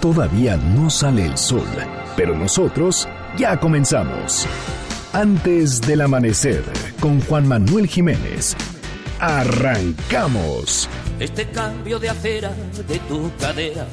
Todavía 0.00 0.56
no 0.56 0.88
sale 0.88 1.26
el 1.26 1.36
sol, 1.36 1.68
pero 2.16 2.34
nosotros 2.34 3.06
ya 3.36 3.60
comenzamos. 3.60 4.46
Antes 5.12 5.82
del 5.82 6.00
amanecer, 6.00 6.64
con 7.00 7.20
Juan 7.20 7.46
Manuel 7.46 7.86
Jiménez. 7.86 8.56
Arrancamos. 9.18 10.88
Este 11.18 11.46
cambio 11.50 11.98
de 11.98 12.08
acera 12.08 12.50
de 12.88 12.98
tu 13.00 13.30
cadera. 13.38 13.86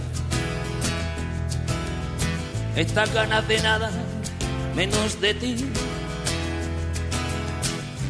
Estas 2.77 3.13
ganas 3.13 3.45
de 3.49 3.61
nada, 3.61 3.91
menos 4.77 5.19
de 5.19 5.33
ti. 5.33 5.55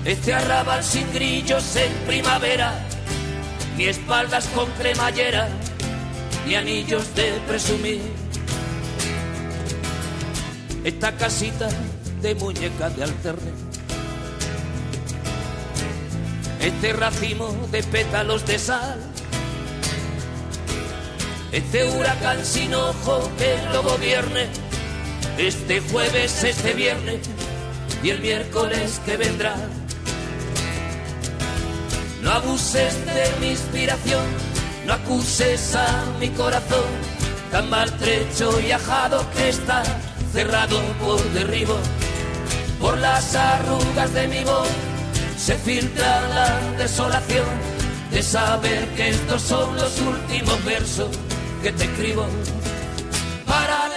Este 0.05 0.35
arrabal 0.35 0.83
sin 0.83 1.11
grillos 1.13 1.75
en 1.75 1.91
primavera. 2.05 2.75
Ni 3.75 3.85
espaldas 3.85 4.45
con 4.49 4.69
cremallera 4.73 5.49
ni 6.47 6.55
anillos 6.55 7.13
de 7.13 7.31
presumir. 7.45 8.01
Esta 10.85 11.11
casita 11.17 11.67
de 12.21 12.35
muñeca 12.35 12.89
de 12.89 13.03
alterne. 13.03 13.51
Este 16.61 16.93
racimo 16.93 17.53
de 17.69 17.83
pétalos 17.83 18.45
de 18.45 18.59
sal. 18.59 18.97
Este 21.51 21.83
huracán 21.89 22.45
sin 22.45 22.73
ojo 22.73 23.29
que 23.37 23.57
lo 23.73 23.83
gobierne. 23.83 24.47
Este 25.37 25.81
jueves, 25.81 26.43
este 26.45 26.73
viernes 26.73 27.19
y 28.01 28.09
el 28.09 28.21
miércoles 28.21 29.01
que 29.05 29.17
vendrá. 29.17 29.55
No 32.21 32.31
abuses 32.31 33.05
de 33.05 33.31
mi 33.41 33.49
inspiración 33.49 34.46
no 34.87 34.93
acuses 34.93 35.75
a 35.75 36.05
mi 36.17 36.29
corazón 36.29 36.85
tan 37.51 37.69
maltrecho 37.69 38.59
y 38.61 38.71
ajado 38.71 39.25
que 39.35 39.49
está 39.49 39.83
cerrado 40.31 40.79
por 41.01 41.21
derribo. 41.33 41.77
Por 42.79 42.97
las 42.97 43.35
arrugas 43.35 44.13
de 44.13 44.27
mi 44.29 44.43
voz 44.45 44.69
se 45.37 45.55
filtra 45.55 46.27
la 46.29 46.77
desolación 46.77 47.45
de 48.11 48.23
saber 48.23 48.87
que 48.95 49.09
estos 49.09 49.41
son 49.41 49.75
los 49.75 49.99
últimos 49.99 50.63
versos 50.63 51.09
que 51.61 51.71
te 51.73 51.83
escribo. 51.83 52.25
Para 53.45 53.89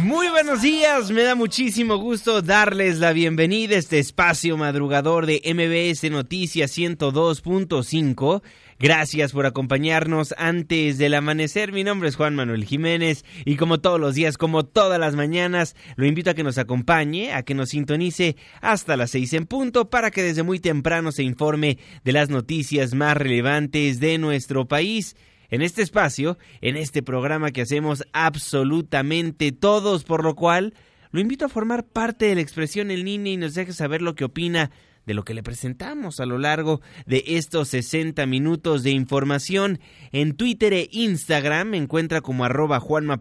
Muy 0.00 0.28
buenos 0.28 0.62
días, 0.62 1.10
me 1.10 1.22
da 1.22 1.36
muchísimo 1.36 1.96
gusto 1.96 2.42
darles 2.42 2.98
la 2.98 3.12
bienvenida 3.12 3.76
a 3.76 3.78
este 3.78 4.00
espacio 4.00 4.56
madrugador 4.56 5.26
de 5.26 5.40
MBS 5.44 6.10
Noticias 6.10 6.76
102.5 6.76 8.42
Gracias 8.80 9.32
por 9.32 9.46
acompañarnos 9.46 10.34
antes 10.36 10.98
del 10.98 11.14
amanecer. 11.14 11.72
Mi 11.72 11.84
nombre 11.84 12.08
es 12.08 12.16
Juan 12.16 12.34
Manuel 12.34 12.64
Jiménez 12.64 13.24
y 13.44 13.56
como 13.56 13.80
todos 13.80 14.00
los 14.00 14.16
días, 14.16 14.36
como 14.36 14.64
todas 14.64 14.98
las 14.98 15.14
mañanas, 15.14 15.76
lo 15.94 16.06
invito 16.06 16.30
a 16.30 16.34
que 16.34 16.42
nos 16.42 16.58
acompañe, 16.58 17.32
a 17.32 17.44
que 17.44 17.54
nos 17.54 17.70
sintonice 17.70 18.36
hasta 18.60 18.96
las 18.96 19.12
seis 19.12 19.32
en 19.32 19.46
punto 19.46 19.90
para 19.90 20.10
que 20.10 20.24
desde 20.24 20.42
muy 20.42 20.58
temprano 20.58 21.12
se 21.12 21.22
informe 21.22 21.78
de 22.02 22.12
las 22.12 22.30
noticias 22.30 22.94
más 22.94 23.16
relevantes 23.16 24.00
de 24.00 24.18
nuestro 24.18 24.66
país. 24.66 25.16
En 25.50 25.62
este 25.62 25.82
espacio, 25.82 26.36
en 26.60 26.76
este 26.76 27.02
programa 27.02 27.52
que 27.52 27.62
hacemos 27.62 28.02
absolutamente 28.12 29.52
todos, 29.52 30.02
por 30.02 30.24
lo 30.24 30.34
cual 30.34 30.74
lo 31.12 31.20
invito 31.20 31.44
a 31.44 31.48
formar 31.48 31.84
parte 31.84 32.24
de 32.24 32.34
la 32.34 32.40
expresión 32.40 32.90
en 32.90 33.04
línea 33.04 33.34
y 33.34 33.36
nos 33.36 33.54
deje 33.54 33.72
saber 33.72 34.02
lo 34.02 34.16
que 34.16 34.24
opina 34.24 34.72
de 35.06 35.14
lo 35.14 35.24
que 35.24 35.34
le 35.34 35.42
presentamos 35.42 36.20
a 36.20 36.26
lo 36.26 36.38
largo 36.38 36.80
de 37.06 37.24
estos 37.26 37.68
60 37.68 38.24
minutos 38.26 38.82
de 38.82 38.90
información. 38.90 39.80
En 40.12 40.36
Twitter 40.36 40.72
e 40.72 40.88
Instagram 40.92 41.70
me 41.70 41.76
encuentra 41.76 42.20
como 42.20 42.44
arroba 42.44 42.80
Juanma 42.80 43.20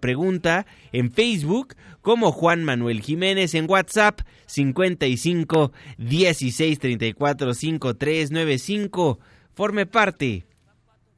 en 0.91 1.11
Facebook 1.11 1.75
como 2.01 2.31
Juan 2.31 2.63
Manuel 2.63 3.01
Jiménez, 3.01 3.55
en 3.55 3.69
WhatsApp 3.69 4.21
55 4.45 5.71
16 5.97 6.79
34 6.79 7.53
5395. 7.53 9.19
Forme 9.53 9.85
parte 9.85 10.45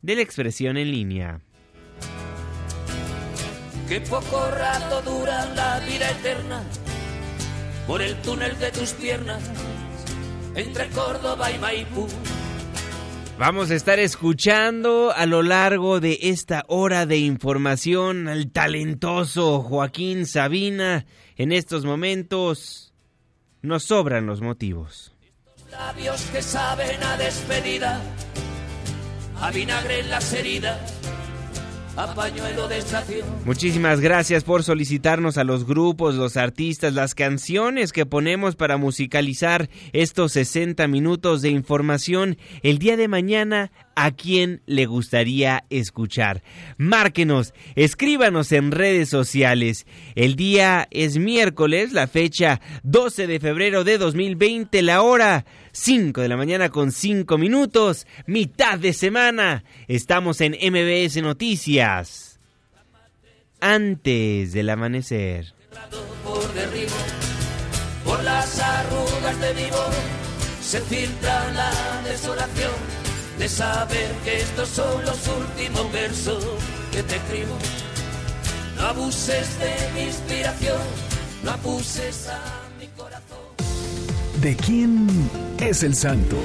de 0.01 0.15
la 0.15 0.21
expresión 0.21 0.77
en 0.77 0.91
línea. 0.91 1.41
Qué 3.87 4.01
poco 4.01 4.49
rato 4.51 5.01
dura 5.03 5.45
la 5.55 5.79
vida 5.79 6.09
eterna 6.09 6.63
por 7.87 8.01
el 8.01 8.15
túnel 8.21 8.57
de 8.59 8.71
tus 8.71 8.93
piernas 8.93 9.43
entre 10.55 10.87
Córdoba 10.89 11.51
y 11.51 11.59
Maipú. 11.59 12.07
Vamos 13.37 13.69
a 13.69 13.75
estar 13.75 13.99
escuchando 13.99 15.11
a 15.13 15.25
lo 15.25 15.43
largo 15.43 15.99
de 15.99 16.17
esta 16.21 16.63
hora 16.69 17.05
de 17.05 17.17
información 17.17 18.29
al 18.29 18.49
talentoso 18.49 19.61
Joaquín 19.61 20.25
Sabina. 20.25 21.05
En 21.35 21.51
estos 21.51 21.83
momentos 21.83 22.93
nos 23.61 23.83
sobran 23.83 24.25
los 24.25 24.39
motivos. 24.39 25.13
Estos 25.21 25.69
labios 25.71 26.21
que 26.31 26.41
saben 26.41 27.03
a 27.03 27.17
despedida, 27.17 28.01
a 29.41 29.51
vinagre 29.51 29.99
en 29.99 30.09
las 30.09 30.31
heridas. 30.31 31.14
Muchísimas 33.45 34.01
gracias 34.01 34.43
por 34.43 34.63
solicitarnos 34.63 35.37
a 35.37 35.43
los 35.43 35.65
grupos, 35.65 36.15
los 36.15 36.35
artistas, 36.35 36.93
las 36.93 37.15
canciones 37.15 37.93
que 37.93 38.05
ponemos 38.05 38.55
para 38.55 38.77
musicalizar 38.77 39.69
estos 39.93 40.33
60 40.33 40.87
minutos 40.87 41.41
de 41.41 41.49
información. 41.49 42.37
El 42.63 42.79
día 42.79 42.97
de 42.97 43.07
mañana 43.07 43.71
a 43.95 44.11
quién 44.11 44.61
le 44.65 44.85
gustaría 44.85 45.63
escuchar. 45.69 46.43
Márquenos, 46.77 47.53
escríbanos 47.75 48.51
en 48.51 48.71
redes 48.71 49.09
sociales. 49.09 49.85
El 50.15 50.35
día 50.35 50.87
es 50.91 51.17
miércoles, 51.17 51.93
la 51.93 52.07
fecha 52.07 52.61
12 52.83 53.27
de 53.27 53.39
febrero 53.39 53.83
de 53.83 53.97
2020, 53.97 54.81
la 54.81 55.01
hora 55.01 55.45
5 55.71 56.21
de 56.21 56.29
la 56.29 56.37
mañana 56.37 56.69
con 56.69 56.91
5 56.91 57.37
minutos, 57.37 58.05
mitad 58.27 58.77
de 58.77 58.93
semana. 58.93 59.63
Estamos 59.87 60.41
en 60.41 60.53
MBS 60.53 61.21
Noticias. 61.21 62.39
Antes 63.59 64.53
del 64.53 64.69
amanecer. 64.69 65.53
Por, 68.03 68.23
las 68.23 68.59
arrugas 68.59 69.41
de 69.41 69.53
mi 69.55 69.69
se 70.61 70.81
filtra 70.81 71.51
la 71.51 72.01
desolación 72.03 72.94
de 73.37 73.49
saber 73.49 74.11
que 74.23 74.37
estos 74.37 74.69
son 74.69 75.05
los 75.05 75.27
últimos 75.27 75.91
versos 75.91 76.43
que 76.91 77.03
te 77.03 77.15
escribo. 77.15 77.57
No 78.77 78.87
abuses 78.87 79.59
de 79.59 79.73
mi 79.93 80.07
inspiración, 80.07 80.81
no 81.43 81.51
abuses 81.51 82.27
a 82.27 82.69
mi 82.79 82.87
corazón. 82.87 83.39
¿De 84.41 84.55
quién 84.55 85.07
es 85.59 85.83
el 85.83 85.95
santo? 85.95 86.37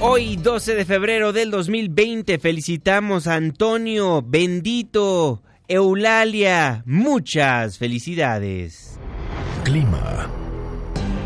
Hoy, 0.00 0.36
12 0.36 0.74
de 0.74 0.84
febrero 0.84 1.32
del 1.32 1.50
2020, 1.50 2.38
felicitamos 2.38 3.26
a 3.26 3.36
Antonio, 3.36 4.22
bendito, 4.22 5.42
Eulalia, 5.68 6.82
muchas 6.84 7.78
felicidades. 7.78 8.98
Clima. 9.64 10.28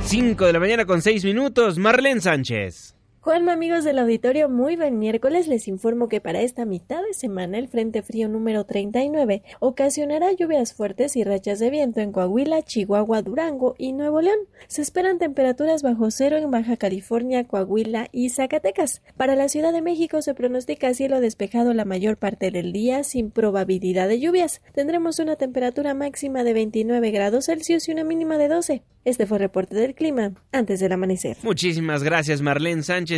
5 0.04 0.46
de 0.46 0.52
la 0.52 0.60
mañana 0.60 0.84
con 0.84 1.02
6 1.02 1.24
minutos, 1.24 1.76
Marlene 1.76 2.20
Sánchez. 2.20 2.97
Juanma, 3.28 3.52
amigos 3.52 3.84
del 3.84 3.98
auditorio, 3.98 4.48
muy 4.48 4.76
buen 4.76 4.98
miércoles. 4.98 5.48
Les 5.48 5.68
informo 5.68 6.08
que 6.08 6.18
para 6.18 6.40
esta 6.40 6.64
mitad 6.64 7.02
de 7.02 7.12
semana 7.12 7.58
el 7.58 7.68
Frente 7.68 8.00
Frío 8.00 8.26
número 8.26 8.64
39 8.64 9.42
ocasionará 9.60 10.32
lluvias 10.32 10.72
fuertes 10.72 11.14
y 11.14 11.24
rachas 11.24 11.58
de 11.58 11.68
viento 11.68 12.00
en 12.00 12.10
Coahuila, 12.10 12.62
Chihuahua, 12.62 13.20
Durango 13.20 13.74
y 13.76 13.92
Nuevo 13.92 14.22
León. 14.22 14.38
Se 14.66 14.80
esperan 14.80 15.18
temperaturas 15.18 15.82
bajo 15.82 16.10
cero 16.10 16.38
en 16.38 16.50
Baja 16.50 16.78
California, 16.78 17.44
Coahuila 17.46 18.08
y 18.12 18.30
Zacatecas. 18.30 19.02
Para 19.18 19.36
la 19.36 19.50
Ciudad 19.50 19.74
de 19.74 19.82
México 19.82 20.22
se 20.22 20.32
pronostica 20.32 20.94
cielo 20.94 21.20
despejado 21.20 21.74
la 21.74 21.84
mayor 21.84 22.16
parte 22.16 22.50
del 22.50 22.72
día 22.72 23.04
sin 23.04 23.30
probabilidad 23.30 24.08
de 24.08 24.20
lluvias. 24.20 24.62
Tendremos 24.72 25.18
una 25.18 25.36
temperatura 25.36 25.92
máxima 25.92 26.44
de 26.44 26.54
29 26.54 27.10
grados 27.10 27.44
Celsius 27.44 27.88
y 27.88 27.92
una 27.92 28.04
mínima 28.04 28.38
de 28.38 28.48
12. 28.48 28.82
Este 29.04 29.26
fue 29.26 29.38
el 29.38 29.42
reporte 29.42 29.74
del 29.74 29.94
clima 29.94 30.32
antes 30.52 30.80
del 30.80 30.92
amanecer. 30.92 31.38
Muchísimas 31.42 32.02
gracias 32.02 32.42
Marlene 32.42 32.82
Sánchez 32.82 33.17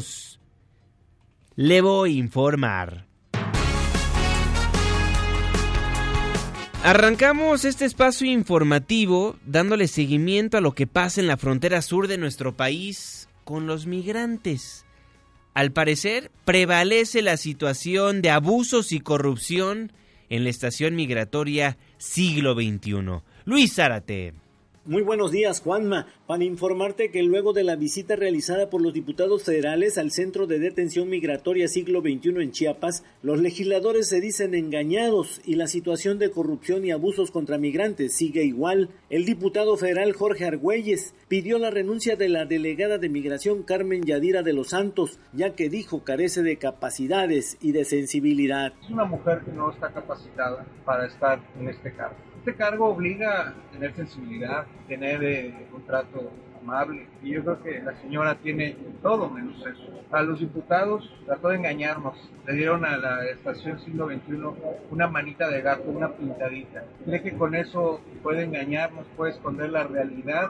Le 1.55 1.81
voy 1.81 2.15
a 2.15 2.19
informar. 2.19 3.05
Arrancamos 6.83 7.63
este 7.63 7.85
espacio 7.85 8.25
informativo 8.25 9.35
dándole 9.45 9.87
seguimiento 9.87 10.57
a 10.57 10.61
lo 10.61 10.73
que 10.73 10.87
pasa 10.87 11.21
en 11.21 11.27
la 11.27 11.37
frontera 11.37 11.83
sur 11.83 12.07
de 12.07 12.17
nuestro 12.17 12.57
país 12.57 13.29
con 13.43 13.67
los 13.67 13.85
migrantes. 13.85 14.85
Al 15.53 15.71
parecer, 15.71 16.31
prevalece 16.43 17.21
la 17.21 17.37
situación 17.37 18.23
de 18.23 18.31
abusos 18.31 18.93
y 18.93 18.99
corrupción 18.99 19.91
en 20.29 20.43
la 20.43 20.49
estación 20.49 20.95
migratoria 20.95 21.77
siglo 21.97 22.55
XXI. 22.55 23.21
Luis 23.45 23.75
Zárate. 23.75 24.33
Muy 24.83 25.03
buenos 25.03 25.29
días, 25.29 25.61
Juanma. 25.61 26.07
Para 26.25 26.43
informarte 26.43 27.11
que 27.11 27.21
luego 27.21 27.53
de 27.53 27.63
la 27.63 27.75
visita 27.75 28.15
realizada 28.15 28.71
por 28.71 28.81
los 28.81 28.93
diputados 28.93 29.43
federales 29.43 29.99
al 29.99 30.09
Centro 30.09 30.47
de 30.47 30.57
Detención 30.57 31.07
Migratoria 31.07 31.67
Siglo 31.67 32.01
XXI 32.01 32.41
en 32.41 32.51
Chiapas, 32.51 33.03
los 33.21 33.39
legisladores 33.39 34.09
se 34.09 34.19
dicen 34.19 34.55
engañados 34.55 35.39
y 35.45 35.53
la 35.53 35.67
situación 35.67 36.17
de 36.17 36.31
corrupción 36.31 36.83
y 36.83 36.89
abusos 36.89 37.29
contra 37.29 37.59
migrantes 37.59 38.15
sigue 38.15 38.43
igual. 38.43 38.89
El 39.11 39.25
diputado 39.25 39.77
federal 39.77 40.13
Jorge 40.13 40.45
Argüelles 40.45 41.13
pidió 41.27 41.59
la 41.59 41.69
renuncia 41.69 42.15
de 42.15 42.29
la 42.29 42.45
delegada 42.45 42.97
de 42.97 43.09
migración 43.09 43.61
Carmen 43.61 44.01
Yadira 44.01 44.41
de 44.41 44.53
los 44.53 44.69
Santos, 44.69 45.19
ya 45.31 45.53
que 45.53 45.69
dijo 45.69 46.03
carece 46.03 46.41
de 46.41 46.57
capacidades 46.57 47.55
y 47.61 47.71
de 47.71 47.85
sensibilidad. 47.85 48.73
Es 48.81 48.89
una 48.89 49.05
mujer 49.05 49.41
que 49.45 49.51
no 49.51 49.71
está 49.71 49.93
capacitada 49.93 50.65
para 50.85 51.05
estar 51.05 51.39
en 51.59 51.69
este 51.69 51.93
cargo 51.93 52.30
este 52.41 52.55
cargo 52.55 52.87
obliga 52.87 53.49
a 53.49 53.71
tener 53.71 53.93
sensibilidad, 53.93 54.65
tener 54.87 55.23
eh, 55.23 55.53
un 55.75 55.83
trato 55.83 56.31
amable 56.59 57.05
y 57.21 57.33
yo 57.33 57.43
creo 57.43 57.61
que 57.61 57.83
la 57.83 57.95
señora 58.01 58.33
tiene 58.33 58.75
todo 59.03 59.29
menos 59.29 59.59
eso. 59.59 60.01
A 60.11 60.23
los 60.23 60.39
diputados 60.39 61.07
trató 61.27 61.49
de 61.49 61.57
engañarnos, 61.57 62.15
le 62.47 62.53
dieron 62.53 62.83
a 62.83 62.97
la 62.97 63.25
estación 63.27 63.79
siglo 63.81 64.07
XXI 64.07 64.39
una 64.89 65.07
manita 65.07 65.49
de 65.49 65.61
gato, 65.61 65.83
una 65.85 66.13
pintadita. 66.13 66.83
Cree 67.05 67.21
que 67.21 67.37
con 67.37 67.53
eso 67.53 68.01
puede 68.23 68.45
engañarnos, 68.45 69.05
puede 69.15 69.33
esconder 69.33 69.69
la 69.69 69.83
realidad 69.83 70.49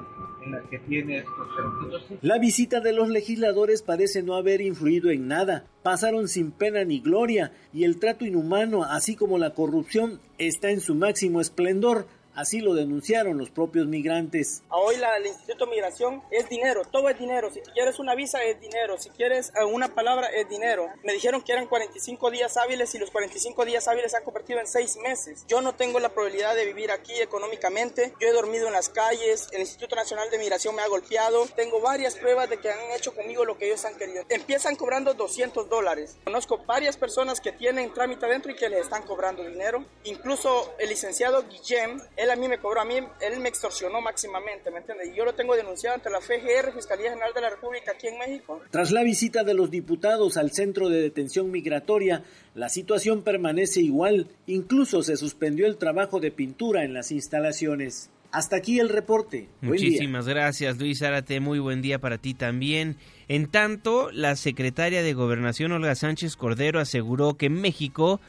La 2.21 2.39
visita 2.39 2.79
de 2.79 2.93
los 2.93 3.09
legisladores 3.09 3.81
parece 3.81 4.23
no 4.23 4.35
haber 4.35 4.61
influido 4.61 5.09
en 5.11 5.27
nada. 5.27 5.65
Pasaron 5.83 6.27
sin 6.27 6.51
pena 6.51 6.83
ni 6.83 6.99
gloria 6.99 7.51
y 7.73 7.83
el 7.83 7.99
trato 7.99 8.25
inhumano, 8.25 8.83
así 8.83 9.15
como 9.15 9.37
la 9.37 9.53
corrupción, 9.53 10.19
está 10.37 10.71
en 10.71 10.79
su 10.79 10.95
máximo 10.95 11.41
esplendor. 11.41 12.07
Así 12.35 12.61
lo 12.61 12.73
denunciaron 12.73 13.37
los 13.37 13.49
propios 13.49 13.87
migrantes. 13.87 14.63
Hoy 14.69 14.97
la, 14.97 15.17
el 15.17 15.27
Instituto 15.27 15.65
de 15.65 15.71
Migración 15.71 16.23
es 16.31 16.47
dinero, 16.49 16.83
todo 16.89 17.09
es 17.09 17.19
dinero. 17.19 17.51
Si 17.51 17.59
quieres 17.61 17.99
una 17.99 18.15
visa 18.15 18.41
es 18.43 18.59
dinero, 18.59 18.97
si 18.97 19.09
quieres 19.09 19.51
eh, 19.59 19.65
una 19.65 19.93
palabra 19.93 20.27
es 20.27 20.47
dinero. 20.47 20.87
Me 21.03 21.13
dijeron 21.13 21.41
que 21.41 21.51
eran 21.51 21.67
45 21.67 22.31
días 22.31 22.57
hábiles 22.57 22.95
y 22.95 22.99
los 22.99 23.11
45 23.11 23.65
días 23.65 23.87
hábiles 23.87 24.11
se 24.11 24.17
han 24.17 24.23
convertido 24.23 24.59
en 24.59 24.67
6 24.67 24.97
meses. 24.97 25.45
Yo 25.47 25.61
no 25.61 25.75
tengo 25.75 25.99
la 25.99 26.09
probabilidad 26.09 26.55
de 26.55 26.65
vivir 26.65 26.91
aquí 26.91 27.13
económicamente. 27.21 28.13
Yo 28.19 28.27
he 28.27 28.31
dormido 28.31 28.67
en 28.67 28.73
las 28.73 28.89
calles, 28.89 29.49
el 29.51 29.61
Instituto 29.61 29.95
Nacional 29.95 30.29
de 30.29 30.37
Migración 30.37 30.75
me 30.75 30.81
ha 30.81 30.87
golpeado. 30.87 31.45
Tengo 31.55 31.81
varias 31.81 32.15
pruebas 32.15 32.49
de 32.49 32.59
que 32.59 32.71
han 32.71 32.91
hecho 32.95 33.13
conmigo 33.13 33.45
lo 33.45 33.57
que 33.57 33.67
ellos 33.67 33.83
han 33.85 33.97
querido. 33.97 34.23
Empiezan 34.29 34.75
cobrando 34.75 35.13
200 35.13 35.69
dólares. 35.69 36.17
Conozco 36.23 36.59
varias 36.65 36.97
personas 36.97 37.41
que 37.41 37.51
tienen 37.51 37.93
trámite 37.93 38.25
adentro 38.25 38.51
y 38.51 38.55
que 38.55 38.69
les 38.69 38.81
están 38.81 39.03
cobrando 39.03 39.43
dinero. 39.43 39.85
Incluso 40.03 40.73
el 40.79 40.89
licenciado 40.89 41.43
Guillem, 41.47 42.01
él 42.15 42.30
a 42.31 42.35
mí 42.35 42.47
me 42.47 42.57
cobró, 42.57 42.81
a 42.81 42.85
mí 42.85 42.95
él 42.95 43.39
me 43.39 43.49
extorsionó 43.49 44.01
máximamente, 44.01 44.71
¿me 44.71 44.79
entiendes? 44.79 45.09
Y 45.13 45.17
yo 45.17 45.25
lo 45.25 45.33
tengo 45.33 45.55
denunciado 45.55 45.95
ante 45.95 46.09
la 46.09 46.21
FGR, 46.21 46.73
Fiscalía 46.73 47.09
General 47.09 47.33
de 47.33 47.41
la 47.41 47.49
República, 47.49 47.91
aquí 47.91 48.07
en 48.07 48.17
México. 48.17 48.61
Tras 48.69 48.91
la 48.91 49.03
visita 49.03 49.43
de 49.43 49.53
los 49.53 49.71
diputados 49.71 50.37
al 50.37 50.51
centro 50.51 50.89
de 50.89 51.01
detención 51.01 51.51
migratoria, 51.51 52.23
la 52.55 52.69
situación 52.69 53.23
permanece 53.23 53.81
igual, 53.81 54.27
incluso 54.47 55.03
se 55.03 55.17
suspendió 55.17 55.67
el 55.67 55.77
trabajo 55.77 56.19
de 56.19 56.31
pintura 56.31 56.83
en 56.83 56.93
las 56.93 57.11
instalaciones. 57.11 58.09
Hasta 58.31 58.55
aquí 58.55 58.79
el 58.79 58.87
reporte. 58.87 59.49
Muchísimas 59.59 60.25
gracias, 60.25 60.77
Luis 60.77 60.99
Zárate. 60.99 61.41
Muy 61.41 61.59
buen 61.59 61.81
día 61.81 61.99
para 61.99 62.17
ti 62.17 62.33
también. 62.33 62.95
En 63.27 63.47
tanto, 63.47 64.09
la 64.11 64.37
secretaria 64.37 65.03
de 65.03 65.13
Gobernación, 65.13 65.73
Olga 65.73 65.95
Sánchez 65.95 66.37
Cordero, 66.37 66.79
aseguró 66.79 67.35
que 67.35 67.49
México 67.49 68.21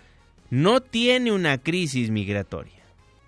no 0.50 0.80
tiene 0.80 1.30
una 1.32 1.58
crisis 1.58 2.10
migratoria. 2.10 2.81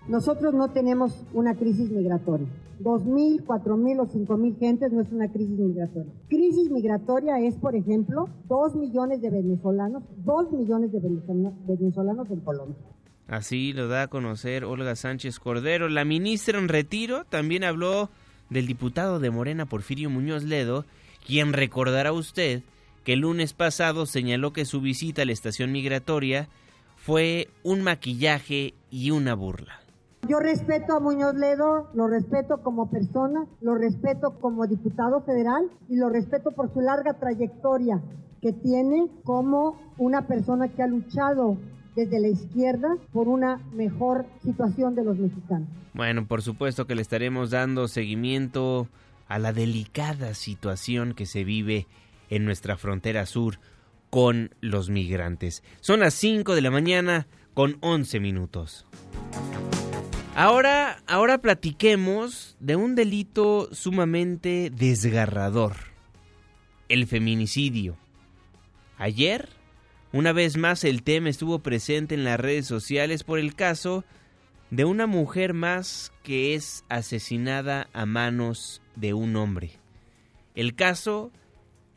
Nosotros 0.07 0.53
no 0.53 0.69
tenemos 0.69 1.25
una 1.33 1.55
crisis 1.55 1.89
migratoria. 1.89 2.47
Dos 2.79 3.05
mil, 3.05 3.43
cuatro 3.43 3.75
mil 3.75 3.99
o 3.99 4.05
cinco 4.05 4.37
mil 4.37 4.55
gentes 4.57 4.91
no 4.91 5.01
es 5.01 5.11
una 5.11 5.31
crisis 5.31 5.57
migratoria. 5.57 6.11
Crisis 6.29 6.69
migratoria 6.69 7.39
es, 7.39 7.55
por 7.55 7.75
ejemplo, 7.75 8.29
dos 8.47 8.75
millones 8.75 9.21
de 9.21 9.31
venezolanos, 9.31 10.03
dos 10.23 10.51
millones 10.51 10.91
de 10.91 10.99
venezolanos 10.99 12.29
en 12.29 12.39
Colombia. 12.41 12.77
Así 13.27 13.73
lo 13.73 13.87
da 13.87 14.03
a 14.03 14.07
conocer 14.07 14.65
Olga 14.65 14.95
Sánchez 14.95 15.39
Cordero. 15.39 15.89
La 15.89 16.05
ministra 16.05 16.59
en 16.59 16.67
retiro 16.67 17.25
también 17.25 17.63
habló 17.63 18.09
del 18.51 18.67
diputado 18.67 19.19
de 19.19 19.31
Morena, 19.31 19.65
Porfirio 19.65 20.11
Muñoz 20.11 20.43
Ledo, 20.43 20.85
quien 21.25 21.51
recordará 21.53 22.11
usted 22.11 22.61
que 23.03 23.13
el 23.13 23.21
lunes 23.21 23.53
pasado 23.53 24.05
señaló 24.05 24.53
que 24.53 24.65
su 24.65 24.81
visita 24.81 25.23
a 25.23 25.25
la 25.25 25.31
estación 25.31 25.71
migratoria 25.71 26.49
fue 26.95 27.47
un 27.63 27.81
maquillaje 27.81 28.75
y 28.91 29.09
una 29.09 29.33
burla. 29.33 29.84
Yo 30.27 30.39
respeto 30.39 30.93
a 30.93 30.99
Muñoz 30.99 31.35
Ledo, 31.35 31.89
lo 31.93 32.07
respeto 32.07 32.63
como 32.63 32.89
persona, 32.89 33.45
lo 33.61 33.75
respeto 33.75 34.39
como 34.39 34.65
diputado 34.65 35.21
federal 35.21 35.69
y 35.87 35.97
lo 35.97 36.09
respeto 36.09 36.51
por 36.51 36.73
su 36.73 36.81
larga 36.81 37.13
trayectoria 37.19 38.01
que 38.41 38.51
tiene 38.51 39.07
como 39.23 39.79
una 39.97 40.25
persona 40.25 40.67
que 40.69 40.81
ha 40.81 40.87
luchado 40.87 41.57
desde 41.95 42.19
la 42.19 42.27
izquierda 42.27 42.97
por 43.13 43.27
una 43.27 43.57
mejor 43.73 44.25
situación 44.43 44.95
de 44.95 45.03
los 45.03 45.17
mexicanos. 45.17 45.67
Bueno, 45.93 46.27
por 46.27 46.41
supuesto 46.41 46.87
que 46.87 46.95
le 46.95 47.03
estaremos 47.03 47.51
dando 47.51 47.87
seguimiento 47.87 48.87
a 49.27 49.37
la 49.37 49.53
delicada 49.53 50.33
situación 50.33 51.13
que 51.13 51.27
se 51.27 51.43
vive 51.43 51.87
en 52.29 52.45
nuestra 52.45 52.77
frontera 52.77 53.27
sur 53.27 53.59
con 54.09 54.49
los 54.59 54.89
migrantes. 54.89 55.63
Son 55.81 55.99
las 55.99 56.15
5 56.15 56.55
de 56.55 56.61
la 56.61 56.71
mañana 56.71 57.27
con 57.53 57.77
11 57.81 58.19
minutos. 58.19 58.85
Ahora, 60.37 61.01
ahora 61.07 61.37
platiquemos 61.37 62.57
de 62.59 62.75
un 62.75 62.93
delito 62.93 63.69
sumamente 63.71 64.69
desgarrador, 64.69 65.77
el 66.89 67.07
feminicidio. 67.07 67.95
Ayer, 68.97 69.47
una 70.11 70.33
vez 70.33 70.57
más, 70.57 70.83
el 70.83 71.03
tema 71.03 71.29
estuvo 71.29 71.59
presente 71.59 72.15
en 72.15 72.25
las 72.25 72.37
redes 72.37 72.67
sociales 72.67 73.23
por 73.23 73.39
el 73.39 73.55
caso 73.55 74.03
de 74.71 74.83
una 74.83 75.07
mujer 75.07 75.53
más 75.53 76.11
que 76.21 76.53
es 76.53 76.83
asesinada 76.89 77.87
a 77.93 78.05
manos 78.05 78.81
de 78.97 79.13
un 79.13 79.37
hombre. 79.37 79.79
El 80.53 80.75
caso 80.75 81.31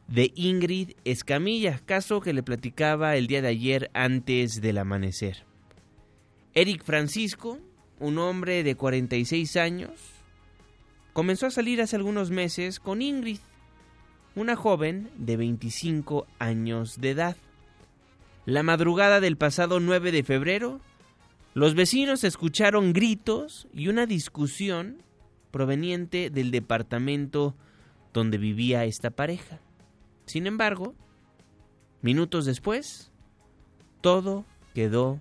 de 0.07 0.31
Ingrid 0.37 0.93
Escamilla, 1.05 1.81
caso 1.85 2.21
que 2.21 2.33
le 2.33 2.45
platicaba 2.45 3.17
el 3.17 3.27
día 3.27 3.43
de 3.43 3.49
ayer 3.49 3.91
antes 3.95 4.61
del 4.61 4.79
amanecer. 4.79 5.45
Eric 6.55 6.85
Francisco, 6.85 7.59
un 8.01 8.19
hombre 8.19 8.63
de 8.63 8.75
46 8.75 9.57
años, 9.57 9.91
comenzó 11.13 11.47
a 11.47 11.51
salir 11.51 11.81
hace 11.81 11.97
algunos 11.97 12.31
meses 12.31 12.81
con 12.81 13.03
Ingrid, 13.03 13.39
una 14.35 14.57
joven 14.57 15.11
de 15.17 15.37
25 15.37 16.27
años 16.39 17.01
de 17.01 17.11
edad. 17.11 17.37
La 18.47 18.63
madrugada 18.63 19.21
del 19.21 19.37
pasado 19.37 19.81
9 19.81 20.13
de 20.13 20.23
febrero, 20.23 20.81
los 21.55 21.75
vecinos 21.75 22.25
escucharon 22.25 22.93
gritos 22.93 23.67
y 23.73 23.89
una 23.89 24.07
discusión 24.07 25.03
proveniente 25.51 26.31
del 26.31 26.51
departamento 26.51 27.57
donde 28.13 28.39
vivía 28.39 28.85
esta 28.85 29.11
pareja. 29.11 29.61
Sin 30.27 30.47
embargo, 30.47 30.95
minutos 32.01 32.45
después, 32.45 33.11
todo 34.01 34.45
quedó 34.75 35.21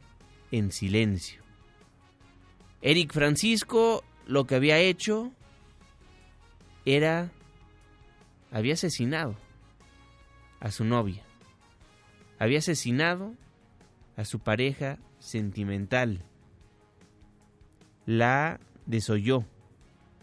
en 0.51 0.71
silencio. 0.71 1.46
Eric 2.81 3.11
Francisco 3.13 4.03
lo 4.25 4.45
que 4.45 4.55
había 4.55 4.77
hecho 4.77 5.31
era, 6.85 7.31
había 8.51 8.73
asesinado 8.73 9.35
a 10.59 10.71
su 10.71 10.83
novia, 10.83 11.23
había 12.39 12.59
asesinado 12.59 13.33
a 14.15 14.25
su 14.25 14.39
pareja 14.39 14.99
sentimental, 15.19 16.23
la 18.05 18.59
desoyó, 18.85 19.43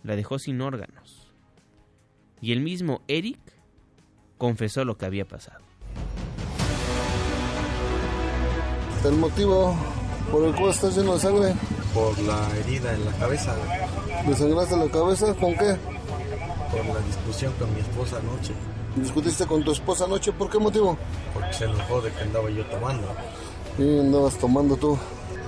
la 0.02 0.16
dejó 0.16 0.38
sin 0.38 0.60
órganos. 0.60 1.32
Y 2.40 2.52
el 2.52 2.60
mismo 2.60 3.02
Eric 3.08 3.38
confesó 4.38 4.84
lo 4.84 4.96
que 4.96 5.06
había 5.06 5.26
pasado. 5.26 5.64
El 9.04 9.16
motivo 9.16 9.76
por 10.30 10.44
el 10.44 10.54
cual 10.54 10.70
estás 10.70 10.96
lleno 10.96 11.14
de 11.14 11.20
sangre 11.20 11.54
por 11.94 12.18
la 12.18 12.50
herida 12.58 12.92
en 12.92 13.04
la 13.04 13.12
cabeza. 13.12 13.54
¿Desangraste 14.26 14.76
la 14.76 14.88
cabeza 14.88 15.32
con 15.34 15.52
qué? 15.52 15.76
Por 16.70 16.86
la 16.86 17.00
discusión 17.06 17.52
con 17.58 17.72
mi 17.72 17.80
esposa 17.80 18.18
anoche. 18.18 18.52
¿Discutiste 18.96 19.46
con 19.46 19.64
tu 19.64 19.70
esposa 19.72 20.04
anoche? 20.04 20.32
¿Por 20.32 20.50
qué 20.50 20.58
motivo? 20.58 20.98
Porque 21.32 21.52
se 21.52 21.64
enojó 21.64 22.00
de 22.00 22.10
que 22.10 22.22
andaba 22.22 22.50
yo 22.50 22.64
tomando. 22.66 23.06
Y 23.78 24.00
andabas 24.00 24.34
tomando 24.34 24.76
tú. 24.76 24.98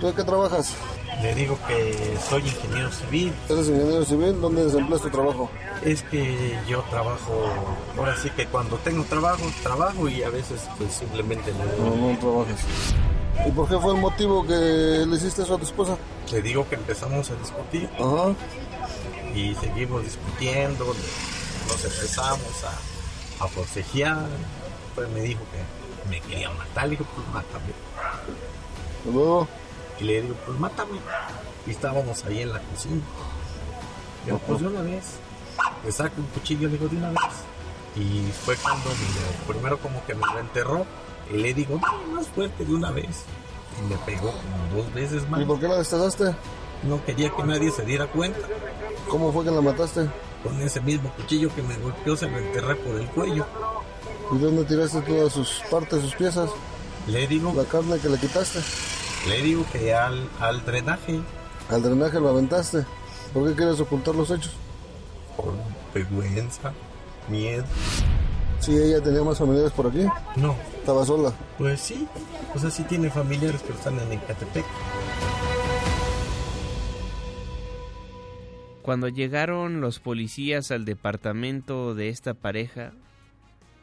¿Tú 0.01 0.07
de 0.07 0.15
qué 0.15 0.23
trabajas? 0.23 0.75
Le 1.23 1.35
digo 1.35 1.59
que 1.67 2.17
soy 2.29 2.43
ingeniero 2.43 2.93
civil. 2.93 3.33
¿Eres 3.49 3.69
ingeniero 3.69 4.05
civil? 4.05 4.41
¿Dónde 4.41 4.65
desempleas 4.65 5.03
tu 5.03 5.11
trabajo? 5.11 5.51
Es 5.85 6.03
que 6.03 6.59
yo 6.69 6.83
trabajo, 6.91 7.33
ahora 7.97 8.17
sí 8.17 8.31
que 8.31 8.47
cuando 8.47 8.77
tengo 8.79 9.05
trabajo, 9.05 9.45
trabajo 9.63 10.09
y 10.09 10.23
a 10.23 10.31
veces 10.31 10.63
pues 10.79 10.93
simplemente 10.93 11.53
no. 11.53 11.97
No, 11.97 12.13
no 12.13 12.19
trabajas. 12.19 12.61
¿Y 13.45 13.51
por 13.53 13.69
qué 13.69 13.79
fue 13.79 13.95
el 13.95 14.01
motivo 14.01 14.45
que 14.47 14.55
le 15.07 15.17
hiciste 15.17 15.43
eso 15.43 15.55
a 15.55 15.59
tu 15.59 15.65
esposa? 15.65 15.97
Le 16.33 16.43
digo 16.43 16.69
que 16.69 16.75
empezamos 16.77 17.31
a 17.31 17.35
discutir 17.37 17.89
Ajá. 17.95 18.35
y 19.35 19.55
seguimos 19.57 20.03
discutiendo, 20.03 20.85
nos 20.87 21.85
empezamos 21.85 22.65
a, 22.65 23.45
a 23.45 23.49
forcejear. 23.49 24.27
Pues 24.95 25.09
me 25.11 25.21
dijo 25.21 25.41
que 25.53 26.09
me 26.11 26.21
quería 26.23 26.51
matar, 26.51 26.85
le 26.85 26.91
digo 26.97 27.05
pues 27.15 27.27
mátame. 27.29 27.73
Luego, 29.05 29.47
Y 30.01 30.05
le 30.05 30.23
digo 30.23 30.35
pues 30.47 30.59
mátame. 30.59 30.99
Y 31.67 31.71
estábamos 31.71 32.25
ahí 32.25 32.41
en 32.43 32.53
la 32.53 32.61
cocina. 32.61 33.03
Yo 34.27 34.39
pues 34.39 34.61
de 34.61 34.67
una 34.69 34.83
vez, 34.83 35.05
le 35.85 35.93
saco 35.93 36.15
un 36.21 36.27
cuchillo, 36.29 36.67
le 36.69 36.73
digo 36.79 36.89
de 36.89 36.97
una 36.97 37.11
vez. 37.11 37.21
Y 37.97 38.31
fue 38.45 38.57
cuando 38.57 38.91
me- 38.91 39.53
primero 39.55 39.79
como 39.79 40.05
que 40.05 40.15
me 40.15 40.27
lo 40.27 40.39
enterró 40.41 40.87
y 41.33 41.37
le 41.39 41.55
digo, 41.55 41.79
"Dale 41.83 42.07
más 42.15 42.27
fuerte 42.29 42.65
de 42.65 42.75
una 42.75 42.91
vez. 42.91 43.25
Y 43.85 43.89
me 43.91 43.97
pegó 44.07 44.33
como 44.33 44.83
dos 44.83 44.95
veces 44.95 45.29
más. 45.29 45.41
¿y 45.41 45.45
por 45.45 45.61
qué 45.61 45.69
la 45.69 45.77
destazaste? 45.79 46.35
No 46.83 47.05
quería 47.05 47.31
que 47.31 47.43
nadie 47.45 47.71
se 47.71 47.85
diera 47.85 48.07
cuenta. 48.07 48.41
¿Cómo 49.09 49.33
fue 49.33 49.45
que 49.45 49.51
la 49.51 49.61
mataste? 49.61 50.09
Con 50.43 50.61
ese 50.63 50.81
mismo 50.81 51.11
cuchillo 51.13 51.53
que 51.55 51.63
me 51.63 51.77
golpeó 51.79 52.17
se 52.17 52.29
lo 52.29 52.39
enterré 52.39 52.77
por 52.77 52.95
el 53.01 53.07
cuello. 53.09 53.47
¿Y 54.33 54.39
dónde 54.39 54.65
tiraste 54.65 55.01
todas 55.03 55.33
sus 55.33 55.63
partes, 55.71 56.01
sus 56.03 56.15
piezas? 56.15 56.51
Le 57.07 57.27
digo, 57.27 57.53
La 57.55 57.65
carne 57.65 57.99
que 57.99 58.09
le 58.09 58.19
quitaste. 58.19 58.61
le 59.29 59.43
digo 59.43 59.65
que 59.73 59.95
al, 59.95 60.29
al 60.41 60.65
drenaje, 60.65 61.21
Al 61.71 61.83
drenaje 61.83 62.21
lo 62.21 62.29
aventaste. 62.31 62.85
¿Por 63.35 63.49
qué 63.49 63.55
quieres 63.55 63.81
ocultar 63.81 64.15
los 64.15 64.31
hechos? 64.31 64.53
por 65.37 65.53
vergüenza, 65.93 66.73
miedo. 67.29 67.65
Si 68.67 68.77
ella 68.77 69.01
tenía 69.01 69.23
más 69.23 69.39
familiares 69.39 69.71
por 69.71 69.87
aquí, 69.87 70.05
No, 70.35 70.57
estaba 70.77 71.07
sola. 71.07 71.33
pues 71.57 71.79
sí, 71.81 72.05
o 72.53 72.59
sea, 72.59 72.69
sí 72.69 72.83
tiene 72.83 73.09
familiares, 73.11 73.63
pero 73.65 73.79
están 73.79 73.97
en 74.01 74.11
Ecatepec. 74.15 74.65
Cuando 78.83 79.09
llegaron 79.09 79.81
los 79.81 80.01
policías 80.01 80.73
al 80.73 80.85
departamento 80.85 81.95
de 81.95 82.09
esta 82.09 82.35
pareja, 82.35 82.93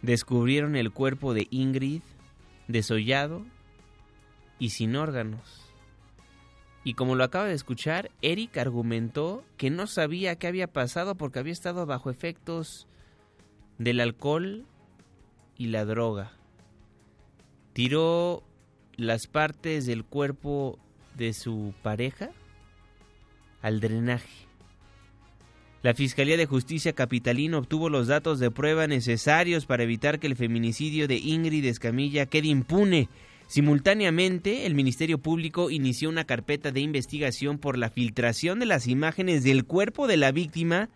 descubrieron 0.02 0.76
el 0.76 0.92
cuerpo 0.92 1.34
de 1.34 1.48
Ingrid 1.50 2.02
desollado 2.68 3.46
y 4.60 4.72
sin 4.72 4.98
órganos. 4.98 5.62
Y 6.84 6.96
como 6.96 7.16
lo 7.16 7.24
acaba 7.24 7.46
de 7.46 7.54
escuchar, 7.54 8.12
Eric 8.22 8.58
argumentó 8.58 9.46
que 9.56 9.70
no 9.70 9.88
sabía 9.88 10.36
qué 10.36 10.48
había 10.48 10.68
pasado 10.68 11.16
porque 11.16 11.40
había 11.40 11.54
estado 11.54 11.86
bajo 11.86 12.10
efectos 12.10 12.86
del 13.78 14.02
alcohol 14.02 14.66
y 15.64 15.68
la 15.68 15.86
droga. 15.86 16.34
Tiró 17.72 18.44
las 18.98 19.28
partes 19.28 19.86
del 19.86 20.04
cuerpo 20.04 20.78
de 21.16 21.32
su 21.32 21.74
pareja 21.82 22.32
al 23.62 23.80
drenaje. 23.80 24.46
La 25.82 25.94
Fiscalía 25.94 26.36
de 26.36 26.46
Justicia 26.46 26.92
Capitalina 26.92 27.58
obtuvo 27.58 27.90
los 27.90 28.08
datos 28.08 28.40
de 28.40 28.52
prueba 28.52 28.88
necesarios 28.88 29.66
para 29.66 29.84
evitar 29.84 30.20
que 30.20 30.28
el 30.28 30.36
feminicidio 30.36 31.08
de 31.08 31.16
Ingrid 31.16 31.64
Escamilla 31.66 32.26
quede 32.26 32.50
impune. 32.50 33.08
Simultáneamente, 33.48 34.66
el 34.66 34.76
Ministerio 34.76 35.18
Público 35.18 35.72
inició 35.72 36.10
una 36.10 36.26
carpeta 36.26 36.72
de 36.72 36.82
investigación 36.82 37.58
por 37.58 37.78
la 37.78 37.90
filtración 37.90 38.60
de 38.60 38.66
las 38.66 38.88
imágenes 38.88 39.44
del 39.44 39.64
cuerpo 39.64 40.08
de 40.08 40.18
la 40.18 40.34
víctima 40.34 40.90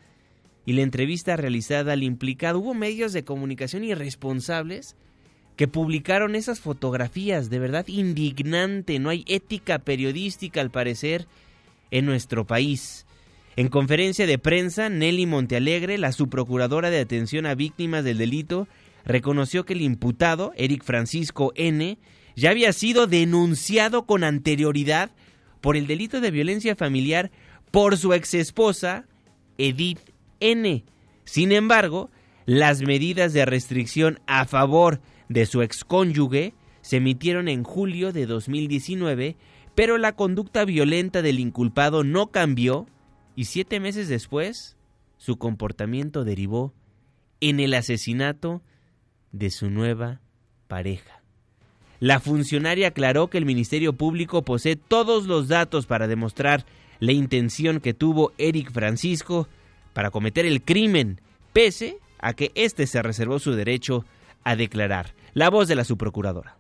y 0.68 0.74
la 0.74 0.82
entrevista 0.82 1.38
realizada 1.38 1.94
al 1.94 2.04
implicado. 2.04 2.60
Hubo 2.60 2.74
medios 2.74 3.14
de 3.14 3.24
comunicación 3.24 3.86
irresponsables 3.86 4.98
que 5.56 5.70
publicaron 5.70 6.36
esas 6.36 6.60
fotografías. 6.60 7.50
De 7.50 7.58
verdad 7.58 7.88
indignante. 7.88 9.00
No 9.00 9.10
hay 9.10 9.24
ética 9.28 9.80
periodística, 9.80 10.60
al 10.60 10.70
parecer, 10.70 11.26
en 11.90 12.06
nuestro 12.06 12.46
país. 12.46 13.06
En 13.56 13.70
conferencia 13.70 14.28
de 14.28 14.38
prensa, 14.40 14.90
Nelly 14.90 15.26
Montealegre, 15.26 15.98
la 15.98 16.12
subprocuradora 16.12 16.90
de 16.90 17.00
atención 17.00 17.46
a 17.46 17.56
víctimas 17.56 18.04
del 18.04 18.18
delito, 18.18 18.68
reconoció 19.06 19.64
que 19.64 19.72
el 19.72 19.82
imputado, 19.82 20.52
Eric 20.58 20.84
Francisco 20.84 21.54
N., 21.56 21.98
ya 22.36 22.50
había 22.50 22.74
sido 22.74 23.08
denunciado 23.08 24.06
con 24.06 24.26
anterioridad 24.26 25.12
por 25.62 25.78
el 25.78 25.88
delito 25.88 26.20
de 26.20 26.30
violencia 26.30 26.76
familiar 26.76 27.32
por 27.72 27.96
su 27.96 28.12
exesposa, 28.12 29.06
Edith 29.58 30.00
N. 30.40 30.84
Sin 31.26 31.52
embargo, 31.52 32.10
las 32.46 32.82
medidas 32.82 33.34
de 33.34 33.46
restricción 33.46 34.20
a 34.28 34.46
favor 34.46 35.02
de 35.30 35.46
su 35.46 35.62
excónyuge 35.62 36.54
se 36.82 36.98
emitieron 36.98 37.50
en 37.50 37.64
julio 37.64 38.14
de 38.14 38.26
2019, 38.26 39.36
pero 39.76 39.98
la 39.98 40.14
conducta 40.14 40.64
violenta 40.64 41.22
del 41.22 41.40
inculpado 41.40 42.04
no 42.04 42.28
cambió 42.28 42.88
y 43.36 43.46
siete 43.46 43.80
meses 43.80 44.08
después 44.08 44.78
su 45.18 45.38
comportamiento 45.38 46.24
derivó 46.24 46.74
en 47.42 47.60
el 47.60 47.74
asesinato 47.74 48.62
de 49.32 49.50
su 49.50 49.70
nueva 49.70 50.22
pareja. 50.68 51.22
La 52.00 52.20
funcionaria 52.20 52.90
aclaró 52.90 53.28
que 53.28 53.38
el 53.38 53.46
Ministerio 53.46 53.94
Público 53.94 54.44
posee 54.44 54.76
todos 54.76 55.26
los 55.26 55.48
datos 55.48 55.88
para 55.88 56.08
demostrar 56.08 56.66
la 57.00 57.12
intención 57.12 57.80
que 57.80 57.94
tuvo 57.94 58.34
Eric 58.38 58.72
Francisco 58.72 59.48
para 59.98 60.12
cometer 60.12 60.46
el 60.46 60.62
crimen, 60.62 61.20
pese 61.54 61.98
a 62.20 62.34
que 62.34 62.52
éste 62.54 62.86
se 62.86 63.02
reservó 63.02 63.40
su 63.40 63.54
derecho 63.54 64.06
a 64.44 64.56
declarar. 64.56 65.16
La 65.34 65.50
voz 65.50 65.68
de 65.68 65.74
la 65.74 65.84
subprocuradora 65.84 66.56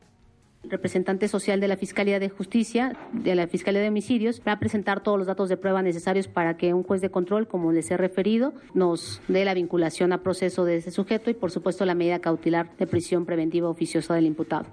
representante 0.63 1.27
social 1.27 1.60
de 1.62 1.67
la 1.67 1.77
Fiscalía 1.77 2.20
de 2.20 2.29
Justicia, 2.29 2.98
de 3.13 3.36
la 3.36 3.48
Fiscalía 3.48 3.79
de 3.79 3.89
Homicidios, 3.89 4.41
va 4.46 4.53
a 4.53 4.60
presentar 4.60 5.01
todos 5.01 5.20
los 5.20 5.27
datos 5.27 5.50
de 5.50 5.56
prueba 5.56 5.84
necesarios 5.84 6.27
para 6.27 6.58
que 6.58 6.74
un 6.74 6.84
juez 6.84 7.00
de 7.00 7.12
control, 7.12 7.48
como 7.48 7.72
les 7.72 7.89
he 7.91 7.96
referido, 7.96 8.53
nos 8.74 9.22
dé 9.27 9.46
la 9.46 9.53
vinculación 9.53 10.12
a 10.13 10.24
proceso 10.24 10.65
de 10.65 10.77
ese 10.77 10.89
sujeto 10.89 11.29
y, 11.29 11.36
por 11.36 11.51
supuesto, 11.51 11.86
la 11.86 11.94
medida 11.94 12.20
cautelar 12.20 12.75
de 12.77 12.88
prisión 12.88 13.25
preventiva 13.25 13.70
oficiosa 13.70 14.15
del 14.15 14.25
imputado 14.25 14.65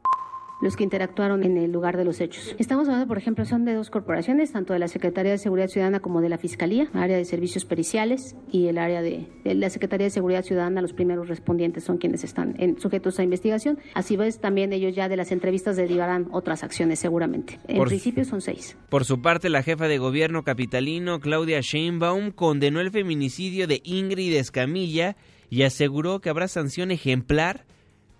los 0.62 0.76
que 0.76 0.84
interactuaron 0.84 1.42
en 1.44 1.56
el 1.58 1.72
lugar 1.72 1.96
de 1.96 2.04
los 2.04 2.20
hechos. 2.20 2.54
Estamos 2.58 2.86
hablando, 2.88 3.06
por 3.06 3.18
ejemplo, 3.18 3.44
son 3.44 3.64
de 3.64 3.74
dos 3.74 3.90
corporaciones, 3.90 4.52
tanto 4.52 4.72
de 4.72 4.78
la 4.78 4.88
Secretaría 4.88 5.32
de 5.32 5.38
Seguridad 5.38 5.68
Ciudadana 5.68 6.00
como 6.00 6.20
de 6.20 6.28
la 6.28 6.38
Fiscalía, 6.38 6.88
área 6.94 7.16
de 7.16 7.24
servicios 7.24 7.64
periciales 7.64 8.36
y 8.50 8.68
el 8.68 8.78
área 8.78 9.02
de, 9.02 9.26
de 9.44 9.54
la 9.54 9.68
Secretaría 9.68 10.04
de 10.06 10.10
Seguridad 10.10 10.42
Ciudadana, 10.42 10.80
los 10.80 10.92
primeros 10.92 11.28
respondientes 11.28 11.84
son 11.84 11.98
quienes 11.98 12.24
están 12.24 12.54
en, 12.58 12.78
sujetos 12.80 13.18
a 13.18 13.22
investigación. 13.24 13.78
Así 13.94 14.16
ves, 14.16 14.40
también 14.40 14.72
ellos 14.72 14.94
ya 14.94 15.08
de 15.08 15.16
las 15.16 15.32
entrevistas 15.32 15.76
derivarán 15.76 16.28
otras 16.32 16.62
acciones 16.64 16.98
seguramente. 16.98 17.58
En 17.68 17.76
Por- 17.78 17.88
principio 17.88 18.24
son 18.24 18.40
seis. 18.40 18.76
Por 18.88 19.04
su 19.04 19.20
parte, 19.20 19.48
la 19.50 19.62
jefa 19.62 19.88
de 19.88 19.98
gobierno 19.98 20.44
capitalino, 20.44 21.20
Claudia 21.20 21.60
Sheinbaum, 21.60 22.30
condenó 22.30 22.80
el 22.80 22.90
feminicidio 22.90 23.66
de 23.66 23.80
Ingrid 23.84 24.34
Escamilla 24.36 25.16
y 25.50 25.62
aseguró 25.62 26.20
que 26.20 26.30
habrá 26.30 26.48
sanción 26.48 26.90
ejemplar 26.90 27.64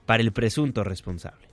para 0.04 0.22
el 0.22 0.32
presunto 0.32 0.84
responsable. 0.84 1.43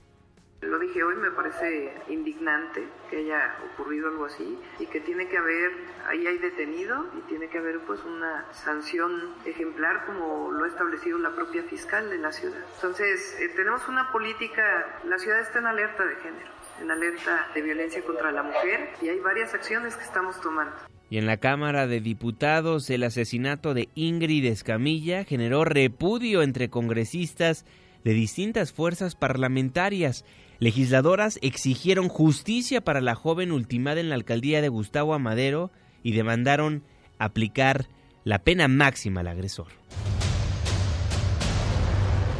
Dije 0.92 1.04
hoy, 1.04 1.16
me 1.16 1.30
parece 1.30 1.90
indignante 2.10 2.86
que 3.08 3.16
haya 3.16 3.56
ocurrido 3.72 4.08
algo 4.08 4.26
así 4.26 4.58
y 4.78 4.84
que 4.84 5.00
tiene 5.00 5.26
que 5.26 5.38
haber, 5.38 5.70
ahí 6.06 6.26
hay 6.26 6.36
detenido 6.36 7.06
y 7.16 7.22
tiene 7.30 7.48
que 7.48 7.56
haber 7.56 7.78
pues 7.86 8.04
una 8.04 8.44
sanción 8.52 9.32
ejemplar 9.46 10.04
como 10.04 10.52
lo 10.52 10.64
ha 10.64 10.68
establecido 10.68 11.16
la 11.16 11.30
propia 11.30 11.62
fiscal 11.62 12.10
de 12.10 12.18
la 12.18 12.30
ciudad. 12.30 12.62
Entonces, 12.74 13.38
eh, 13.40 13.48
tenemos 13.56 13.88
una 13.88 14.12
política, 14.12 14.62
la 15.04 15.16
ciudad 15.16 15.40
está 15.40 15.60
en 15.60 15.66
alerta 15.68 16.04
de 16.04 16.16
género, 16.16 16.50
en 16.82 16.90
alerta 16.90 17.48
de 17.54 17.62
violencia 17.62 18.02
contra 18.04 18.30
la 18.30 18.42
mujer 18.42 18.90
y 19.00 19.08
hay 19.08 19.18
varias 19.20 19.54
acciones 19.54 19.96
que 19.96 20.04
estamos 20.04 20.38
tomando. 20.42 20.76
Y 21.08 21.16
en 21.16 21.24
la 21.24 21.38
Cámara 21.38 21.86
de 21.86 22.02
Diputados, 22.02 22.90
el 22.90 23.04
asesinato 23.04 23.72
de 23.72 23.88
Ingrid 23.94 24.44
Escamilla 24.44 25.24
generó 25.24 25.64
repudio 25.64 26.42
entre 26.42 26.68
congresistas 26.68 27.64
de 28.04 28.12
distintas 28.12 28.72
fuerzas 28.72 29.14
parlamentarias. 29.14 30.26
Legisladoras 30.62 31.40
exigieron 31.42 32.08
justicia 32.08 32.80
para 32.82 33.00
la 33.00 33.16
joven 33.16 33.50
ultimada 33.50 33.98
en 33.98 34.08
la 34.08 34.14
alcaldía 34.14 34.62
de 34.62 34.68
Gustavo 34.68 35.12
Amadero 35.12 35.72
y 36.04 36.12
demandaron 36.12 36.84
aplicar 37.18 37.88
la 38.22 38.38
pena 38.38 38.68
máxima 38.68 39.22
al 39.22 39.26
agresor. 39.26 39.66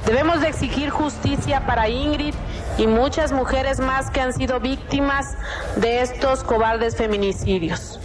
Debemos 0.07 0.41
de 0.41 0.47
exigir 0.47 0.91
justicia 0.91 1.67
para 1.67 1.89
Ingrid 1.89 2.35
y 2.79 2.87
muchas 2.87 3.33
mujeres 3.33 3.81
más 3.81 4.11
que 4.11 4.21
han 4.21 4.33
sido 4.33 4.61
víctimas 4.61 5.37
de 5.77 6.03
estos 6.03 6.43
cobardes 6.43 6.97
feminicidios. 6.97 8.01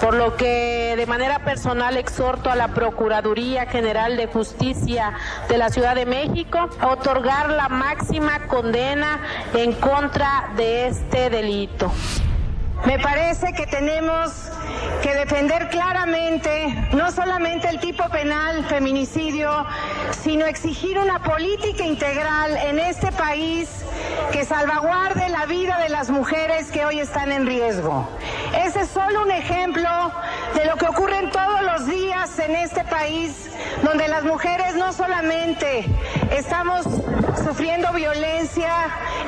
Por 0.00 0.14
lo 0.14 0.36
que 0.36 0.94
de 0.96 1.06
manera 1.06 1.40
personal 1.40 1.96
exhorto 1.96 2.50
a 2.50 2.56
la 2.56 2.68
Procuraduría 2.68 3.66
General 3.66 4.16
de 4.16 4.26
Justicia 4.26 5.12
de 5.48 5.58
la 5.58 5.70
Ciudad 5.70 5.94
de 5.94 6.06
México 6.06 6.68
a 6.80 6.88
otorgar 6.88 7.50
la 7.50 7.68
máxima 7.68 8.46
condena 8.46 9.20
en 9.54 9.72
contra 9.72 10.50
de 10.56 10.86
este 10.86 11.30
delito. 11.30 11.90
Me 12.84 12.98
parece 12.98 13.52
que 13.52 13.66
tenemos 13.66 14.50
que 15.02 15.14
defender 15.14 15.68
claramente 15.68 16.88
no 16.92 17.10
solamente 17.10 17.68
el 17.68 17.80
tipo 17.80 18.08
penal 18.10 18.64
feminicidio, 18.66 19.66
sino 20.22 20.46
exigir 20.46 20.98
una 20.98 21.22
política 21.22 21.84
integral 21.84 22.56
en 22.56 22.78
este 22.78 23.10
país 23.12 23.68
que 24.30 24.44
salvaguarde 24.44 25.28
la 25.28 25.46
vida 25.46 25.78
de 25.78 25.88
las 25.88 26.10
mujeres 26.10 26.70
que 26.70 26.84
hoy 26.84 27.00
están 27.00 27.32
en 27.32 27.46
riesgo. 27.46 28.08
Ese 28.64 28.82
es 28.82 28.88
solo 28.88 29.22
un 29.22 29.30
ejemplo 29.30 29.88
de 30.54 30.64
lo 30.66 30.76
que 30.76 30.86
ocurre 30.86 31.28
todos 31.32 31.62
los 31.62 31.86
días 31.86 32.38
en 32.38 32.54
este 32.56 32.84
país, 32.84 33.50
donde 33.82 34.08
las 34.08 34.24
mujeres 34.24 34.74
no 34.74 34.92
solamente 34.92 35.84
estamos 36.30 36.86
sufriendo 37.44 37.92
violencia 37.92 38.72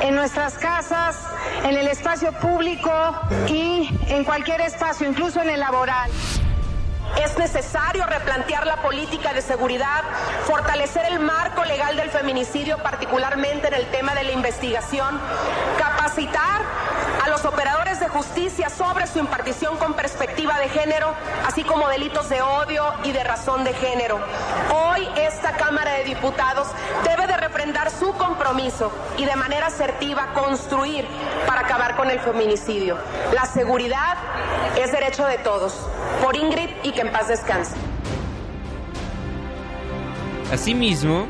en 0.00 0.14
nuestras 0.14 0.54
casas, 0.54 1.16
en 1.64 1.76
el 1.76 1.88
espacio 1.88 2.32
público 2.32 2.92
y 3.48 3.88
en 4.08 4.24
cualquier 4.24 4.60
espacio, 4.60 5.08
incluso 5.08 5.33
en 5.40 5.50
el 5.50 5.60
laboral. 5.60 6.10
Es 7.22 7.38
necesario 7.38 8.04
replantear 8.06 8.66
la 8.66 8.76
política 8.76 9.32
de 9.32 9.42
seguridad, 9.42 10.02
fortalecer 10.44 11.04
el 11.06 11.20
marco 11.20 11.64
legal 11.64 11.96
del 11.96 12.10
feminicidio, 12.10 12.78
particularmente 12.78 13.68
en 13.68 13.74
el 13.74 13.86
tema 13.86 14.14
de 14.14 14.24
la 14.24 14.32
investigación, 14.32 15.20
capacitar 15.78 16.62
a 17.24 17.30
los 17.30 17.44
operadores 17.46 18.00
de 18.00 18.08
justicia 18.08 18.68
sobre 18.68 19.06
su 19.06 19.18
impartición 19.18 19.78
con 19.78 19.94
perspectiva 19.94 20.58
de 20.58 20.68
género, 20.68 21.14
así 21.46 21.64
como 21.64 21.88
delitos 21.88 22.28
de 22.28 22.42
odio 22.42 22.84
y 23.02 23.12
de 23.12 23.24
razón 23.24 23.64
de 23.64 23.72
género. 23.72 24.18
Hoy 24.70 25.08
esta 25.16 25.52
Cámara 25.52 25.92
de 25.94 26.04
Diputados 26.04 26.68
debe 27.02 27.26
de 27.26 27.36
refrendar 27.38 27.90
su 27.90 28.12
compromiso 28.12 28.92
y 29.16 29.24
de 29.24 29.36
manera 29.36 29.68
asertiva 29.68 30.34
construir 30.34 31.06
para 31.46 31.60
acabar 31.60 31.96
con 31.96 32.10
el 32.10 32.20
feminicidio. 32.20 32.98
La 33.32 33.46
seguridad 33.46 34.18
es 34.76 34.92
derecho 34.92 35.24
de 35.24 35.38
todos. 35.38 35.72
Por 36.22 36.36
Ingrid 36.36 36.68
y 36.82 36.92
que 36.92 37.00
en 37.00 37.10
paz 37.10 37.28
descanse. 37.28 37.74
Asimismo, 40.52 41.26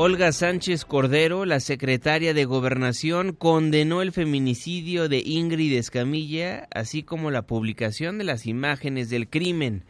Olga 0.00 0.30
Sánchez 0.30 0.84
Cordero, 0.84 1.44
la 1.44 1.58
secretaria 1.58 2.32
de 2.32 2.44
Gobernación, 2.44 3.32
condenó 3.32 4.00
el 4.00 4.12
feminicidio 4.12 5.08
de 5.08 5.18
Ingrid 5.26 5.72
Escamilla, 5.76 6.68
así 6.72 7.02
como 7.02 7.32
la 7.32 7.42
publicación 7.42 8.16
de 8.16 8.22
las 8.22 8.46
imágenes 8.46 9.10
del 9.10 9.28
crimen. 9.28 9.82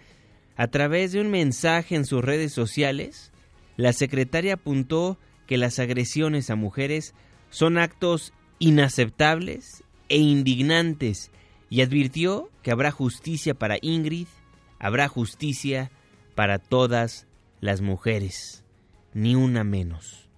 A 0.57 0.69
través 0.69 1.13
de 1.13 1.21
un 1.21 1.31
mensaje 1.31 1.95
en 1.95 2.07
sus 2.07 2.25
redes 2.25 2.55
sociales, 2.55 3.33
la 3.77 3.93
secretaria 3.93 4.55
apuntó 4.55 5.19
que 5.47 5.59
las 5.59 5.79
agresiones 5.79 6.49
a 6.49 6.57
mujeres 6.57 7.13
son 7.51 7.77
actos 7.77 8.33
inaceptables 8.59 9.85
e 10.09 10.17
indignantes 10.17 11.31
y 11.69 11.83
advirtió 11.83 12.49
que 12.63 12.71
habrá 12.71 12.93
justicia 12.93 13.53
para 13.53 13.77
Ingrid, 13.83 14.29
habrá 14.79 15.07
justicia 15.07 15.91
para 16.35 16.59
todas 16.59 17.27
las 17.61 17.83
mujeres, 17.83 18.65
ni 19.19 19.35
una 19.35 19.65
menos. 19.65 20.29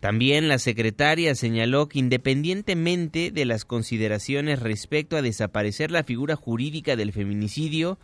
También 0.00 0.48
la 0.48 0.58
secretaria 0.58 1.34
señaló 1.34 1.88
que 1.88 1.98
independientemente 1.98 3.30
de 3.30 3.46
las 3.46 3.64
consideraciones 3.64 4.60
respecto 4.60 5.16
a 5.16 5.22
desaparecer 5.22 5.90
la 5.90 6.04
figura 6.04 6.36
jurídica 6.36 6.96
del 6.96 7.12
feminicidio, 7.12 7.98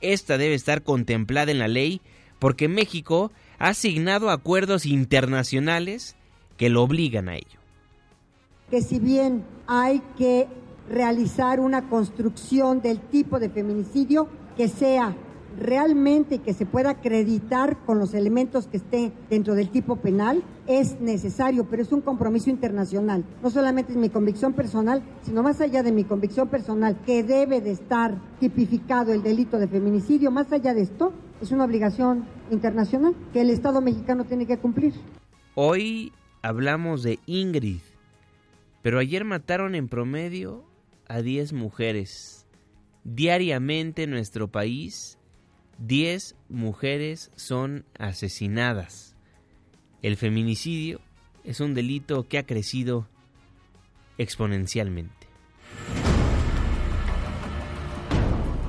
esta 0.00 0.36
debe 0.38 0.56
estar 0.56 0.82
contemplada 0.82 1.52
en 1.52 1.60
la 1.60 1.68
ley 1.68 2.00
porque 2.40 2.66
México 2.66 3.30
ha 3.60 3.68
asignado 3.68 4.30
acuerdos 4.30 4.86
internacionales 4.86 6.16
que 6.56 6.68
lo 6.68 6.82
obligan 6.82 7.28
a 7.28 7.36
ello. 7.36 7.60
Que 8.70 8.82
si 8.82 8.98
bien 8.98 9.44
hay 9.68 10.02
que 10.18 10.48
realizar 10.90 11.60
una 11.60 11.88
construcción 11.88 12.82
del 12.82 12.98
tipo 13.00 13.38
de 13.38 13.50
feminicidio 13.50 14.28
que 14.56 14.66
sea 14.66 15.16
realmente 15.58 16.38
que 16.38 16.54
se 16.54 16.66
pueda 16.66 16.90
acreditar 16.90 17.78
con 17.84 17.98
los 17.98 18.14
elementos 18.14 18.66
que 18.66 18.78
esté 18.78 19.12
dentro 19.30 19.54
del 19.54 19.70
tipo 19.70 19.96
penal 19.96 20.42
es 20.66 21.00
necesario, 21.00 21.68
pero 21.68 21.82
es 21.82 21.92
un 21.92 22.00
compromiso 22.00 22.50
internacional. 22.50 23.24
No 23.42 23.50
solamente 23.50 23.92
es 23.92 23.98
mi 23.98 24.08
convicción 24.08 24.52
personal, 24.52 25.02
sino 25.22 25.42
más 25.42 25.60
allá 25.60 25.82
de 25.82 25.92
mi 25.92 26.04
convicción 26.04 26.48
personal, 26.48 26.98
que 27.04 27.22
debe 27.22 27.60
de 27.60 27.72
estar 27.72 28.18
tipificado 28.40 29.12
el 29.12 29.22
delito 29.22 29.58
de 29.58 29.68
feminicidio, 29.68 30.30
más 30.30 30.50
allá 30.52 30.74
de 30.74 30.82
esto, 30.82 31.12
es 31.40 31.50
una 31.52 31.64
obligación 31.64 32.24
internacional 32.50 33.14
que 33.32 33.40
el 33.40 33.50
Estado 33.50 33.80
mexicano 33.80 34.24
tiene 34.24 34.46
que 34.46 34.58
cumplir. 34.58 34.94
Hoy 35.54 36.12
hablamos 36.42 37.02
de 37.02 37.18
Ingrid, 37.26 37.80
pero 38.82 38.98
ayer 38.98 39.24
mataron 39.24 39.74
en 39.74 39.88
promedio 39.88 40.64
a 41.08 41.22
10 41.22 41.52
mujeres. 41.52 42.46
Diariamente 43.04 44.04
en 44.04 44.10
nuestro 44.10 44.48
país, 44.48 45.18
10 45.78 46.36
mujeres 46.48 47.30
son 47.36 47.84
asesinadas. 47.98 49.14
El 50.02 50.16
feminicidio 50.16 51.00
es 51.44 51.60
un 51.60 51.74
delito 51.74 52.26
que 52.28 52.38
ha 52.38 52.46
crecido 52.46 53.08
exponencialmente. 54.18 55.24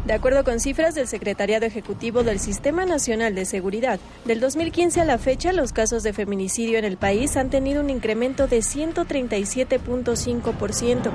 De 0.05 0.13
acuerdo 0.13 0.43
con 0.43 0.59
cifras 0.59 0.93
del 0.93 1.07
Secretariado 1.07 1.65
Ejecutivo 1.65 2.21
del 2.23 2.39
Sistema 2.39 2.85
Nacional 2.85 3.33
de 3.33 3.45
Seguridad, 3.45 3.99
del 4.25 4.39
2015 4.39 5.01
a 5.01 5.05
la 5.05 5.17
fecha 5.17 5.51
los 5.51 5.73
casos 5.73 6.03
de 6.03 6.13
feminicidio 6.13 6.77
en 6.77 6.85
el 6.85 6.97
país 6.97 7.35
han 7.37 7.49
tenido 7.49 7.81
un 7.81 7.89
incremento 7.89 8.45
de 8.45 8.59
137.5%. 8.59 11.11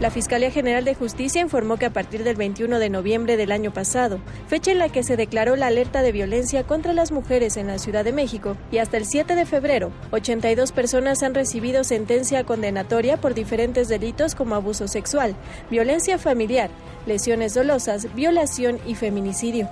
La 0.00 0.10
Fiscalía 0.10 0.50
General 0.50 0.82
de 0.82 0.94
Justicia 0.94 1.42
informó 1.42 1.76
que 1.76 1.84
a 1.84 1.92
partir 1.92 2.24
del 2.24 2.34
21 2.34 2.78
de 2.78 2.88
noviembre 2.88 3.36
del 3.36 3.52
año 3.52 3.70
pasado, 3.70 4.18
fecha 4.48 4.72
en 4.72 4.78
la 4.78 4.88
que 4.88 5.02
se 5.02 5.18
declaró 5.18 5.56
la 5.56 5.66
alerta 5.66 6.00
de 6.00 6.10
violencia 6.10 6.66
contra 6.66 6.94
las 6.94 7.12
mujeres 7.12 7.58
en 7.58 7.66
la 7.66 7.78
Ciudad 7.78 8.02
de 8.02 8.14
México, 8.14 8.56
y 8.72 8.78
hasta 8.78 8.96
el 8.96 9.04
7 9.04 9.34
de 9.34 9.44
febrero, 9.44 9.92
82 10.10 10.72
personas 10.72 11.22
han 11.22 11.34
recibido 11.34 11.84
sentencia 11.84 12.44
condenatoria 12.44 13.18
por 13.18 13.34
diferentes 13.34 13.88
delitos 13.88 14.34
como 14.34 14.54
abuso 14.54 14.88
sexual, 14.88 15.36
violencia 15.70 16.16
familiar, 16.16 16.70
lesiones 17.04 17.52
dolosas, 17.52 18.14
violación 18.14 18.80
y 18.86 18.94
feminicidio. 18.94 19.68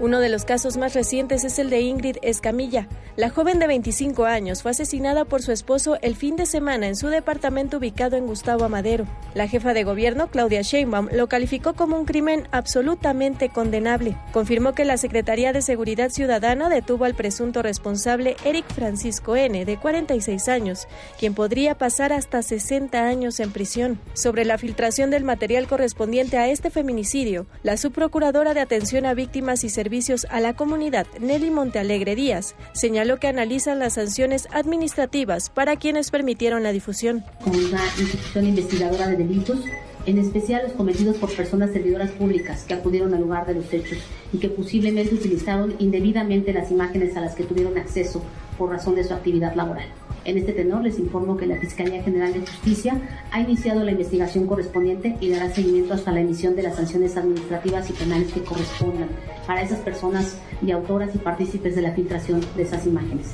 Uno 0.00 0.18
de 0.18 0.30
los 0.30 0.44
casos 0.44 0.76
más 0.76 0.94
recientes 0.94 1.44
es 1.44 1.60
el 1.60 1.70
de 1.70 1.80
Ingrid 1.80 2.16
Escamilla. 2.22 2.88
La 3.18 3.30
joven 3.30 3.58
de 3.58 3.66
25 3.66 4.26
años 4.26 4.62
fue 4.62 4.70
asesinada 4.70 5.24
por 5.24 5.42
su 5.42 5.50
esposo 5.50 5.98
el 6.02 6.14
fin 6.14 6.36
de 6.36 6.46
semana 6.46 6.86
en 6.86 6.94
su 6.94 7.08
departamento 7.08 7.78
ubicado 7.78 8.16
en 8.16 8.28
Gustavo 8.28 8.62
Amadero. 8.64 9.06
La 9.34 9.48
jefa 9.48 9.74
de 9.74 9.82
gobierno, 9.82 10.28
Claudia 10.28 10.62
Sheinbaum, 10.62 11.08
lo 11.10 11.26
calificó 11.28 11.74
como 11.74 11.98
un 11.98 12.04
crimen 12.04 12.46
absolutamente 12.52 13.48
condenable. 13.48 14.16
Confirmó 14.32 14.72
que 14.72 14.84
la 14.84 14.98
Secretaría 14.98 15.52
de 15.52 15.62
Seguridad 15.62 16.10
Ciudadana 16.10 16.68
detuvo 16.68 17.06
al 17.06 17.16
presunto 17.16 17.60
responsable 17.60 18.36
Eric 18.44 18.72
Francisco 18.72 19.34
N., 19.34 19.64
de 19.64 19.76
46 19.76 20.48
años, 20.48 20.86
quien 21.18 21.34
podría 21.34 21.76
pasar 21.76 22.12
hasta 22.12 22.40
60 22.40 23.02
años 23.02 23.40
en 23.40 23.50
prisión. 23.50 23.98
Sobre 24.14 24.44
la 24.44 24.58
filtración 24.58 25.10
del 25.10 25.24
material 25.24 25.66
correspondiente 25.66 26.38
a 26.38 26.46
este 26.46 26.70
feminicidio, 26.70 27.46
la 27.64 27.78
subprocuradora 27.78 28.54
de 28.54 28.60
Atención 28.60 29.06
a 29.06 29.14
Víctimas 29.14 29.64
y 29.64 29.70
Servicios 29.70 30.24
a 30.30 30.38
la 30.38 30.54
Comunidad, 30.54 31.08
Nelly 31.18 31.50
Montealegre 31.50 32.14
Díaz, 32.14 32.54
señaló 32.74 33.07
que 33.16 33.26
analizan 33.26 33.78
las 33.78 33.94
sanciones 33.94 34.46
administrativas 34.52 35.48
para 35.50 35.76
quienes 35.76 36.10
permitieron 36.10 36.62
la 36.62 36.72
difusión. 36.72 37.24
Como 37.42 37.58
una 37.58 37.82
institución 37.98 38.46
investigadora 38.46 39.08
de 39.08 39.16
delitos, 39.16 39.60
en 40.06 40.18
especial 40.18 40.62
los 40.64 40.72
cometidos 40.72 41.16
por 41.16 41.34
personas 41.34 41.72
servidoras 41.72 42.10
públicas 42.12 42.64
que 42.64 42.74
acudieron 42.74 43.14
al 43.14 43.22
lugar 43.22 43.46
de 43.46 43.54
los 43.54 43.72
hechos 43.72 43.98
y 44.32 44.38
que 44.38 44.48
posiblemente 44.48 45.14
utilizaron 45.14 45.74
indebidamente 45.78 46.52
las 46.52 46.70
imágenes 46.70 47.16
a 47.16 47.20
las 47.20 47.34
que 47.34 47.44
tuvieron 47.44 47.76
acceso 47.78 48.22
por 48.58 48.70
razón 48.70 48.96
de 48.96 49.04
su 49.04 49.14
actividad 49.14 49.54
laboral. 49.54 49.86
En 50.24 50.36
este 50.36 50.52
tenor 50.52 50.82
les 50.82 50.98
informo 50.98 51.36
que 51.36 51.46
la 51.46 51.56
Fiscalía 51.56 52.02
General 52.02 52.32
de 52.32 52.40
Justicia 52.40 53.00
ha 53.30 53.40
iniciado 53.40 53.84
la 53.84 53.92
investigación 53.92 54.46
correspondiente 54.46 55.16
y 55.20 55.30
dará 55.30 55.50
seguimiento 55.50 55.94
hasta 55.94 56.12
la 56.12 56.20
emisión 56.20 56.54
de 56.56 56.64
las 56.64 56.76
sanciones 56.76 57.16
administrativas 57.16 57.88
y 57.88 57.92
penales 57.94 58.32
que 58.32 58.42
correspondan 58.42 59.08
para 59.46 59.62
esas 59.62 59.78
personas 59.78 60.36
y 60.60 60.70
autoras 60.72 61.14
y 61.14 61.18
partícipes 61.18 61.76
de 61.76 61.82
la 61.82 61.92
filtración 61.92 62.42
de 62.56 62.62
esas 62.62 62.84
imágenes. 62.84 63.28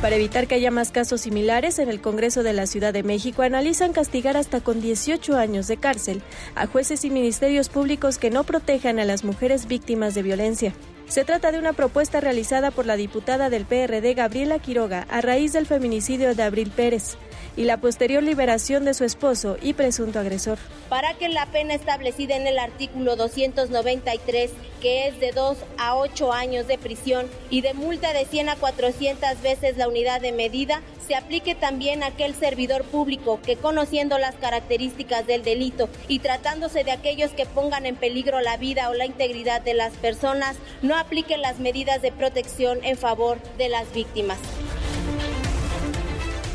Para 0.00 0.16
evitar 0.16 0.46
que 0.46 0.54
haya 0.54 0.70
más 0.70 0.90
casos 0.90 1.22
similares, 1.22 1.78
en 1.78 1.88
el 1.88 2.02
Congreso 2.02 2.42
de 2.42 2.52
la 2.52 2.66
Ciudad 2.66 2.92
de 2.92 3.02
México 3.02 3.40
analizan 3.40 3.94
castigar 3.94 4.36
hasta 4.36 4.60
con 4.60 4.82
18 4.82 5.36
años 5.36 5.66
de 5.66 5.78
cárcel 5.78 6.22
a 6.54 6.66
jueces 6.66 7.06
y 7.06 7.10
ministerios 7.10 7.70
públicos 7.70 8.18
que 8.18 8.30
no 8.30 8.44
protejan 8.44 8.98
a 8.98 9.06
las 9.06 9.24
mujeres 9.24 9.66
víctimas 9.66 10.14
de 10.14 10.22
violencia. 10.22 10.74
Se 11.08 11.24
trata 11.24 11.52
de 11.52 11.58
una 11.58 11.74
propuesta 11.74 12.20
realizada 12.20 12.70
por 12.70 12.86
la 12.86 12.96
diputada 12.96 13.50
del 13.50 13.66
PRD 13.66 14.14
Gabriela 14.14 14.58
Quiroga 14.58 15.06
a 15.10 15.20
raíz 15.20 15.52
del 15.52 15.66
feminicidio 15.66 16.34
de 16.34 16.42
Abril 16.42 16.70
Pérez. 16.74 17.16
Y 17.56 17.64
la 17.64 17.78
posterior 17.78 18.22
liberación 18.22 18.84
de 18.84 18.94
su 18.94 19.04
esposo 19.04 19.56
y 19.60 19.74
presunto 19.74 20.18
agresor. 20.18 20.58
Para 20.88 21.14
que 21.14 21.28
la 21.28 21.46
pena 21.46 21.74
establecida 21.74 22.36
en 22.36 22.46
el 22.46 22.58
artículo 22.58 23.16
293, 23.16 24.50
que 24.80 25.08
es 25.08 25.18
de 25.20 25.32
2 25.32 25.58
a 25.78 25.96
8 25.96 26.32
años 26.32 26.66
de 26.66 26.78
prisión 26.78 27.26
y 27.50 27.60
de 27.60 27.74
multa 27.74 28.12
de 28.12 28.24
100 28.24 28.50
a 28.50 28.56
400 28.56 29.40
veces 29.42 29.76
la 29.76 29.88
unidad 29.88 30.20
de 30.20 30.32
medida, 30.32 30.82
se 31.06 31.14
aplique 31.14 31.54
también 31.54 32.02
a 32.02 32.08
aquel 32.08 32.34
servidor 32.34 32.84
público 32.84 33.40
que 33.44 33.56
conociendo 33.56 34.18
las 34.18 34.34
características 34.36 35.26
del 35.26 35.42
delito 35.42 35.88
y 36.08 36.18
tratándose 36.20 36.84
de 36.84 36.92
aquellos 36.92 37.32
que 37.32 37.46
pongan 37.46 37.86
en 37.86 37.96
peligro 37.96 38.40
la 38.40 38.56
vida 38.56 38.88
o 38.90 38.94
la 38.94 39.06
integridad 39.06 39.60
de 39.60 39.74
las 39.74 39.92
personas, 39.94 40.56
no 40.82 40.96
aplique 40.96 41.36
las 41.36 41.58
medidas 41.58 42.02
de 42.02 42.12
protección 42.12 42.78
en 42.84 42.96
favor 42.96 43.38
de 43.58 43.68
las 43.68 43.92
víctimas. 43.92 44.38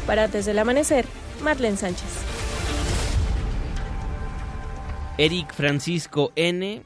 Para 0.10 0.28
Desde 0.28 0.50
el 0.54 0.58
Amanecer, 0.58 1.06
Marlene 1.44 1.78
Sánchez. 1.78 2.10
Eric 5.20 5.54
Francisco 5.54 6.32
N. 6.36 6.82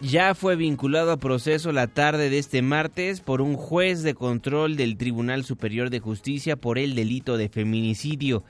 ya 0.00 0.34
fue 0.34 0.56
vinculado 0.56 1.12
a 1.12 1.18
proceso 1.18 1.72
la 1.72 1.88
tarde 1.88 2.30
de 2.30 2.38
este 2.38 2.62
martes 2.62 3.20
por 3.20 3.42
un 3.42 3.56
juez 3.56 4.02
de 4.02 4.14
control 4.14 4.76
del 4.76 4.96
Tribunal 4.96 5.44
Superior 5.44 5.90
de 5.90 6.00
Justicia 6.00 6.56
por 6.56 6.78
el 6.78 6.94
delito 6.94 7.36
de 7.36 7.50
feminicidio. 7.50 8.44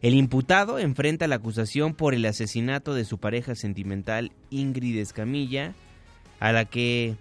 El 0.00 0.14
imputado 0.14 0.78
enfrenta 0.78 1.28
la 1.28 1.36
acusación 1.36 1.92
por 1.92 2.14
el 2.14 2.24
asesinato 2.24 2.94
de 2.94 3.04
su 3.04 3.18
pareja 3.18 3.54
sentimental 3.54 4.32
Ingrid 4.48 4.96
Escamilla, 4.96 5.74
a 6.40 6.52
la 6.52 6.64
que 6.64 7.16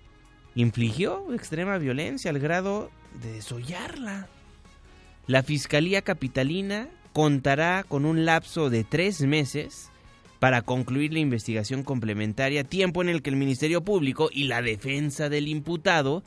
infligió 0.56 1.34
extrema 1.34 1.78
violencia 1.78 2.32
al 2.32 2.40
grado 2.40 2.90
de 3.22 3.34
desollarla. 3.34 4.30
La 5.28 5.44
Fiscalía 5.44 6.04
Capitalina 6.04 6.88
contará 7.12 7.84
con 7.84 8.06
un 8.06 8.24
lapso 8.24 8.70
de 8.70 8.86
tres 8.86 9.22
meses 9.22 9.92
para 10.40 10.62
concluir 10.62 11.12
la 11.12 11.20
investigación 11.20 11.84
complementaria, 11.84 12.64
tiempo 12.64 13.02
en 13.02 13.10
el 13.10 13.22
que 13.22 13.30
el 13.30 13.36
Ministerio 13.36 13.84
Público 13.84 14.30
y 14.32 14.46
la 14.46 14.62
defensa 14.62 15.28
del 15.28 15.50
imputado 15.50 16.24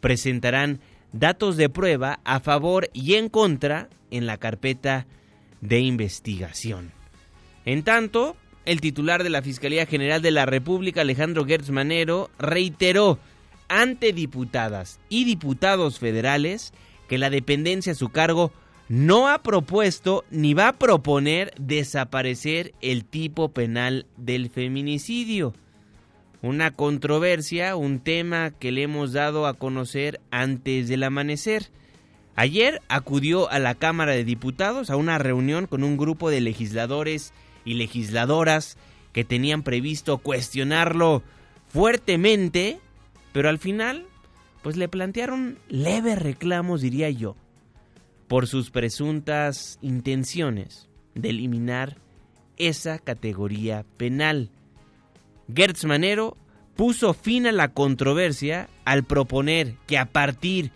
presentarán 0.00 0.78
datos 1.12 1.56
de 1.56 1.68
prueba 1.68 2.20
a 2.24 2.38
favor 2.38 2.90
y 2.92 3.14
en 3.14 3.28
contra 3.28 3.88
en 4.12 4.26
la 4.26 4.36
carpeta 4.36 5.06
de 5.60 5.80
investigación. 5.80 6.92
En 7.64 7.82
tanto, 7.82 8.36
el 8.66 8.80
titular 8.80 9.24
de 9.24 9.30
la 9.30 9.42
Fiscalía 9.42 9.86
General 9.86 10.22
de 10.22 10.30
la 10.30 10.46
República, 10.46 11.00
Alejandro 11.00 11.44
Gertz 11.44 11.70
Manero, 11.70 12.30
reiteró 12.38 13.18
ante 13.66 14.12
diputadas 14.12 15.00
y 15.08 15.24
diputados 15.24 15.98
federales 15.98 16.72
que 17.14 17.18
la 17.18 17.30
dependencia 17.30 17.92
a 17.92 17.94
su 17.94 18.08
cargo 18.08 18.50
no 18.88 19.28
ha 19.28 19.44
propuesto 19.44 20.24
ni 20.32 20.52
va 20.52 20.66
a 20.66 20.78
proponer 20.80 21.54
desaparecer 21.60 22.74
el 22.80 23.04
tipo 23.04 23.50
penal 23.50 24.08
del 24.16 24.50
feminicidio. 24.50 25.54
Una 26.42 26.72
controversia, 26.72 27.76
un 27.76 28.00
tema 28.00 28.50
que 28.50 28.72
le 28.72 28.82
hemos 28.82 29.12
dado 29.12 29.46
a 29.46 29.54
conocer 29.54 30.20
antes 30.32 30.88
del 30.88 31.04
amanecer. 31.04 31.70
Ayer 32.34 32.82
acudió 32.88 33.48
a 33.48 33.60
la 33.60 33.76
Cámara 33.76 34.10
de 34.10 34.24
Diputados 34.24 34.90
a 34.90 34.96
una 34.96 35.16
reunión 35.18 35.68
con 35.68 35.84
un 35.84 35.96
grupo 35.96 36.30
de 36.30 36.40
legisladores 36.40 37.32
y 37.64 37.74
legisladoras 37.74 38.76
que 39.12 39.22
tenían 39.22 39.62
previsto 39.62 40.18
cuestionarlo 40.18 41.22
fuertemente, 41.68 42.80
pero 43.32 43.50
al 43.50 43.60
final 43.60 44.04
pues 44.64 44.78
le 44.78 44.88
plantearon 44.88 45.58
leves 45.68 46.18
reclamos, 46.18 46.80
diría 46.80 47.10
yo, 47.10 47.36
por 48.28 48.46
sus 48.46 48.70
presuntas 48.70 49.78
intenciones 49.82 50.88
de 51.14 51.28
eliminar 51.28 51.98
esa 52.56 52.98
categoría 52.98 53.84
penal. 53.98 54.48
Gertz 55.54 55.84
Manero 55.84 56.38
puso 56.76 57.12
fin 57.12 57.46
a 57.46 57.52
la 57.52 57.74
controversia 57.74 58.70
al 58.86 59.04
proponer 59.04 59.74
que 59.86 59.98
a 59.98 60.06
partir 60.06 60.70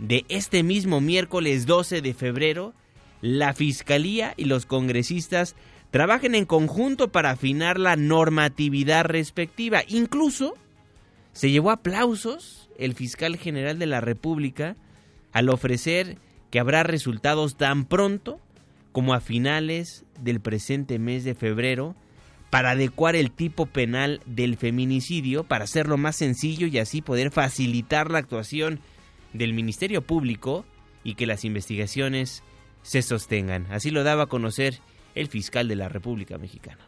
de 0.00 0.24
este 0.28 0.64
mismo 0.64 1.00
miércoles 1.00 1.64
12 1.64 2.02
de 2.02 2.14
febrero, 2.14 2.74
la 3.20 3.54
Fiscalía 3.54 4.34
y 4.36 4.46
los 4.46 4.66
congresistas 4.66 5.54
trabajen 5.92 6.34
en 6.34 6.44
conjunto 6.44 7.12
para 7.12 7.30
afinar 7.30 7.78
la 7.78 7.94
normatividad 7.94 9.04
respectiva. 9.04 9.82
Incluso 9.86 10.54
se 11.32 11.52
llevó 11.52 11.70
aplausos 11.70 12.61
el 12.78 12.94
fiscal 12.94 13.36
general 13.36 13.78
de 13.78 13.86
la 13.86 14.00
República 14.00 14.76
al 15.32 15.48
ofrecer 15.48 16.18
que 16.50 16.60
habrá 16.60 16.82
resultados 16.82 17.56
tan 17.56 17.84
pronto 17.84 18.40
como 18.92 19.14
a 19.14 19.20
finales 19.20 20.04
del 20.20 20.40
presente 20.40 20.98
mes 20.98 21.24
de 21.24 21.34
febrero 21.34 21.96
para 22.50 22.72
adecuar 22.72 23.16
el 23.16 23.30
tipo 23.30 23.64
penal 23.64 24.20
del 24.26 24.58
feminicidio, 24.58 25.44
para 25.44 25.64
hacerlo 25.64 25.96
más 25.96 26.16
sencillo 26.16 26.66
y 26.66 26.78
así 26.78 27.00
poder 27.00 27.30
facilitar 27.30 28.10
la 28.10 28.18
actuación 28.18 28.80
del 29.32 29.54
Ministerio 29.54 30.02
Público 30.02 30.66
y 31.02 31.14
que 31.14 31.26
las 31.26 31.46
investigaciones 31.46 32.42
se 32.82 33.00
sostengan. 33.00 33.66
Así 33.70 33.90
lo 33.90 34.04
daba 34.04 34.24
a 34.24 34.26
conocer 34.26 34.80
el 35.14 35.28
fiscal 35.28 35.66
de 35.68 35.76
la 35.76 35.88
República 35.88 36.36
Mexicana. 36.36 36.86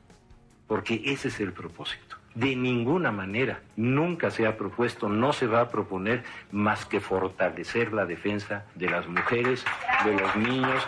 Porque 0.67 1.01
ese 1.07 1.29
es 1.29 1.41
el 1.41 1.55
propósito 1.55 2.19
de 2.35 2.57
ninguna 2.57 3.13
manera, 3.13 3.61
nunca 3.77 4.31
se 4.31 4.47
ha 4.47 4.57
propuesto, 4.57 5.09
no 5.09 5.33
se 5.33 5.47
va 5.47 5.61
a 5.61 5.69
proponer 5.69 6.25
más 6.51 6.85
que 6.85 7.01
fortalecer 7.01 7.93
la 7.93 8.07
defensa 8.07 8.65
de 8.75 8.91
las 8.91 9.07
mujeres, 9.07 9.65
de 10.05 10.13
los 10.15 10.37
niños. 10.37 10.87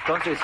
Entonces, 0.00 0.38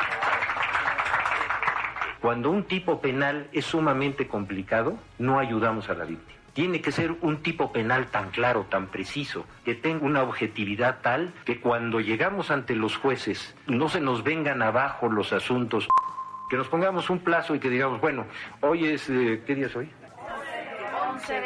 cuando 2.21 2.51
un 2.51 2.65
tipo 2.65 3.01
penal 3.01 3.49
es 3.53 3.65
sumamente 3.65 4.29
complicado, 4.29 4.99
no 5.19 5.39
ayudamos 5.39 5.89
a 5.89 5.95
la 5.95 6.05
víctima. 6.05 6.39
Tiene 6.53 6.81
que 6.81 6.93
ser 6.93 7.15
un 7.23 7.43
tipo 7.43 7.73
penal 7.73 8.07
tan 8.09 8.31
claro, 8.31 8.67
tan 8.69 8.89
preciso, 8.89 9.47
que 9.65 9.75
tenga 9.75 10.05
una 10.05 10.23
objetividad 10.23 10.99
tal 11.01 11.33
que 11.45 11.61
cuando 11.61 12.01
llegamos 12.01 12.51
ante 12.51 12.75
los 12.75 12.97
jueces 12.97 13.55
no 13.67 13.89
se 13.89 14.01
nos 14.01 14.25
vengan 14.25 14.61
abajo 14.61 15.09
los 15.09 15.33
asuntos 15.33 15.89
que 16.51 16.57
nos 16.57 16.69
pongamos 16.69 17.09
un 17.09 17.21
plazo 17.21 17.55
y 17.55 17.61
que 17.61 17.71
digamos, 17.71 18.01
bueno, 18.01 18.27
hoy 18.61 18.89
es, 18.89 19.09
eh, 19.09 19.41
¿qué 19.47 19.55
día 19.55 19.67
es 19.67 19.77
hoy? 19.77 19.89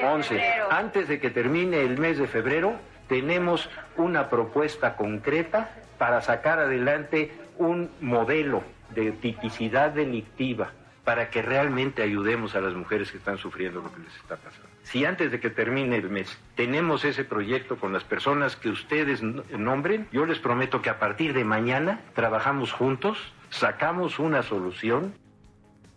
11. 0.03 0.43
Antes 0.71 1.09
de 1.09 1.21
que 1.21 1.31
termine 1.31 1.83
el 1.83 1.99
mes 1.99 2.17
de 2.17 2.27
febrero, 2.27 2.75
tenemos 3.07 3.69
una 3.97 4.31
propuesta 4.31 4.97
concreta 4.97 5.71
para 5.99 6.23
sacar 6.23 6.59
adelante 6.59 7.33
un 7.59 7.91
modelo 8.01 8.65
de 8.95 9.13
tipicidad 9.13 9.91
delictiva 9.91 10.73
para 11.05 11.29
que 11.29 11.43
realmente 11.43 12.03
ayudemos 12.03 12.55
a 12.55 12.63
las 12.63 12.73
mujeres 12.73 13.11
que 13.11 13.19
están 13.19 13.37
sufriendo 13.37 13.83
lo 13.83 13.93
que 13.93 14.01
les 14.01 14.17
está 14.17 14.37
pasando. 14.37 14.69
Si 14.85 15.05
antes 15.05 15.31
de 15.31 15.39
que 15.39 15.51
termine 15.51 15.97
el 15.97 16.09
mes 16.09 16.39
tenemos 16.55 17.05
ese 17.05 17.25
proyecto 17.25 17.77
con 17.77 17.93
las 17.93 18.05
personas 18.05 18.57
que 18.57 18.71
ustedes 18.71 19.23
nombren, 19.23 20.09
yo 20.13 20.25
les 20.25 20.39
prometo 20.39 20.81
que 20.81 20.89
a 20.89 20.99
partir 20.99 21.35
de 21.35 21.45
mañana 21.45 22.01
trabajamos 22.15 22.73
juntos 22.73 23.19
sacamos 23.59 24.19
una 24.19 24.43
solución. 24.43 25.15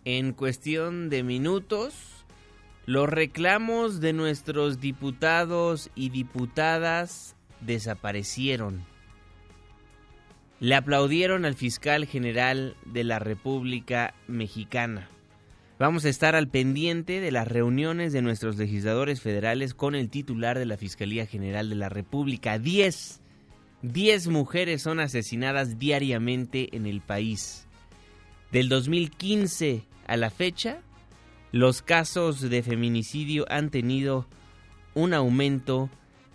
En 0.04 0.32
cuestión 0.32 1.10
de 1.10 1.22
minutos, 1.22 2.24
los 2.86 3.08
reclamos 3.08 4.00
de 4.00 4.12
nuestros 4.12 4.80
diputados 4.80 5.90
y 5.94 6.10
diputadas 6.10 7.36
desaparecieron. 7.60 8.84
Le 10.60 10.74
aplaudieron 10.74 11.44
al 11.44 11.54
fiscal 11.54 12.06
general 12.06 12.76
de 12.84 13.04
la 13.04 13.18
República 13.18 14.14
Mexicana. 14.26 15.08
Vamos 15.78 16.04
a 16.04 16.08
estar 16.08 16.34
al 16.34 16.48
pendiente 16.48 17.20
de 17.20 17.30
las 17.30 17.46
reuniones 17.46 18.12
de 18.12 18.22
nuestros 18.22 18.56
legisladores 18.56 19.20
federales 19.20 19.74
con 19.74 19.94
el 19.94 20.10
titular 20.10 20.58
de 20.58 20.66
la 20.66 20.76
Fiscalía 20.76 21.26
General 21.26 21.68
de 21.68 21.76
la 21.76 21.88
República. 21.88 22.58
10 22.58 23.20
10 23.82 24.28
mujeres 24.28 24.82
son 24.82 25.00
asesinadas 25.00 25.78
diariamente 25.78 26.76
en 26.76 26.86
el 26.86 27.00
país. 27.00 27.66
Del 28.50 28.68
2015 28.68 29.84
a 30.06 30.16
la 30.16 30.30
fecha, 30.30 30.82
los 31.52 31.82
casos 31.82 32.40
de 32.40 32.62
feminicidio 32.62 33.44
han 33.48 33.70
tenido 33.70 34.26
un 34.94 35.14
aumento 35.14 35.88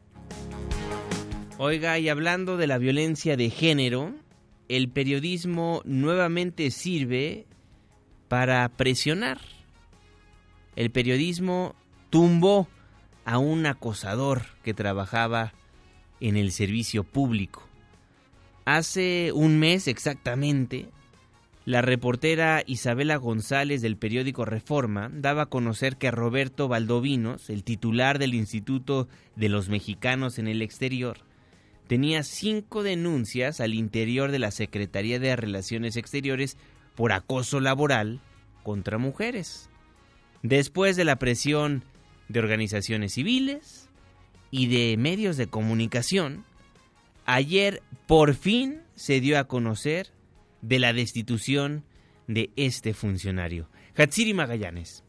Oiga, 1.60 1.98
y 1.98 2.10
hablando 2.10 2.58
de 2.58 2.68
la 2.68 2.78
violencia 2.78 3.38
de 3.38 3.50
género, 3.50 4.14
el 4.68 4.90
periodismo 4.90 5.82
nuevamente 5.86 6.72
sirve 6.72 7.46
para 8.28 8.68
presionar 8.70 9.40
el 10.78 10.92
periodismo 10.92 11.76
tumbó 12.12 12.68
a 13.26 13.40
un 13.40 13.66
acosador 13.66 14.44
que 14.64 14.76
trabajaba 14.76 15.54
en 16.22 16.38
el 16.38 16.52
servicio 16.52 17.04
público. 17.04 17.68
Hace 18.64 19.32
un 19.34 19.58
mes 19.58 19.88
exactamente, 19.88 20.88
la 21.66 21.82
reportera 21.82 22.62
Isabela 22.68 23.16
González 23.16 23.82
del 23.82 23.98
periódico 23.98 24.46
Reforma 24.46 25.10
daba 25.12 25.44
a 25.44 25.46
conocer 25.48 25.98
que 25.98 26.12
Roberto 26.12 26.68
Valdovinos, 26.68 27.50
el 27.50 27.64
titular 27.64 28.20
del 28.20 28.36
Instituto 28.36 29.08
de 29.36 29.50
los 29.50 29.70
Mexicanos 29.70 30.38
en 30.38 30.48
el 30.48 30.62
Exterior, 30.62 31.18
tenía 31.88 32.22
cinco 32.22 32.84
denuncias 32.84 33.62
al 33.62 33.74
interior 33.74 34.30
de 34.30 34.40
la 34.40 34.52
Secretaría 34.52 35.20
de 35.20 35.36
Relaciones 35.36 35.98
Exteriores 35.98 36.56
por 36.94 37.14
acoso 37.14 37.60
laboral 37.62 38.22
contra 38.62 39.00
mujeres. 39.00 39.72
Después 40.48 40.96
de 40.96 41.04
la 41.04 41.18
presión 41.18 41.84
de 42.30 42.40
organizaciones 42.40 43.16
civiles 43.16 43.90
y 44.50 44.68
de 44.68 44.96
medios 44.96 45.36
de 45.36 45.48
comunicación, 45.48 46.46
ayer 47.26 47.84
por 48.06 48.34
fin 48.34 48.80
se 48.96 49.20
dio 49.20 49.40
a 49.40 49.50
conocer 49.50 50.14
de 50.62 50.80
la 50.80 50.94
destitución 50.94 51.84
de 52.28 52.50
este 52.56 52.94
funcionario. 52.94 53.70
Hatsiri 53.98 54.34
Magallanes 54.34 55.04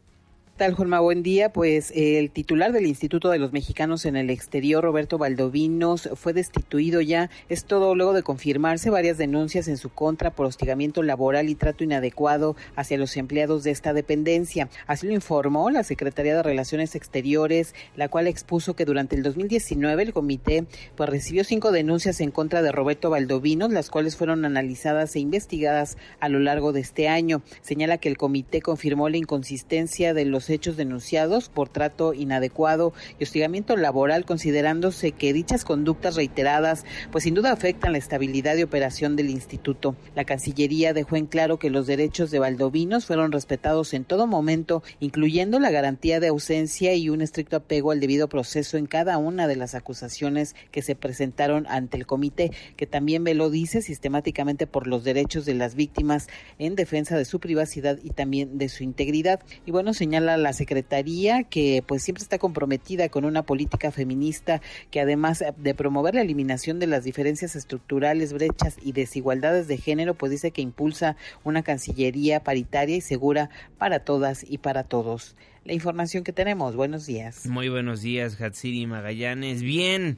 tal, 0.59 0.73
Juanma? 0.73 0.99
Buen 0.99 1.23
día. 1.23 1.53
Pues 1.53 1.93
el 1.95 2.31
titular 2.31 2.73
del 2.73 2.85
Instituto 2.85 3.29
de 3.29 3.39
los 3.39 3.53
Mexicanos 3.53 4.03
en 4.03 4.17
el 4.17 4.29
Exterior, 4.29 4.83
Roberto 4.83 5.17
Valdovinos, 5.17 6.09
fue 6.15 6.33
destituido 6.33 6.99
ya. 6.99 7.29
Es 7.47 7.63
todo 7.63 7.95
luego 7.95 8.11
de 8.11 8.23
confirmarse 8.23 8.89
varias 8.89 9.17
denuncias 9.17 9.69
en 9.69 9.77
su 9.77 9.87
contra 9.87 10.31
por 10.31 10.45
hostigamiento 10.45 11.01
laboral 11.01 11.47
y 11.47 11.55
trato 11.55 11.85
inadecuado 11.85 12.57
hacia 12.75 12.97
los 12.97 13.15
empleados 13.15 13.63
de 13.63 13.71
esta 13.71 13.93
dependencia. 13.93 14.67
Así 14.85 15.07
lo 15.07 15.13
informó 15.13 15.69
la 15.69 15.85
Secretaría 15.85 16.35
de 16.35 16.43
Relaciones 16.43 16.93
Exteriores, 16.93 17.73
la 17.95 18.09
cual 18.09 18.27
expuso 18.27 18.75
que 18.75 18.83
durante 18.83 19.15
el 19.15 19.23
2019 19.23 20.03
el 20.03 20.13
comité 20.13 20.65
pues, 20.97 21.09
recibió 21.09 21.45
cinco 21.45 21.71
denuncias 21.71 22.19
en 22.19 22.31
contra 22.31 22.61
de 22.61 22.73
Roberto 22.73 23.09
Valdovinos, 23.09 23.71
las 23.71 23.89
cuales 23.89 24.17
fueron 24.17 24.43
analizadas 24.43 25.15
e 25.15 25.21
investigadas 25.21 25.97
a 26.19 26.27
lo 26.27 26.39
largo 26.39 26.73
de 26.73 26.81
este 26.81 27.07
año. 27.07 27.43
Señala 27.61 27.97
que 27.97 28.09
el 28.09 28.17
comité 28.17 28.61
confirmó 28.61 29.07
la 29.07 29.15
inconsistencia 29.15 30.13
de 30.13 30.25
los 30.25 30.48
hechos 30.49 30.77
denunciados 30.77 31.49
por 31.49 31.69
trato 31.69 32.13
inadecuado 32.13 32.93
y 33.19 33.23
hostigamiento 33.23 33.75
laboral, 33.77 34.25
considerándose 34.25 35.11
que 35.11 35.33
dichas 35.33 35.65
conductas 35.65 36.15
reiteradas, 36.15 36.85
pues 37.11 37.23
sin 37.23 37.33
duda 37.33 37.51
afectan 37.51 37.91
la 37.91 37.97
estabilidad 37.97 38.55
y 38.57 38.63
operación 38.63 39.15
del 39.15 39.29
instituto. 39.29 39.95
La 40.15 40.25
Cancillería 40.25 40.93
dejó 40.93 41.15
en 41.15 41.25
claro 41.25 41.59
que 41.59 41.69
los 41.69 41.87
derechos 41.87 42.31
de 42.31 42.39
Valdovinos 42.39 43.05
fueron 43.05 43.31
respetados 43.31 43.93
en 43.93 44.05
todo 44.05 44.27
momento, 44.27 44.83
incluyendo 44.99 45.59
la 45.59 45.71
garantía 45.71 46.19
de 46.19 46.27
ausencia 46.27 46.93
y 46.95 47.09
un 47.09 47.21
estricto 47.21 47.57
apego 47.57 47.91
al 47.91 47.99
debido 47.99 48.29
proceso 48.29 48.77
en 48.77 48.85
cada 48.85 49.17
una 49.17 49.47
de 49.47 49.55
las 49.55 49.75
acusaciones 49.75 50.55
que 50.71 50.81
se 50.81 50.95
presentaron 50.95 51.65
ante 51.67 51.97
el 51.97 52.05
comité, 52.05 52.51
que 52.75 52.87
también 52.87 53.23
veló, 53.23 53.49
dice, 53.49 53.81
sistemáticamente 53.81 54.67
por 54.67 54.87
los 54.87 55.03
derechos 55.03 55.45
de 55.45 55.53
las 55.53 55.75
víctimas 55.75 56.27
en 56.57 56.75
defensa 56.75 57.17
de 57.17 57.25
su 57.25 57.39
privacidad 57.39 57.99
y 58.03 58.11
también 58.11 58.57
de 58.57 58.69
su 58.69 58.83
integridad. 58.83 59.41
Y 59.65 59.71
bueno, 59.71 59.93
señala 59.93 60.37
la 60.39 60.53
Secretaría 60.53 61.43
que 61.43 61.83
pues 61.85 62.03
siempre 62.03 62.23
está 62.23 62.37
comprometida 62.37 63.09
con 63.09 63.25
una 63.25 63.43
política 63.43 63.91
feminista 63.91 64.61
que 64.91 64.99
además 64.99 65.43
de 65.57 65.73
promover 65.75 66.15
la 66.15 66.21
eliminación 66.21 66.79
de 66.79 66.87
las 66.87 67.03
diferencias 67.03 67.55
estructurales, 67.55 68.33
brechas 68.33 68.77
y 68.81 68.91
desigualdades 68.91 69.67
de 69.67 69.77
género, 69.77 70.13
pues 70.13 70.31
dice 70.31 70.51
que 70.51 70.61
impulsa 70.61 71.15
una 71.43 71.63
Cancillería 71.63 72.43
paritaria 72.43 72.95
y 72.95 73.01
segura 73.01 73.49
para 73.77 73.99
todas 73.99 74.45
y 74.47 74.57
para 74.57 74.83
todos. 74.83 75.35
La 75.65 75.73
información 75.73 76.23
que 76.23 76.33
tenemos. 76.33 76.75
Buenos 76.75 77.05
días. 77.05 77.45
Muy 77.45 77.69
buenos 77.69 78.01
días, 78.01 78.41
Hatsiri 78.41 78.87
Magallanes. 78.87 79.61
Bien 79.61 80.17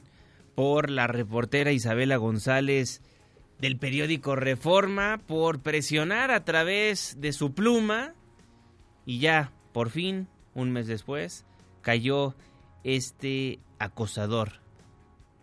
por 0.54 0.90
la 0.90 1.06
reportera 1.06 1.72
Isabela 1.72 2.16
González 2.16 3.02
del 3.58 3.76
periódico 3.76 4.34
Reforma 4.34 5.20
por 5.26 5.60
presionar 5.60 6.30
a 6.30 6.44
través 6.44 7.16
de 7.20 7.32
su 7.32 7.54
pluma 7.54 8.14
y 9.06 9.20
ya 9.20 9.52
por 9.72 9.90
fin, 9.90 10.28
un 10.54 10.70
mes 10.72 10.86
después, 10.86 11.44
cayó 11.80 12.34
este 12.84 13.58
acosador 13.78 14.60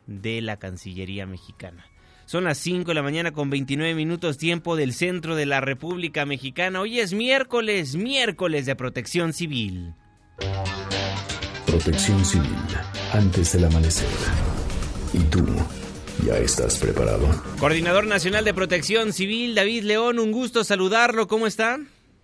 de 0.08 0.42
la 0.42 0.58
Cancillería 0.58 1.26
mexicana. 1.26 1.86
Son 2.26 2.44
las 2.44 2.60
5 2.60 2.90
de 2.90 2.94
la 2.94 3.02
mañana 3.02 3.32
con 3.32 3.50
29 3.50 3.96
minutos 3.96 4.38
tiempo 4.38 4.76
del 4.76 4.94
centro 4.94 5.36
de 5.36 5.48
la 5.48 5.62
República 5.62 6.28
Mexicana. 6.28 6.82
Hoy 6.82 7.00
es 7.00 7.14
miércoles, 7.14 7.96
miércoles 7.96 8.68
de 8.68 8.76
protección 8.76 9.34
civil. 9.34 9.96
Protección 11.66 12.24
civil, 12.24 12.56
antes 13.14 13.54
del 13.54 13.66
amanecer. 13.66 14.10
¿Y 15.14 15.20
tú? 15.24 15.44
¿Ya 16.24 16.38
estás 16.38 16.78
preparado? 16.78 17.28
Coordinador 17.60 18.06
Nacional 18.06 18.46
de 18.46 18.54
Protección 18.54 19.14
Civil, 19.14 19.56
David 19.56 19.84
León, 19.84 20.20
un 20.20 20.32
gusto 20.32 20.64
saludarlo. 20.64 21.28
¿Cómo 21.28 21.48
está? 21.48 21.80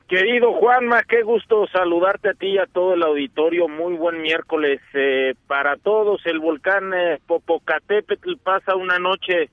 Querido 0.07 0.53
Juanma, 0.53 1.01
qué 1.01 1.23
gusto 1.23 1.65
saludarte 1.65 2.29
a 2.29 2.33
ti 2.35 2.45
y 2.49 2.57
a 2.59 2.67
todo 2.67 2.93
el 2.93 3.01
auditorio. 3.01 3.67
Muy 3.67 3.95
buen 3.95 4.21
miércoles 4.21 4.79
eh, 4.93 5.33
para 5.47 5.77
todos. 5.77 6.23
El 6.27 6.37
volcán 6.37 6.93
eh, 6.93 7.19
Popocatépetl 7.25 8.35
pasa 8.37 8.75
una 8.75 8.99
noche 8.99 9.49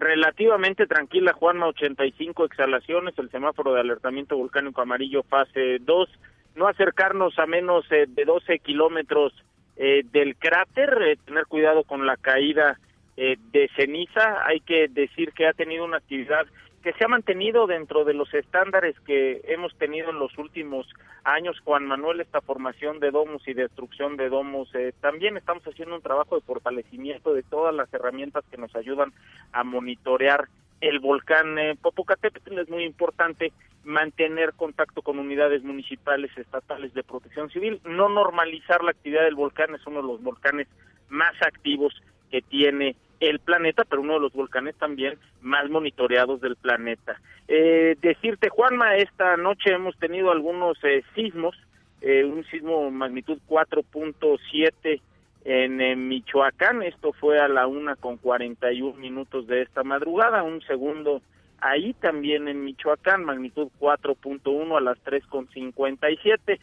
relativamente 0.00 0.88
tranquila, 0.88 1.32
Juanma, 1.32 1.68
85 1.68 2.46
exhalaciones, 2.46 3.16
el 3.16 3.30
semáforo 3.30 3.74
de 3.74 3.80
alertamiento 3.80 4.36
volcánico 4.36 4.82
amarillo 4.82 5.22
fase 5.22 5.78
2. 5.78 6.08
No 6.56 6.66
acercarnos 6.66 7.38
a 7.38 7.46
menos 7.46 7.84
eh, 7.92 8.06
de 8.08 8.24
12 8.24 8.58
kilómetros 8.58 9.32
del 9.76 10.36
cráter, 10.36 11.18
tener 11.24 11.46
cuidado 11.46 11.82
con 11.82 12.06
la 12.06 12.16
caída 12.16 12.78
de 13.16 13.70
ceniza. 13.74 14.46
Hay 14.46 14.60
que 14.60 14.86
decir 14.86 15.32
que 15.32 15.46
ha 15.46 15.54
tenido 15.54 15.84
una 15.84 15.96
actividad 15.96 16.46
que 16.82 16.92
se 16.94 17.04
ha 17.04 17.08
mantenido 17.08 17.66
dentro 17.66 18.04
de 18.04 18.12
los 18.12 18.32
estándares 18.34 18.98
que 19.00 19.40
hemos 19.44 19.74
tenido 19.78 20.10
en 20.10 20.18
los 20.18 20.36
últimos 20.36 20.86
años, 21.24 21.60
Juan 21.64 21.86
Manuel, 21.86 22.20
esta 22.20 22.40
formación 22.40 22.98
de 22.98 23.10
domos 23.10 23.46
y 23.46 23.54
destrucción 23.54 24.16
de 24.16 24.28
domos. 24.28 24.68
Eh, 24.74 24.92
también 25.00 25.36
estamos 25.36 25.62
haciendo 25.64 25.94
un 25.94 26.02
trabajo 26.02 26.34
de 26.34 26.42
fortalecimiento 26.42 27.32
de 27.32 27.44
todas 27.44 27.74
las 27.74 27.92
herramientas 27.94 28.44
que 28.50 28.56
nos 28.56 28.74
ayudan 28.74 29.12
a 29.52 29.62
monitorear 29.62 30.48
el 30.80 30.98
volcán 30.98 31.56
eh, 31.58 31.76
Popocatépetl. 31.80 32.58
Es 32.58 32.68
muy 32.68 32.84
importante 32.84 33.52
mantener 33.84 34.52
contacto 34.54 35.02
con 35.02 35.18
unidades 35.18 35.62
municipales, 35.62 36.30
estatales 36.36 36.92
de 36.94 37.04
protección 37.04 37.48
civil. 37.50 37.80
No 37.84 38.08
normalizar 38.08 38.82
la 38.82 38.90
actividad 38.90 39.22
del 39.22 39.36
volcán, 39.36 39.74
es 39.74 39.86
uno 39.86 40.02
de 40.02 40.08
los 40.08 40.22
volcanes 40.22 40.66
más 41.08 41.34
activos 41.42 41.94
que 42.30 42.42
tiene 42.42 42.96
el 43.22 43.38
planeta, 43.38 43.84
pero 43.88 44.02
uno 44.02 44.14
de 44.14 44.20
los 44.20 44.32
volcanes 44.32 44.74
también 44.76 45.16
más 45.40 45.70
monitoreados 45.70 46.40
del 46.40 46.56
planeta. 46.56 47.20
Eh, 47.46 47.96
decirte, 48.02 48.48
Juanma, 48.48 48.96
esta 48.96 49.36
noche 49.36 49.70
hemos 49.70 49.96
tenido 49.96 50.32
algunos 50.32 50.76
eh, 50.82 51.04
sismos, 51.14 51.56
eh, 52.00 52.24
un 52.24 52.44
sismo 52.46 52.90
magnitud 52.90 53.38
4.7 53.48 55.00
en, 55.44 55.80
en, 55.80 56.08
Michoacán, 56.08 56.82
esto 56.82 57.12
fue 57.12 57.38
a 57.38 57.46
la 57.46 57.68
una 57.68 57.94
con 57.94 58.16
41 58.16 58.98
minutos 58.98 59.46
de 59.46 59.62
esta 59.62 59.84
madrugada, 59.84 60.42
un 60.42 60.60
segundo 60.62 61.22
ahí 61.60 61.94
también 61.94 62.48
en 62.48 62.64
Michoacán, 62.64 63.24
magnitud 63.24 63.68
4.1 63.78 64.76
a 64.76 64.80
las 64.80 64.98
3 65.00 65.24
con 65.26 65.48
57. 65.48 66.58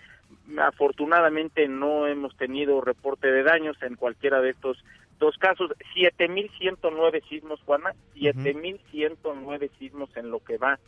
Afortunadamente 0.58 1.70
no 1.70 2.06
hemos 2.06 2.36
tenido 2.36 2.82
reporte 2.82 3.32
de 3.32 3.44
daños 3.44 3.82
en 3.82 3.96
cualquiera 3.96 4.42
de 4.42 4.50
estos 4.50 4.84
dos 5.20 5.38
casos, 5.38 5.72
7.109 5.96 7.28
sismos, 7.28 7.60
Juana, 7.66 7.94
7.109 8.16 9.70
sismos 9.78 10.10
en 10.16 10.32
lo 10.32 10.40
que 10.40 10.58
va 10.58 10.80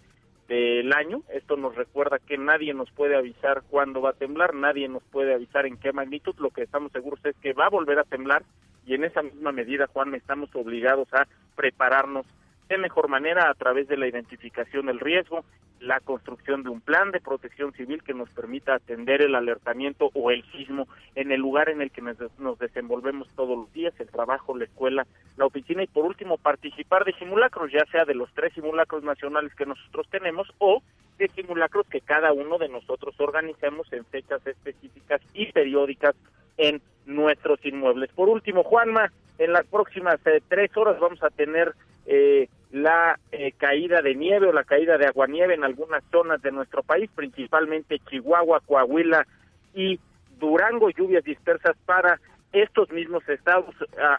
del 0.47 0.91
año. 0.93 1.21
Esto 1.33 1.57
nos 1.57 1.75
recuerda 1.75 2.19
que 2.19 2.37
nadie 2.37 2.73
nos 2.73 2.89
puede 2.91 3.15
avisar 3.15 3.63
cuándo 3.69 4.01
va 4.01 4.11
a 4.11 4.13
temblar, 4.13 4.53
nadie 4.53 4.87
nos 4.87 5.03
puede 5.03 5.33
avisar 5.33 5.65
en 5.65 5.77
qué 5.77 5.93
magnitud. 5.93 6.35
Lo 6.39 6.49
que 6.49 6.63
estamos 6.63 6.91
seguros 6.91 7.23
es 7.25 7.35
que 7.37 7.53
va 7.53 7.67
a 7.67 7.69
volver 7.69 7.99
a 7.99 8.03
temblar 8.03 8.43
y 8.85 8.95
en 8.95 9.03
esa 9.03 9.21
misma 9.21 9.51
medida, 9.51 9.87
Juan, 9.87 10.15
estamos 10.15 10.49
obligados 10.55 11.07
a 11.13 11.27
prepararnos 11.55 12.25
de 12.71 12.77
mejor 12.77 13.09
manera 13.09 13.49
a 13.49 13.53
través 13.53 13.87
de 13.89 13.97
la 13.97 14.07
identificación 14.07 14.85
del 14.85 14.99
riesgo, 14.99 15.43
la 15.81 15.99
construcción 15.99 16.63
de 16.63 16.69
un 16.69 16.79
plan 16.79 17.11
de 17.11 17.19
protección 17.19 17.73
civil 17.73 18.01
que 18.01 18.13
nos 18.13 18.29
permita 18.29 18.75
atender 18.75 19.21
el 19.21 19.35
alertamiento 19.35 20.09
o 20.13 20.31
el 20.31 20.43
sismo 20.51 20.87
en 21.15 21.31
el 21.31 21.41
lugar 21.41 21.69
en 21.69 21.81
el 21.81 21.91
que 21.91 22.01
nos, 22.01 22.17
desenvolvemos 22.59 23.27
todos 23.35 23.57
los 23.57 23.73
días, 23.73 23.93
el 23.99 24.07
trabajo, 24.07 24.57
la 24.57 24.65
escuela, 24.65 25.05
la 25.37 25.45
oficina 25.45 25.83
y 25.83 25.87
por 25.87 26.05
último 26.05 26.37
participar 26.37 27.03
de 27.03 27.13
simulacros, 27.13 27.71
ya 27.71 27.85
sea 27.91 28.05
de 28.05 28.15
los 28.15 28.31
tres 28.33 28.53
simulacros 28.53 29.03
nacionales 29.03 29.53
que 29.55 29.65
nosotros 29.65 30.07
tenemos 30.09 30.47
o 30.59 30.81
de 31.17 31.27
simulacros 31.29 31.85
que 31.87 31.99
cada 31.99 32.31
uno 32.31 32.57
de 32.57 32.69
nosotros 32.69 33.19
organicemos 33.19 33.91
en 33.91 34.05
fechas 34.05 34.45
específicas 34.47 35.19
y 35.33 35.51
periódicas 35.51 36.15
en 36.57 36.81
nuestros 37.05 37.63
inmuebles. 37.65 38.11
Por 38.11 38.29
último, 38.29 38.63
Juanma, 38.63 39.11
en 39.39 39.51
las 39.51 39.65
próximas 39.65 40.25
eh, 40.25 40.41
tres 40.47 40.75
horas 40.77 40.99
vamos 40.99 41.21
a 41.23 41.29
tener 41.31 41.73
eh, 42.05 42.47
la 42.71 43.19
eh, 43.31 43.51
caída 43.57 44.01
de 44.01 44.15
nieve 44.15 44.47
o 44.47 44.53
la 44.53 44.63
caída 44.63 44.97
de 44.97 45.07
aguanieve 45.07 45.53
en 45.53 45.63
algunas 45.63 46.03
zonas 46.11 46.41
de 46.41 46.51
nuestro 46.51 46.83
país, 46.83 47.09
principalmente 47.13 47.99
Chihuahua, 48.09 48.61
Coahuila 48.65 49.25
y 49.73 49.99
Durango, 50.39 50.89
lluvias 50.89 51.23
dispersas 51.23 51.75
para 51.85 52.19
estos 52.53 52.91
mismos 52.91 53.27
estados, 53.29 53.73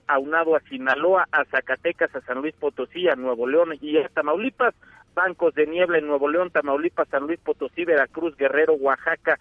aunado 0.07 0.57
a 0.57 0.61
Sinaloa, 0.61 1.29
a 1.31 1.45
Zacatecas, 1.47 2.15
a 2.15 2.23
San 2.23 2.41
Luis 2.41 2.55
Potosí, 2.55 3.09
a 3.09 3.17
Nuevo 3.17 3.47
León 3.47 3.75
y 3.81 3.99
a 3.99 4.09
Tamaulipas. 4.09 4.75
bancos 5.15 5.55
de 5.55 5.67
niebla 5.67 5.99
en 5.99 6.07
Nuevo 6.07 6.29
León, 6.29 6.51
Tamaulipas, 6.51 7.09
San 7.09 7.27
Luis 7.27 7.38
Potosí, 7.41 7.85
Veracruz, 7.85 8.35
Guerrero, 8.37 8.73
Oaxaca, 8.75 9.38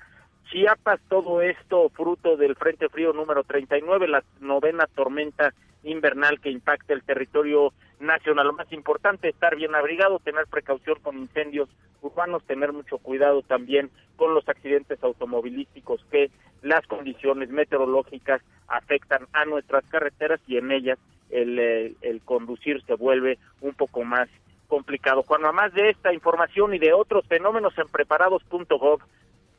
Chiapas, 0.50 1.00
todo 1.08 1.42
esto 1.42 1.88
fruto 1.90 2.36
del 2.36 2.56
Frente 2.56 2.90
Frío 2.90 3.14
número 3.14 3.44
39, 3.46 4.10
la 4.10 4.24
novena 4.42 4.86
tormenta 4.94 5.54
invernal 5.84 6.42
que 6.42 6.52
impacta 6.52 6.94
el 6.94 7.04
territorio 7.04 7.74
nacional. 8.02 8.48
Lo 8.48 8.54
más 8.54 8.72
importante, 8.72 9.30
estar 9.30 9.56
bien 9.56 9.76
abrigado, 9.76 10.20
tener 10.20 10.46
precaución 10.48 10.98
con 11.02 11.18
incendios 11.18 11.70
urbanos, 12.02 12.44
tener 12.44 12.74
mucho 12.74 12.98
cuidado 12.98 13.42
también 13.44 13.90
con 14.16 14.34
los 14.34 14.48
accidentes 14.50 15.04
automovilísticos 15.04 16.04
que 16.12 16.32
las 16.62 16.86
condiciones 16.88 17.50
meteorológicas 17.50 18.42
afectan 18.68 19.28
a 19.34 19.46
nuestras 19.46 19.84
carreteras 19.86 20.40
y 20.48 20.58
en 20.58 20.72
ellas 20.72 21.00
el, 21.30 21.60
eh, 21.60 21.96
conducir 22.26 22.84
se 22.86 22.96
vuelve 22.96 23.38
un 23.62 23.74
poco 23.74 24.04
más 24.04 24.30
complicado. 24.68 25.24
Cuando 25.24 25.52
más 25.54 25.74
de 25.74 25.90
esta 25.90 26.14
información 26.14 26.74
y 26.74 26.80
de 26.80 26.94
otros 26.94 27.26
fenómenos 27.28 27.78
en 27.78 27.88
preparados.gov 27.88 29.02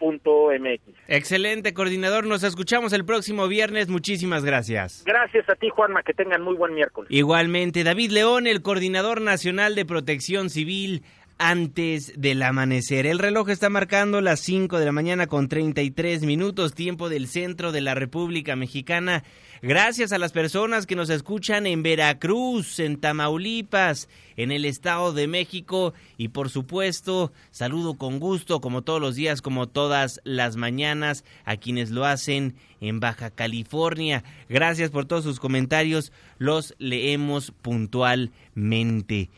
MX. 0.02 0.80
Excelente, 1.08 1.72
coordinador. 1.74 2.26
Nos 2.26 2.42
escuchamos 2.42 2.92
el 2.92 3.04
próximo 3.04 3.48
viernes. 3.48 3.88
Muchísimas 3.88 4.44
gracias. 4.44 5.04
Gracias 5.06 5.48
a 5.48 5.54
ti, 5.54 5.68
Juanma. 5.68 6.02
Que 6.02 6.12
tengan 6.12 6.42
muy 6.42 6.56
buen 6.56 6.74
miércoles. 6.74 7.10
Igualmente, 7.10 7.84
David 7.84 8.10
León, 8.10 8.46
el 8.46 8.62
coordinador 8.62 9.20
nacional 9.20 9.74
de 9.74 9.84
protección 9.84 10.50
civil 10.50 11.02
antes 11.42 12.12
del 12.16 12.40
amanecer. 12.40 13.04
El 13.04 13.18
reloj 13.18 13.48
está 13.48 13.68
marcando 13.68 14.20
las 14.20 14.38
5 14.38 14.78
de 14.78 14.84
la 14.84 14.92
mañana 14.92 15.26
con 15.26 15.48
33 15.48 16.22
minutos, 16.22 16.72
tiempo 16.72 17.08
del 17.08 17.26
centro 17.26 17.72
de 17.72 17.80
la 17.80 17.96
República 17.96 18.54
Mexicana. 18.54 19.24
Gracias 19.60 20.12
a 20.12 20.18
las 20.18 20.30
personas 20.30 20.86
que 20.86 20.94
nos 20.94 21.10
escuchan 21.10 21.66
en 21.66 21.82
Veracruz, 21.82 22.78
en 22.78 22.96
Tamaulipas, 22.96 24.08
en 24.36 24.52
el 24.52 24.64
Estado 24.64 25.12
de 25.12 25.26
México 25.26 25.94
y 26.16 26.28
por 26.28 26.48
supuesto 26.48 27.32
saludo 27.50 27.94
con 27.94 28.20
gusto 28.20 28.60
como 28.60 28.82
todos 28.82 29.00
los 29.00 29.16
días, 29.16 29.42
como 29.42 29.68
todas 29.68 30.20
las 30.22 30.54
mañanas 30.54 31.24
a 31.44 31.56
quienes 31.56 31.90
lo 31.90 32.04
hacen 32.04 32.54
en 32.80 33.00
Baja 33.00 33.30
California. 33.30 34.22
Gracias 34.48 34.90
por 34.90 35.06
todos 35.06 35.24
sus 35.24 35.40
comentarios, 35.40 36.12
los 36.38 36.76
leemos 36.78 37.52
puntualmente. 37.62 39.28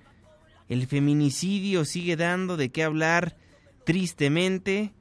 El 0.67 0.87
feminicidio 0.87 1.85
sigue 1.85 2.17
dando 2.17 2.57
de 2.57 2.67
qué 2.67 2.83
hablar 2.83 3.37
tristemente. 3.85 4.91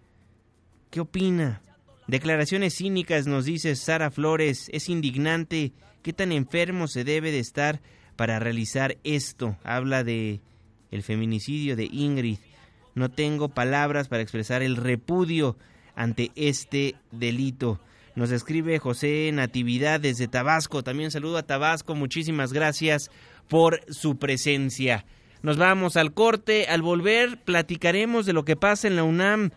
¿Qué 0.91 1.01
opina? 1.01 1.61
Declaraciones 2.07 2.77
cínicas, 2.77 3.27
nos 3.27 3.47
dice 3.47 3.75
Sara 3.77 4.11
Flores, 4.11 4.69
es 4.73 4.89
indignante. 4.91 5.73
¿Qué 6.03 6.13
tan 6.13 6.33
enfermo 6.33 6.87
se 6.87 7.03
debe 7.03 7.33
de 7.33 7.39
estar 7.39 7.81
para 8.17 8.39
realizar 8.39 8.99
esto? 9.05 9.57
Habla 9.65 10.05
de 10.05 10.43
el 10.91 11.03
feminicidio 11.03 11.77
de 11.77 11.89
Ingrid. 11.91 12.39
No 12.95 13.11
tengo 13.11 13.49
palabras 13.49 14.09
para 14.09 14.23
expresar 14.23 14.63
el 14.63 14.77
repudio 14.77 15.57
ante 15.97 16.31
este 16.37 16.95
delito. 17.11 17.81
Nos 18.17 18.31
escribe 18.31 18.79
José 18.79 19.31
Natividad 19.33 19.99
desde 19.99 20.29
Tabasco. 20.29 20.85
También 20.85 21.11
saludo 21.11 21.39
a 21.39 21.43
Tabasco. 21.43 21.95
Muchísimas 21.95 22.53
gracias 22.53 23.11
por 23.49 23.81
su 23.93 24.19
presencia. 24.19 25.07
Nos 25.43 25.57
vamos 25.57 25.97
al 25.97 26.13
corte. 26.13 26.67
Al 26.67 26.83
volver 26.83 27.43
platicaremos 27.43 28.27
de 28.27 28.35
lo 28.35 28.45
que 28.45 28.57
pasa 28.57 28.89
en 28.89 28.97
la 28.97 29.05
UNAM 29.05 29.51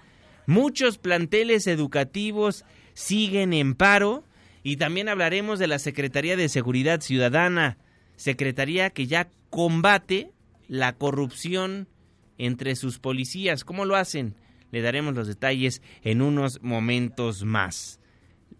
Muchos 0.47 0.97
planteles 0.97 1.67
educativos 1.67 2.63
siguen 2.93 3.51
en 3.51 3.75
paro 3.75 4.23
y 4.63 4.77
también 4.77 5.09
hablaremos 5.09 5.59
de 5.59 5.67
la 5.67 5.77
Secretaría 5.77 6.37
de 6.37 6.47
Seguridad 6.47 7.01
Ciudadana, 7.01 7.77
secretaría 8.15 8.89
que 8.89 9.07
ya 9.07 9.29
combate 9.49 10.31
la 10.69 10.93
corrupción 10.93 11.89
entre 12.37 12.77
sus 12.77 12.97
policías. 12.97 13.65
¿Cómo 13.65 13.83
lo 13.83 13.97
hacen? 13.97 14.35
Le 14.71 14.81
daremos 14.81 15.15
los 15.15 15.27
detalles 15.27 15.81
en 16.01 16.21
unos 16.21 16.61
momentos 16.63 17.43
más. 17.43 17.99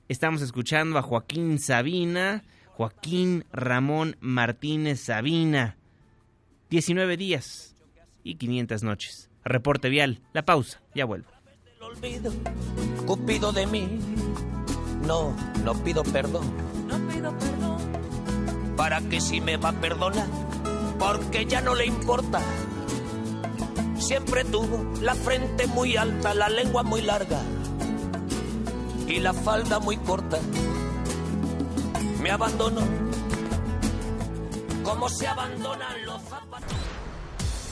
Estamos 0.10 0.42
escuchando 0.42 0.98
a 0.98 1.02
Joaquín 1.02 1.58
Sabina, 1.58 2.44
Joaquín 2.66 3.46
Ramón 3.54 4.18
Martínez 4.20 5.00
Sabina. 5.00 5.78
19 6.70 7.16
días 7.16 7.78
y 8.26 8.36
500 8.36 8.84
noches. 8.84 9.30
Reporte 9.46 9.88
vial. 9.88 10.20
La 10.34 10.44
pausa. 10.44 10.82
Ya 10.94 11.06
vuelvo 11.06 11.37
olvido, 11.88 12.32
Cupido 13.06 13.52
de 13.52 13.66
mí. 13.68 14.00
No, 15.06 15.34
no 15.64 15.74
pido 15.84 16.04
perdón. 16.04 16.46
No 16.88 16.98
pido 17.08 17.32
perdón. 17.38 17.78
¿Para 18.76 19.02
que 19.02 19.22
si 19.22 19.40
me 19.42 19.58
va 19.58 19.70
a 19.70 19.74
perdonar? 19.74 20.28
Porque 21.00 21.46
ya 21.46 21.62
no 21.62 21.76
le 21.76 21.86
importa. 21.86 22.42
Siempre 23.98 24.44
tuvo 24.44 24.86
la 25.02 25.16
frente 25.16 25.68
muy 25.68 25.98
alta, 25.98 26.34
la 26.34 26.50
lengua 26.50 26.84
muy 26.84 27.02
larga 27.02 27.42
y 29.08 29.20
la 29.20 29.34
falda 29.34 29.80
muy 29.80 29.98
corta. 29.98 30.40
Me 32.22 32.32
abandonó 32.32 32.82
como 34.84 35.10
se 35.10 35.28
abandonan 35.28 36.06
los 36.06 36.22
zapatos. 36.24 36.78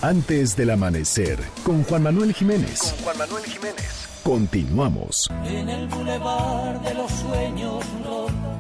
Antes 0.02 0.56
del 0.56 0.72
amanecer, 0.72 1.40
con 1.64 1.84
Juan 1.84 2.04
Manuel 2.04 2.34
Jiménez. 2.34 2.80
Con 2.80 3.04
Juan 3.04 3.18
Manuel 3.18 3.46
Jiménez. 3.46 4.05
Continuamos. 4.26 5.30
En 5.44 5.70
el 5.70 5.88
bulevar 5.88 6.82
de 6.82 6.96
los 6.96 7.12
sueños 7.12 7.86
rotos 8.04 8.60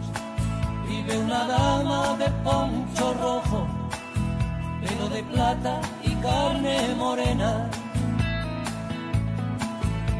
vive 0.88 1.17
una 1.17 1.47
dama 1.47 2.15
de 2.19 2.30
poncho 2.43 3.13
rojo, 3.15 3.67
pelo 4.80 5.10
de 5.10 5.23
plata 5.23 5.82
y 6.04 6.12
carne 6.17 6.93
morena. 6.95 7.71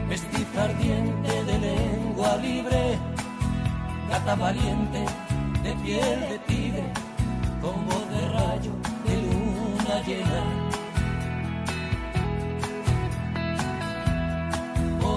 Vestiza 0.10 0.64
ardiente 0.64 1.44
de 1.44 1.60
lengua 1.60 2.38
libre, 2.38 2.98
gata 4.10 4.34
valiente 4.34 5.06
de 5.62 5.74
piel 5.84 6.20
de 6.22 6.40
tigre, 6.48 6.92
con 7.62 7.86
voz 7.86 8.10
de 8.10 8.30
rayo 8.30 8.72
de 9.06 9.16
luna 9.22 10.02
llena 10.08 10.65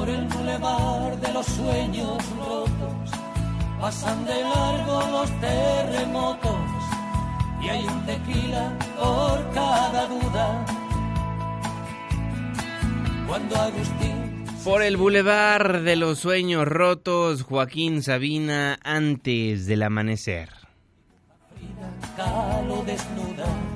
por 0.09 0.15
el 0.15 0.25
bulevar 0.29 1.21
de 1.21 1.33
los 1.35 1.45
sueños 1.45 2.17
rotos, 2.39 3.11
pasan 3.79 4.25
de 4.25 4.41
largo 4.41 5.03
los 5.11 5.41
terremotos 5.41 6.57
y 7.63 7.69
hay 7.69 7.85
un 7.85 8.07
tequila 8.07 8.73
por 8.97 9.53
cada 9.53 10.07
duda. 10.07 10.67
Cuando 13.27 13.57
Agustín 13.57 14.45
por 14.65 14.83
el 14.83 14.97
bulevar 14.97 15.83
de 15.83 15.97
los 15.97 16.19
sueños 16.19 16.67
rotos, 16.67 17.43
Joaquín 17.43 18.03
Sabina 18.03 18.79
antes 18.83 19.67
del 19.67 19.83
amanecer. 19.83 20.49
Desnuda 22.87 23.68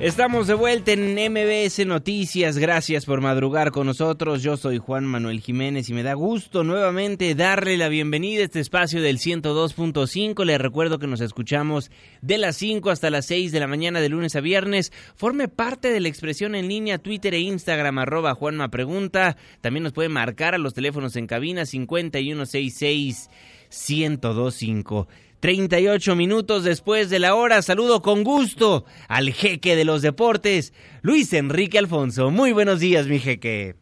Estamos 0.00 0.46
de 0.46 0.54
vuelta 0.54 0.92
en 0.92 1.12
MBS 1.12 1.84
Noticias. 1.86 2.56
Gracias 2.56 3.04
por 3.04 3.20
madrugar 3.20 3.70
con 3.70 3.86
nosotros. 3.86 4.42
Yo 4.42 4.56
soy 4.56 4.78
Juan 4.78 5.04
Manuel 5.04 5.42
Jiménez 5.42 5.90
y 5.90 5.92
me 5.92 6.02
da 6.02 6.14
gusto 6.14 6.64
nuevamente 6.64 7.34
darle 7.34 7.76
la 7.76 7.90
bienvenida 7.90 8.40
a 8.40 8.44
este 8.44 8.60
espacio 8.60 9.02
del 9.02 9.18
102.5. 9.18 10.42
Le 10.46 10.56
recuerdo 10.56 10.98
que 10.98 11.06
nos 11.06 11.20
escuchamos 11.20 11.90
de 12.22 12.38
las 12.38 12.56
5 12.56 12.88
hasta 12.88 13.10
las 13.10 13.26
6 13.26 13.52
de 13.52 13.60
la 13.60 13.66
mañana 13.66 14.00
de 14.00 14.08
lunes 14.08 14.34
a 14.36 14.40
viernes. 14.40 14.90
Forme 15.16 15.48
parte 15.48 15.92
de 15.92 16.00
la 16.00 16.08
expresión 16.08 16.54
en 16.54 16.68
línea 16.68 16.96
Twitter 16.96 17.34
e 17.34 17.40
Instagram 17.40 17.98
arroba 17.98 18.34
Juanma 18.34 18.70
Pregunta. 18.70 19.36
También 19.60 19.82
nos 19.82 19.92
puede 19.92 20.08
marcar 20.08 20.54
a 20.54 20.58
los 20.58 20.72
teléfonos 20.72 21.14
en 21.16 21.26
cabina 21.26 21.66
5166 21.66 23.28
1025. 23.68 25.08
38 25.40 26.14
minutos 26.16 26.64
después 26.64 27.08
de 27.08 27.18
la 27.18 27.34
hora, 27.34 27.62
saludo 27.62 28.02
con 28.02 28.24
gusto 28.24 28.84
al 29.08 29.32
jeque 29.32 29.74
de 29.74 29.86
los 29.86 30.02
deportes, 30.02 30.74
Luis 31.00 31.32
Enrique 31.32 31.78
Alfonso. 31.78 32.30
Muy 32.30 32.52
buenos 32.52 32.78
días, 32.78 33.06
mi 33.06 33.18
jeque. 33.18 33.74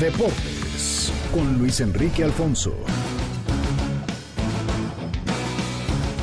Deportes 0.00 1.12
con 1.32 1.58
Luis 1.58 1.80
Enrique 1.80 2.24
Alfonso. 2.24 2.76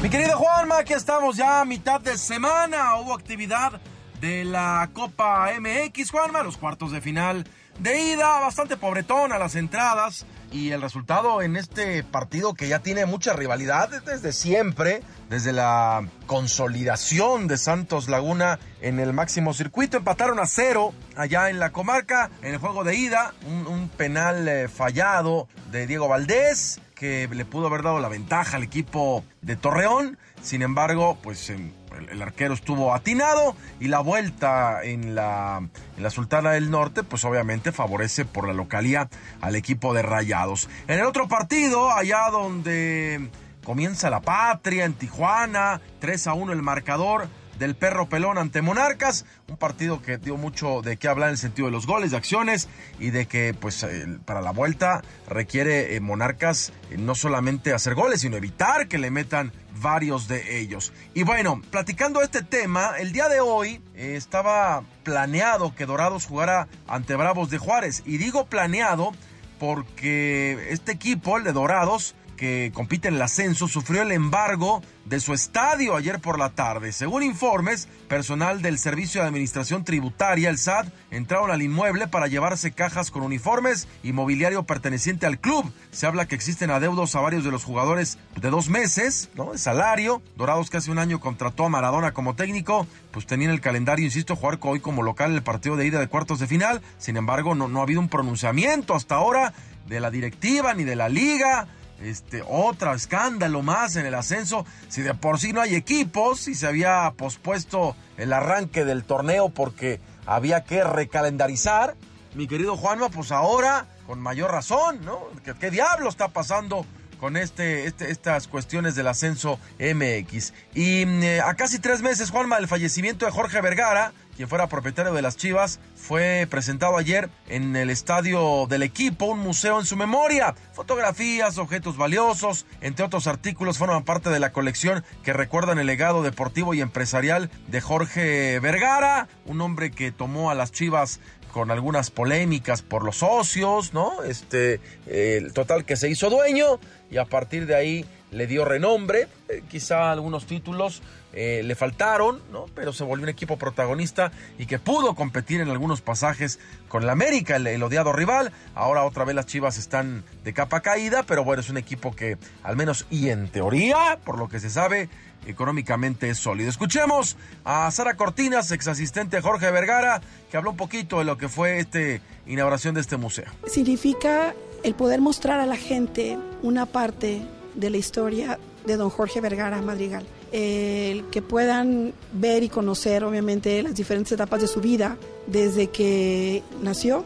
Mi 0.04 0.10
querido 0.10 0.38
Juanma, 0.38 0.80
aquí 0.80 0.94
estamos 0.94 1.38
ya 1.38 1.62
a 1.62 1.66
mitad 1.66 2.02
de 2.02 2.18
semana. 2.18 2.98
Hubo 2.98 3.14
actividad 3.14 3.80
de 4.20 4.46
la 4.46 4.90
Copa 4.94 5.50
MX, 5.60 6.12
Juanma, 6.12 6.44
los 6.44 6.58
cuartos 6.58 6.92
de 6.92 7.02
final 7.02 7.46
de 7.80 8.14
ida, 8.14 8.40
bastante 8.40 8.78
pobretón 8.78 9.32
a 9.32 9.40
las 9.40 9.56
entradas. 9.56 10.26
Y 10.56 10.72
el 10.72 10.82
resultado 10.82 11.42
en 11.42 11.58
este 11.58 12.02
partido 12.02 12.54
que 12.54 12.70
ya 12.70 12.80
tiene 12.80 13.06
mucha 13.06 13.34
rivalidad 13.34 13.90
desde 13.90 14.32
siempre, 14.32 15.02
desde 15.30 15.52
la 15.52 16.08
consolidación 16.28 17.50
de 17.50 17.58
Santos 17.58 18.08
Laguna 18.08 18.58
en 18.80 19.02
el 19.02 19.12
máximo 19.12 19.54
circuito, 19.54 19.98
empataron 19.98 20.40
a 20.40 20.46
cero 20.46 20.94
allá 21.18 21.50
en 21.50 21.60
la 21.60 21.74
comarca, 21.74 22.32
en 22.42 22.54
el 22.54 22.60
juego 22.60 22.86
de 22.86 22.96
ida, 22.96 23.34
un, 23.46 23.90
penal 23.90 24.48
eh, 24.48 24.70
fallado 24.70 25.50
de 25.74 25.88
Diego 25.88 26.08
Valdés 26.08 26.80
que 26.96 27.28
le 27.30 27.44
pudo 27.44 27.68
haber 27.68 27.84
dado 27.84 28.00
la 28.00 28.08
ventaja 28.08 28.56
al 28.56 28.64
equipo 28.64 29.26
de 29.42 29.58
Torreón, 29.58 30.18
sin 30.42 30.62
embargo, 30.62 31.18
pues... 31.22 31.50
En, 31.50 31.74
el, 32.12 32.22
arquero 32.22 32.54
estuvo 32.54 32.94
atinado 32.94 33.56
y 33.80 33.88
la 33.88 34.00
vuelta 34.00 34.84
en 34.84 35.16
la, 35.16 35.68
en 35.98 36.04
la 36.04 36.10
Sultana 36.10 36.52
del 36.52 36.72
Norte, 36.72 37.04
pues 37.04 37.26
obviamente 37.26 37.72
favorece 37.72 38.26
por 38.26 38.48
la 38.48 38.54
localía 38.54 39.10
al 39.42 39.56
equipo 39.56 39.94
de 39.94 40.02
Rayados. 40.02 40.70
En 40.88 41.00
el 41.00 41.06
otro 41.06 41.28
partido, 41.28 41.92
allá 41.92 42.30
donde 42.32 43.30
comienza 43.64 44.10
la 44.10 44.22
patria, 44.22 44.86
en 44.86 44.94
Tijuana, 44.94 45.82
3 46.00 46.28
a 46.28 46.34
1 46.34 46.54
el 46.54 46.62
marcador 46.62 47.28
del 47.60 47.76
perro 47.76 48.10
pelón 48.10 48.38
ante 48.38 48.62
Monarcas, 48.62 49.26
un 49.48 49.58
partido 49.58 50.02
que 50.02 50.18
dio 50.18 50.38
mucho 50.38 50.82
de 50.82 50.98
qué 50.98 51.08
hablar 51.08 51.30
en 51.30 51.34
el 51.34 51.38
sentido 51.38 51.68
de 51.68 51.72
los 51.72 51.88
goles, 51.88 52.12
de 52.12 52.18
acciones 52.18 52.68
y 53.00 53.12
de 53.12 53.28
que 53.28 53.54
pues 53.54 53.86
para 54.26 54.42
la 54.42 54.52
vuelta 54.52 55.02
requiere 55.28 55.96
eh, 55.96 56.00
Monarcas 56.00 56.74
eh, 56.90 56.98
no 56.98 57.16
solamente 57.16 57.74
hacer 57.74 57.96
goles, 57.96 58.22
sino 58.22 58.38
evitar 58.38 58.88
que 58.88 58.98
le 58.98 59.12
metan 59.12 59.52
varios 59.82 60.28
de 60.28 60.60
ellos. 60.60 60.94
Y 61.14 61.24
bueno, 61.24 61.62
platicando 61.72 62.22
este 62.22 62.42
tema, 62.42 62.94
el 62.98 63.12
día 63.12 63.30
de 63.30 63.40
hoy 63.40 63.82
eh, 63.96 64.16
estaba 64.16 64.84
planeado 65.04 65.76
que 65.76 65.86
Dorados 65.86 66.26
jugara 66.26 66.68
ante 66.88 67.16
Bravos 67.16 67.50
de 67.50 67.58
Juárez 67.58 68.04
y 68.06 68.18
digo 68.18 68.46
planeado 68.46 69.12
porque 69.60 70.68
este 70.70 70.92
equipo, 70.92 71.38
el 71.38 71.44
de 71.44 71.54
Dorados, 71.54 72.16
que 72.36 72.72
compite 72.74 73.08
en 73.08 73.16
el 73.16 73.22
ascenso 73.22 73.68
sufrió 73.68 74.02
el 74.02 74.12
embargo 74.12 74.82
de 75.06 75.20
su 75.20 75.34
estadio 75.34 75.96
ayer 75.96 76.20
por 76.20 76.40
la 76.40 76.50
tarde. 76.50 76.92
Según 76.92 77.24
informes, 77.24 77.88
personal 78.08 78.62
del 78.62 78.80
Servicio 78.80 79.22
de 79.22 79.28
Administración 79.28 79.84
Tributaria, 79.84 80.50
el 80.50 80.58
SAT, 80.58 80.88
entraron 81.12 81.52
al 81.52 81.62
inmueble 81.62 82.08
para 82.08 82.28
llevarse 82.28 82.72
cajas 82.72 83.12
con 83.12 83.22
uniformes 83.22 83.88
y 84.04 84.14
mobiliario 84.14 84.64
perteneciente 84.64 85.26
al 85.26 85.40
club. 85.40 85.72
Se 85.92 86.08
habla 86.08 86.28
que 86.28 86.36
existen 86.36 86.72
adeudos 86.72 87.16
a 87.16 87.22
varios 87.22 87.44
de 87.44 87.52
los 87.52 87.64
jugadores 87.64 88.18
de 88.40 88.50
dos 88.50 88.70
meses, 88.70 89.30
¿no? 89.36 89.52
De 89.52 89.58
salario. 89.58 90.22
Dorados 90.36 90.70
que 90.70 90.78
hace 90.78 90.92
un 90.92 91.00
año 91.00 91.20
contrató 91.20 91.66
a 91.66 91.70
Maradona 91.70 92.14
como 92.14 92.36
técnico, 92.36 92.88
pues 93.12 93.28
tenía 93.28 93.48
en 93.48 93.54
el 93.54 93.62
calendario, 93.62 94.06
insisto, 94.06 94.36
jugar 94.36 94.60
hoy 94.62 94.80
como 94.80 95.04
local 95.04 95.34
el 95.34 95.44
partido 95.44 95.76
de 95.76 95.86
ida 95.86 96.00
de 96.00 96.08
cuartos 96.08 96.40
de 96.40 96.48
final. 96.48 96.82
Sin 96.98 97.18
embargo, 97.18 97.54
no, 97.54 97.68
no 97.68 97.80
ha 97.80 97.84
habido 97.84 98.00
un 98.00 98.10
pronunciamiento 98.10 98.96
hasta 98.96 99.16
ahora 99.16 99.54
de 99.88 100.00
la 100.00 100.10
directiva 100.10 100.74
ni 100.74 100.84
de 100.84 100.96
la 100.96 101.10
liga 101.10 101.68
este, 102.02 102.44
otro 102.48 102.94
escándalo 102.94 103.62
más 103.62 103.96
en 103.96 104.06
el 104.06 104.16
ascenso. 104.16 104.66
Si 104.90 105.02
de 105.02 105.14
por 105.14 105.40
sí 105.40 105.54
no 105.54 105.62
hay 105.62 105.76
equipos, 105.76 106.42
si 106.42 106.56
se 106.56 106.68
había 106.68 107.12
pospuesto 107.18 107.96
el 108.18 108.34
arranque 108.34 108.86
del 108.86 109.04
torneo 109.04 109.50
porque 109.50 110.00
había 110.26 110.64
que 110.64 110.84
recalendarizar, 110.84 111.96
mi 112.34 112.48
querido 112.48 112.76
Juanma, 112.76 113.10
pues 113.10 113.32
ahora, 113.32 113.88
con 114.08 114.20
mayor 114.20 114.52
razón, 114.52 115.04
¿no? 115.06 115.20
¿Qué, 115.60 115.72
diablo 115.72 116.10
está 116.10 116.28
pasando 116.30 116.86
con 117.20 117.38
este, 117.38 117.86
este, 117.86 118.12
estas 118.12 118.48
cuestiones 118.48 118.96
del 118.96 119.08
ascenso 119.08 119.58
MX? 119.80 120.54
Y 120.74 121.04
eh, 121.04 121.42
a 121.42 121.54
casi 121.54 121.80
tres 121.80 122.02
meses, 122.02 122.32
Juanma, 122.32 122.58
el 122.58 122.68
fallecimiento 122.68 123.26
de 123.26 123.32
Jorge 123.32 123.62
Vergara, 123.62 124.12
quien 124.36 124.50
fuera 124.50 124.68
propietario 124.68 125.14
de 125.14 125.22
las 125.22 125.38
Chivas, 125.38 125.80
fue 125.96 126.48
presentado 126.50 126.98
ayer 126.98 127.30
en 127.48 127.76
el 127.76 127.90
estadio 127.90 128.68
del 128.68 128.84
equipo, 128.84 129.26
un 129.26 129.40
museo 129.40 129.80
en 129.80 129.86
su 129.86 129.96
memoria. 129.96 130.56
Fotografías, 130.74 131.58
objetos 131.58 131.98
valiosos, 131.98 132.66
entre 132.82 133.06
otros 133.06 133.28
artículos, 133.28 133.78
forman 133.78 134.04
parte 134.04 134.30
de 134.30 134.40
la 134.40 134.52
colección 134.52 135.04
que 135.24 135.34
recuerdan 135.34 135.80
el 135.80 135.88
legado 135.88 136.22
deportivo 136.22 136.74
y 136.74 136.82
empresarial 136.82 137.50
de 137.68 137.82
Jorge 137.82 138.60
Vergara, 138.60 139.28
un 139.46 139.62
hombre 139.62 139.92
que 139.92 140.12
tomó 140.12 140.50
a 140.52 140.56
las 140.56 140.72
Chivas 140.72 141.20
con 141.56 141.72
algunas 141.72 142.12
polémicas 142.12 142.82
por 142.82 143.06
los 143.06 143.20
socios, 143.20 143.94
¿no? 143.94 144.24
Este, 144.24 144.82
el 145.08 145.54
total 145.54 145.86
que 145.86 145.96
se 145.96 146.10
hizo 146.10 146.30
dueño 146.30 146.82
y 147.10 147.16
a 147.16 147.24
partir 147.24 147.66
de 147.66 147.76
ahí 147.76 148.06
le 148.32 148.46
dio 148.46 148.66
renombre, 148.66 149.30
eh, 149.48 149.64
quizá 149.70 150.12
algunos 150.12 150.48
títulos 150.48 151.02
eh, 151.32 151.62
le 151.64 151.76
faltaron, 151.76 152.42
¿no? 152.52 152.66
Pero 152.76 152.92
se 152.92 153.06
volvió 153.06 153.24
un 153.24 153.30
equipo 153.30 153.56
protagonista 153.56 154.34
y 154.58 154.66
que 154.66 154.80
pudo 154.80 155.16
competir 155.16 155.62
en 155.62 155.70
algunos 155.70 156.02
pasajes 156.02 156.60
con 156.90 157.04
el 157.04 157.10
América, 157.10 157.56
el, 157.56 157.82
odiado 157.82 158.12
rival. 158.12 158.52
Ahora 158.74 159.06
otra 159.06 159.24
vez 159.24 159.34
las 159.34 159.46
Chivas 159.46 159.78
están 159.78 160.26
de 160.44 160.54
capa 160.54 160.82
caída, 160.82 161.24
pero 161.24 161.46
bueno, 161.46 161.62
es 161.62 161.70
un 161.70 161.78
equipo 161.78 162.14
que 162.14 162.38
al 162.64 162.76
menos 162.76 163.06
y 163.10 163.30
en 163.30 163.48
teoría, 163.48 164.20
por 164.26 164.38
lo 164.38 164.50
que 164.50 164.60
se 164.60 164.70
sabe, 164.70 165.08
económicamente 165.46 166.34
sólido. 166.36 166.70
Escuchemos 166.70 167.38
a 167.64 167.90
Sara 167.92 168.16
Cortinas, 168.16 168.72
ex 168.72 168.88
asistente 168.88 169.42
Jorge 169.42 169.72
Vergara, 169.72 170.22
que 170.50 170.58
habló 170.58 170.72
un 170.72 170.78
poquito 170.78 171.20
de 171.20 171.26
lo 171.26 171.38
que 171.38 171.50
fue 171.50 171.80
esta 171.80 172.00
inauguración 172.46 172.96
de 172.96 173.02
este 173.02 173.18
museo. 173.18 173.46
Significa 173.68 174.54
el 174.84 174.96
poder 174.96 175.22
mostrar 175.22 175.60
a 175.60 175.66
la 175.66 175.78
gente 175.78 176.38
una 176.62 176.86
parte 176.86 177.42
de 177.74 177.90
la 177.90 177.98
historia 177.98 178.60
de 178.86 178.98
don 178.98 179.10
Jorge 179.10 179.42
Vergara 179.42 179.82
Madrigal 179.82 180.26
el 180.52 181.26
que 181.26 181.42
puedan 181.42 182.14
ver 182.32 182.64
y 182.64 182.70
conocer 182.70 183.26
obviamente 183.26 183.84
las 183.84 183.94
diferentes 183.94 184.32
etapas 184.32 184.62
de 184.62 184.68
su 184.68 184.80
vida 184.80 185.18
desde 185.48 185.88
que 185.88 186.64
nació 186.82 187.26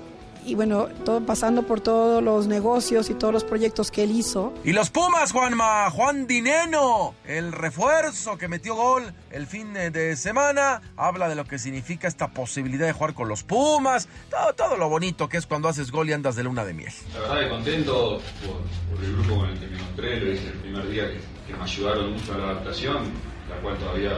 y 0.50 0.56
bueno, 0.56 0.88
todo 1.06 1.22
pasando 1.26 1.64
por 1.64 1.82
todos 1.82 2.24
los 2.24 2.47
negocios 2.47 3.10
y 3.10 3.14
todos 3.14 3.34
los 3.34 3.43
proyectos 3.43 3.91
que 3.91 4.04
él 4.04 4.12
hizo. 4.12 4.54
Y 4.64 4.74
los 4.74 4.89
Pumas, 4.89 5.32
Juanma, 5.32 5.89
Juan 5.91 6.28
Dineno, 6.28 7.14
el 7.26 7.52
refuerzo 7.52 8.38
que 8.38 8.47
metió 8.47 8.76
gol 8.76 9.14
el 9.32 9.47
fin 9.47 9.74
de 9.74 10.16
semana, 10.16 10.82
habla 10.97 11.30
de 11.30 11.36
lo 11.36 11.45
que 11.45 11.60
significa 11.60 12.08
esta 12.08 12.30
posibilidad 12.30 12.88
de 12.88 12.93
jugar 12.93 13.14
con 13.14 13.28
los 13.30 13.43
Pumas, 13.43 14.08
todo, 14.30 14.54
todo 14.54 14.78
lo 14.78 14.89
bonito 14.89 15.30
que 15.30 15.38
es 15.38 15.45
cuando 15.45 15.70
haces 15.70 15.91
gol 15.91 16.10
y 16.10 16.14
andas 16.14 16.36
de 16.36 16.43
luna 16.43 16.66
de 16.66 16.74
miel. 16.74 16.93
La 17.14 17.20
verdad 17.20 17.39
que 17.39 17.50
contento 17.50 18.22
por, 18.45 19.04
el 19.04 19.14
grupo 19.14 19.41
con 19.41 19.50
el 19.50 19.60
que 19.60 19.68
me 19.68 19.78
encontré, 19.78 20.20
lo 20.20 20.32
hice 20.34 20.47
el 20.47 20.60
primer 20.60 20.89
día 20.89 21.08
que 21.12 21.39
que 21.50 21.58
me 21.58 21.64
ayudaron 21.64 22.14
mucho 22.14 22.34
a 22.34 22.38
la 22.38 22.43
adaptación, 22.52 23.12
la 23.50 23.56
cual 23.62 23.78
todavía 23.78 24.12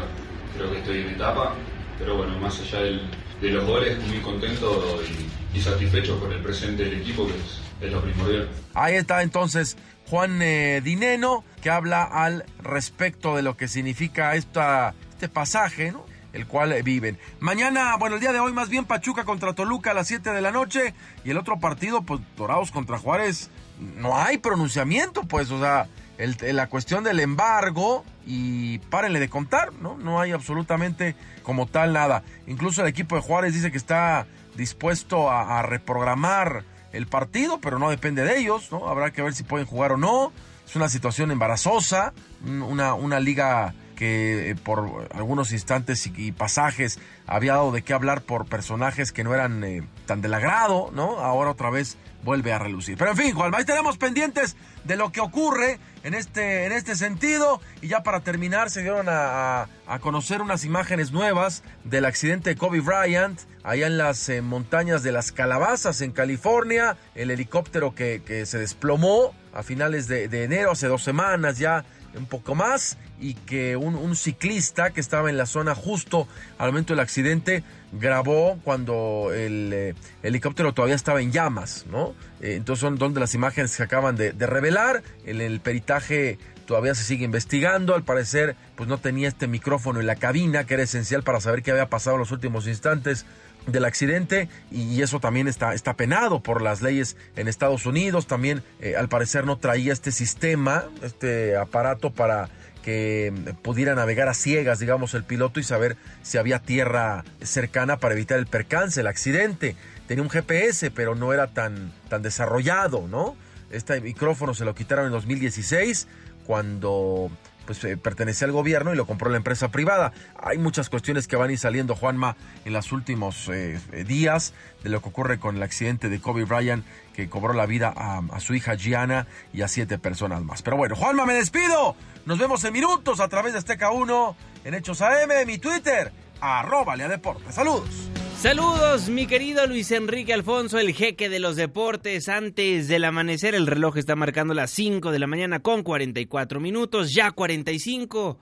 creo 0.54 0.70
que 0.72 0.80
estoy 0.80 1.00
en 1.00 1.10
etapa, 1.10 1.54
pero 1.98 2.18
bueno, 2.18 2.38
más 2.40 2.60
allá 2.60 2.80
de 2.82 3.50
los 3.50 3.66
goles, 3.66 3.98
muy 4.08 4.20
contento 4.20 5.02
y, 5.08 5.41
satisfecho 5.60 6.20
con 6.20 6.32
el 6.32 6.40
presente 6.40 6.86
del 6.86 7.02
equipo, 7.02 7.28
que 7.28 7.86
es, 7.86 7.92
lo 7.92 8.02
primordial. 8.02 8.48
Ahí 8.74 8.96
está 8.96 9.24
entonces 9.24 9.76
Juan 10.10 10.42
eh, 10.42 10.82
Dineno, 10.84 11.44
que 11.62 11.70
habla 11.70 12.04
al 12.04 12.46
respecto 12.62 13.36
de 13.36 13.42
lo 13.42 13.58
que 13.58 13.68
significa 13.68 14.36
esta, 14.36 14.94
este 15.12 15.28
pasaje, 15.28 15.92
¿no? 15.92 16.06
el 16.34 16.48
cual 16.48 16.74
viven. 16.84 17.18
Mañana, 17.40 17.96
bueno, 17.98 18.16
el 18.16 18.22
día 18.22 18.32
de 18.32 18.40
hoy 18.40 18.54
más 18.54 18.70
bien 18.70 18.86
Pachuca 18.86 19.26
contra 19.26 19.54
Toluca 19.54 19.92
a 19.92 19.94
las 19.94 20.08
7 20.08 20.32
de 20.32 20.42
la 20.42 20.52
noche 20.52 20.94
y 21.24 21.32
el 21.32 21.38
otro 21.38 21.60
partido, 21.60 22.04
pues 22.04 22.22
Dorados 22.38 22.72
contra 22.72 22.98
Juárez, 22.98 23.50
no 23.98 24.18
hay 24.18 24.38
pronunciamiento, 24.38 25.24
pues, 25.24 25.52
o 25.52 25.60
sea, 25.60 25.88
la 26.18 26.68
cuestión 26.68 27.04
del 27.04 27.20
embargo 27.20 28.06
y 28.26 28.78
párenle 28.78 29.20
de 29.20 29.30
contar, 29.30 29.74
¿no? 29.74 29.98
No 29.98 30.22
hay 30.22 30.32
absolutamente 30.32 31.16
como 31.42 31.66
tal 31.66 31.94
nada. 31.94 32.24
Incluso 32.48 32.82
el 32.82 32.88
equipo 32.88 33.16
de 33.16 33.22
Juárez 33.22 33.54
dice 33.54 33.72
que 33.72 33.78
está 33.78 34.28
dispuesto 34.56 35.32
a, 35.32 35.62
reprogramar 35.62 36.64
el 36.92 37.08
partido, 37.08 37.60
pero 37.62 37.80
no 37.80 37.90
depende 37.90 38.24
de 38.24 38.38
ellos, 38.40 38.72
¿no? 38.72 38.90
Habrá 38.90 39.12
que 39.12 39.22
ver 39.22 39.34
si 39.34 39.44
pueden 39.44 39.66
jugar 39.66 39.94
o 39.94 39.98
no. 39.98 40.34
Es 40.68 40.76
una 40.76 40.90
situación 40.90 41.32
embarazosa, 41.32 42.14
una, 42.46 42.94
una 42.94 43.20
liga 43.20 43.74
que 44.02 44.50
eh, 44.50 44.56
por 44.56 45.10
algunos 45.14 45.52
instantes 45.52 46.08
y, 46.08 46.32
pasajes 46.32 46.98
había 47.28 47.54
dado 47.54 47.72
de 47.72 47.84
qué 47.84 47.94
hablar 47.94 48.22
por 48.22 48.48
personajes 48.48 49.12
que 49.12 49.24
no 49.24 49.34
eran 49.34 49.64
eh, 49.64 49.84
tan 50.08 50.22
del 50.22 50.34
agrado, 50.34 50.90
¿no? 50.92 51.20
Ahora 51.20 51.52
otra 51.52 51.70
vez 51.70 51.98
vuelve 52.24 52.52
a 52.52 52.58
relucir. 52.58 52.98
Pero 52.98 53.12
en 53.12 53.18
fin, 53.18 53.36
Juan, 53.36 53.54
ahí 53.54 53.64
tenemos 53.64 53.98
pendientes 53.98 54.56
de 54.86 54.96
lo 54.96 55.12
que 55.12 55.22
ocurre 55.22 55.80
en 56.04 56.16
este, 56.16 56.66
en 56.66 56.72
este 56.72 56.96
sentido. 56.96 57.62
Y 57.84 57.90
ya 57.90 58.02
para 58.02 58.22
terminar, 58.22 58.72
se 58.72 58.82
dieron 58.82 59.06
a, 59.08 59.68
conocer 60.02 60.42
unas 60.42 60.66
imágenes 60.66 61.12
nuevas 61.12 61.64
del 61.84 62.06
accidente 62.06 62.50
de 62.50 62.56
Kobe 62.56 62.80
Bryant, 62.80 63.40
allá 63.64 63.88
en 63.88 63.98
las 63.98 64.30
eh, 64.30 64.42
montañas 64.42 65.04
de 65.04 65.12
las 65.12 65.32
Calabazas, 65.32 66.02
en 66.02 66.12
California. 66.12 66.98
El 67.16 67.32
helicóptero 67.32 67.96
que, 67.96 68.22
que 68.26 68.46
se 68.46 68.58
desplomó 68.58 69.34
a 69.54 69.64
finales 69.64 70.08
de, 70.08 70.26
enero, 70.44 70.72
hace 70.72 70.88
dos 70.88 71.04
semanas 71.04 71.58
ya 71.58 71.84
un 72.16 72.26
poco 72.26 72.56
más 72.56 72.98
y 73.20 73.36
que 73.36 73.78
un, 73.78 74.16
ciclista 74.16 74.92
que 74.92 75.00
estaba 75.00 75.30
en 75.30 75.38
la 75.38 75.46
zona 75.46 75.76
justo 75.76 76.28
al 76.58 76.70
momento 76.70 76.94
del 76.94 77.00
accidente 77.00 77.64
grabó 77.94 78.60
cuando 78.64 79.32
el 79.34 79.72
eh, 79.74 79.96
helicóptero 80.24 80.74
todavía 80.74 80.96
estaba 80.96 81.22
en 81.22 81.32
llamas, 81.32 81.86
¿no? 81.90 82.14
Eh, 82.42 82.56
entonces 82.56 82.82
son 82.82 82.98
donde 82.98 83.20
las 83.20 83.34
imágenes 83.34 83.72
se 83.72 83.84
acaban 83.84 84.16
de, 84.16 84.32
revelar. 84.34 85.04
El, 85.26 85.40
el 85.40 85.60
peritaje 85.62 86.38
todavía 86.66 86.96
se 86.96 87.04
sigue 87.04 87.26
investigando. 87.26 87.96
Al 87.96 88.04
parecer, 88.04 88.56
pues 88.76 88.90
no 88.90 88.98
tenía 88.98 89.28
este 89.28 89.48
micrófono 89.48 90.00
en 90.00 90.08
la 90.08 90.16
cabina, 90.16 90.66
que 90.66 90.74
era 90.74 90.84
esencial 90.84 91.24
para 91.24 91.40
saber 91.40 91.64
qué 91.64 91.72
había 91.72 91.90
pasado 91.90 92.16
en 92.16 92.22
los 92.22 92.32
últimos 92.32 92.68
instantes 92.68 93.26
del 93.68 93.86
accidente 93.86 94.50
y 94.72 95.02
eso 95.02 95.20
también 95.20 95.48
está, 95.48 95.74
está 95.74 95.96
penado 95.96 96.42
por 96.42 96.62
las 96.62 96.82
leyes 96.82 97.16
en 97.36 97.48
Estados 97.48 97.86
Unidos. 97.86 98.28
También 98.28 98.64
eh, 98.80 98.96
al 98.96 99.10
parecer 99.10 99.46
no 99.46 99.58
traía 99.58 99.94
este 99.94 100.12
sistema, 100.12 100.86
este 101.04 101.56
aparato 101.58 102.12
para 102.12 102.50
que 102.82 103.32
pudiera 103.62 103.94
navegar 103.94 104.28
a 104.28 104.34
ciegas, 104.34 104.80
digamos, 104.80 105.14
el 105.14 105.24
piloto 105.24 105.60
y 105.60 105.64
saber 105.64 105.98
si 106.24 106.38
había 106.38 106.60
tierra 106.60 107.24
cercana 107.42 107.98
para 107.98 108.16
evitar 108.16 108.40
el 108.40 108.48
percance, 108.48 109.00
el 109.00 109.08
accidente. 109.08 109.76
Tenía 110.08 110.24
un 110.24 110.30
GPS, 110.30 110.90
pero 110.92 111.16
no 111.16 111.32
era 111.32 111.48
tan, 111.48 111.94
tan 112.10 112.22
desarrollado, 112.22 113.08
¿no? 113.08 113.36
Este 113.70 114.02
micrófono 114.02 114.54
se 114.54 114.66
lo 114.66 114.76
quitaron 114.76 115.06
en 115.06 115.12
2016 115.12 116.08
cuando 116.46 117.32
pues 117.66 117.84
eh, 117.84 117.98
pertenecía 117.98 118.46
al 118.46 118.52
gobierno 118.52 118.94
y 118.94 118.98
lo 118.98 119.06
compró 119.06 119.30
la 119.30 119.38
empresa 119.38 119.70
privada. 119.70 120.14
Hay 120.42 120.58
muchas 120.58 120.90
cuestiones 120.90 121.28
que 121.28 121.36
van 121.36 121.50
a 121.50 121.54
ir 121.54 121.60
saliendo, 121.60 121.96
Juanma, 121.96 122.36
en 122.66 122.74
los 122.74 122.92
últimos 122.92 123.48
eh, 123.50 123.80
eh, 123.92 124.04
días 124.04 124.54
de 124.84 124.90
lo 124.90 125.02
que 125.02 125.10
ocurre 125.10 125.40
con 125.40 125.58
el 125.58 125.64
accidente 125.64 126.10
de 126.10 126.20
Kobe 126.20 126.46
Bryant 126.46 126.86
que 127.14 127.30
cobró 127.30 127.54
la 127.54 127.66
vida 127.66 127.94
a, 127.96 128.40
su 128.40 128.54
hija 128.54 128.76
Gianna 128.76 129.28
y 129.54 129.62
a 129.62 129.68
siete 129.68 129.98
personas 129.98 130.42
más. 130.44 130.62
Pero 130.62 130.78
bueno, 130.78 130.96
Juanma, 130.96 131.26
me 131.26 131.34
despido. 131.34 131.96
Nos 132.26 132.40
vemos 132.40 132.64
en 132.64 132.74
minutos 132.74 133.20
a 133.20 133.28
través 133.28 133.54
de 133.54 133.60
Azteca 133.60 133.92
1 133.92 134.36
en 134.64 134.74
Hechos 134.74 135.02
AM, 135.02 135.46
mi 135.46 135.58
Twitter, 135.58 136.12
arroba 136.40 136.96
Lea 136.96 137.10
Deportes. 137.10 137.56
Saludos. 137.56 138.11
Saludos, 138.42 139.08
mi 139.08 139.28
querido 139.28 139.68
Luis 139.68 139.92
Enrique 139.92 140.34
Alfonso, 140.34 140.80
el 140.80 140.96
jeque 140.96 141.30
de 141.30 141.40
los 141.40 141.56
deportes. 141.56 142.28
Antes 142.28 142.88
del 142.88 143.06
amanecer, 143.06 143.54
el 143.54 143.68
reloj 143.68 143.98
está 143.98 144.16
marcando 144.16 144.56
las 144.56 144.72
5 144.72 145.12
de 145.12 145.20
la 145.20 145.28
mañana 145.28 145.60
con 145.60 145.84
44 145.84 146.60
minutos, 146.60 147.14
ya 147.14 147.30
45. 147.30 148.40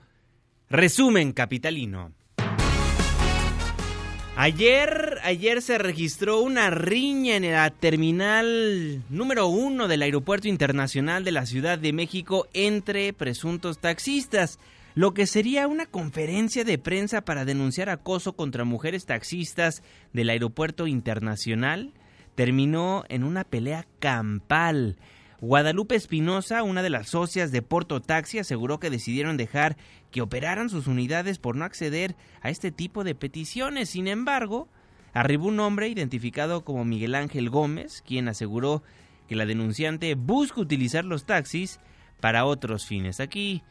Resumen 0.70 1.32
capitalino. 1.32 2.14
Ayer, 4.36 5.18
ayer 5.22 5.60
se 5.60 5.76
registró 5.76 6.40
una 6.40 6.70
riña 6.70 7.36
en 7.36 7.50
la 7.52 7.68
terminal 7.68 9.02
número 9.10 9.48
uno 9.48 9.86
del 9.86 10.00
Aeropuerto 10.00 10.48
Internacional 10.48 11.24
de 11.24 11.32
la 11.32 11.44
Ciudad 11.44 11.78
de 11.78 11.92
México 11.92 12.48
entre 12.54 13.12
presuntos 13.12 13.80
taxistas 13.80 14.58
lo 14.94 15.14
que 15.14 15.26
sería 15.26 15.68
una 15.68 15.86
conferencia 15.86 16.64
de 16.64 16.78
prensa 16.78 17.22
para 17.22 17.44
denunciar 17.44 17.88
acoso 17.88 18.34
contra 18.34 18.64
mujeres 18.64 19.06
taxistas 19.06 19.82
del 20.12 20.30
aeropuerto 20.30 20.86
internacional, 20.86 21.92
terminó 22.34 23.04
en 23.08 23.24
una 23.24 23.44
pelea 23.44 23.86
campal. 23.98 24.96
Guadalupe 25.40 25.94
Espinosa, 25.94 26.62
una 26.62 26.82
de 26.82 26.90
las 26.90 27.08
socias 27.08 27.50
de 27.50 27.62
Porto 27.62 28.00
Taxi, 28.00 28.38
aseguró 28.38 28.78
que 28.78 28.90
decidieron 28.90 29.36
dejar 29.36 29.76
que 30.10 30.20
operaran 30.20 30.68
sus 30.68 30.86
unidades 30.86 31.38
por 31.38 31.56
no 31.56 31.64
acceder 31.64 32.14
a 32.42 32.50
este 32.50 32.70
tipo 32.70 33.04
de 33.04 33.14
peticiones. 33.14 33.88
Sin 33.90 34.06
embargo, 34.06 34.68
arribó 35.14 35.46
un 35.46 35.60
hombre 35.60 35.88
identificado 35.88 36.62
como 36.62 36.84
Miguel 36.84 37.14
Ángel 37.14 37.48
Gómez, 37.48 38.02
quien 38.06 38.28
aseguró 38.28 38.82
que 39.28 39.36
la 39.36 39.46
denunciante 39.46 40.14
busca 40.14 40.60
utilizar 40.60 41.04
los 41.04 41.24
taxis 41.24 41.80
para 42.20 42.44
otros 42.44 42.84
fines. 42.84 43.20
Aquí 43.20 43.62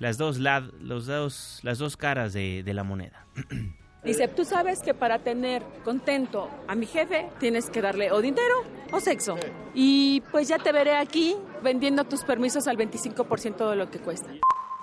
las 0.00 0.16
dos, 0.18 0.38
los 0.38 1.06
dos, 1.06 1.60
las 1.62 1.78
dos 1.78 1.96
caras 1.96 2.32
de, 2.32 2.64
de 2.64 2.74
la 2.74 2.82
moneda. 2.82 3.26
Dice, 4.02 4.28
tú 4.28 4.46
sabes 4.46 4.80
que 4.82 4.94
para 4.94 5.18
tener 5.18 5.62
contento 5.84 6.48
a 6.66 6.74
mi 6.74 6.86
jefe 6.86 7.28
tienes 7.38 7.68
que 7.68 7.82
darle 7.82 8.10
o 8.10 8.22
dinero 8.22 8.64
o 8.92 8.98
sexo. 8.98 9.36
Y 9.74 10.22
pues 10.32 10.48
ya 10.48 10.56
te 10.56 10.72
veré 10.72 10.96
aquí 10.96 11.36
vendiendo 11.62 12.04
tus 12.04 12.24
permisos 12.24 12.66
al 12.66 12.78
25% 12.78 13.68
de 13.68 13.76
lo 13.76 13.90
que 13.90 13.98
cuesta. 13.98 14.30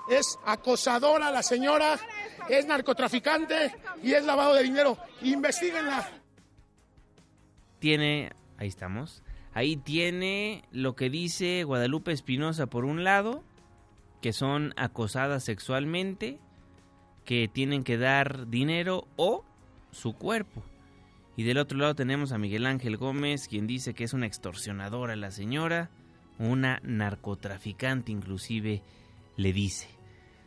Es 0.08 0.38
acosadora 0.46 1.32
la 1.32 1.42
señora, 1.42 1.98
es 2.48 2.66
narcotraficante 2.66 3.74
y 4.04 4.12
es 4.12 4.24
lavado 4.24 4.54
de 4.54 4.62
dinero. 4.62 4.96
Investíguenla. 5.22 6.08
Tiene, 7.80 8.30
ahí 8.56 8.68
estamos, 8.68 9.24
ahí 9.52 9.76
tiene 9.76 10.62
lo 10.70 10.94
que 10.94 11.10
dice 11.10 11.64
Guadalupe 11.64 12.12
Espinosa 12.12 12.66
por 12.66 12.84
un 12.84 13.02
lado 13.02 13.42
que 14.20 14.32
son 14.32 14.74
acosadas 14.76 15.44
sexualmente, 15.44 16.38
que 17.24 17.48
tienen 17.48 17.84
que 17.84 17.98
dar 17.98 18.48
dinero 18.48 19.06
o 19.16 19.44
su 19.90 20.14
cuerpo. 20.14 20.62
Y 21.36 21.44
del 21.44 21.58
otro 21.58 21.78
lado 21.78 21.94
tenemos 21.94 22.32
a 22.32 22.38
Miguel 22.38 22.66
Ángel 22.66 22.96
Gómez, 22.96 23.46
quien 23.48 23.66
dice 23.66 23.94
que 23.94 24.04
es 24.04 24.12
una 24.12 24.26
extorsionadora 24.26 25.14
la 25.14 25.30
señora, 25.30 25.90
una 26.38 26.80
narcotraficante 26.82 28.10
inclusive 28.10 28.82
le 29.36 29.52
dice. 29.52 29.88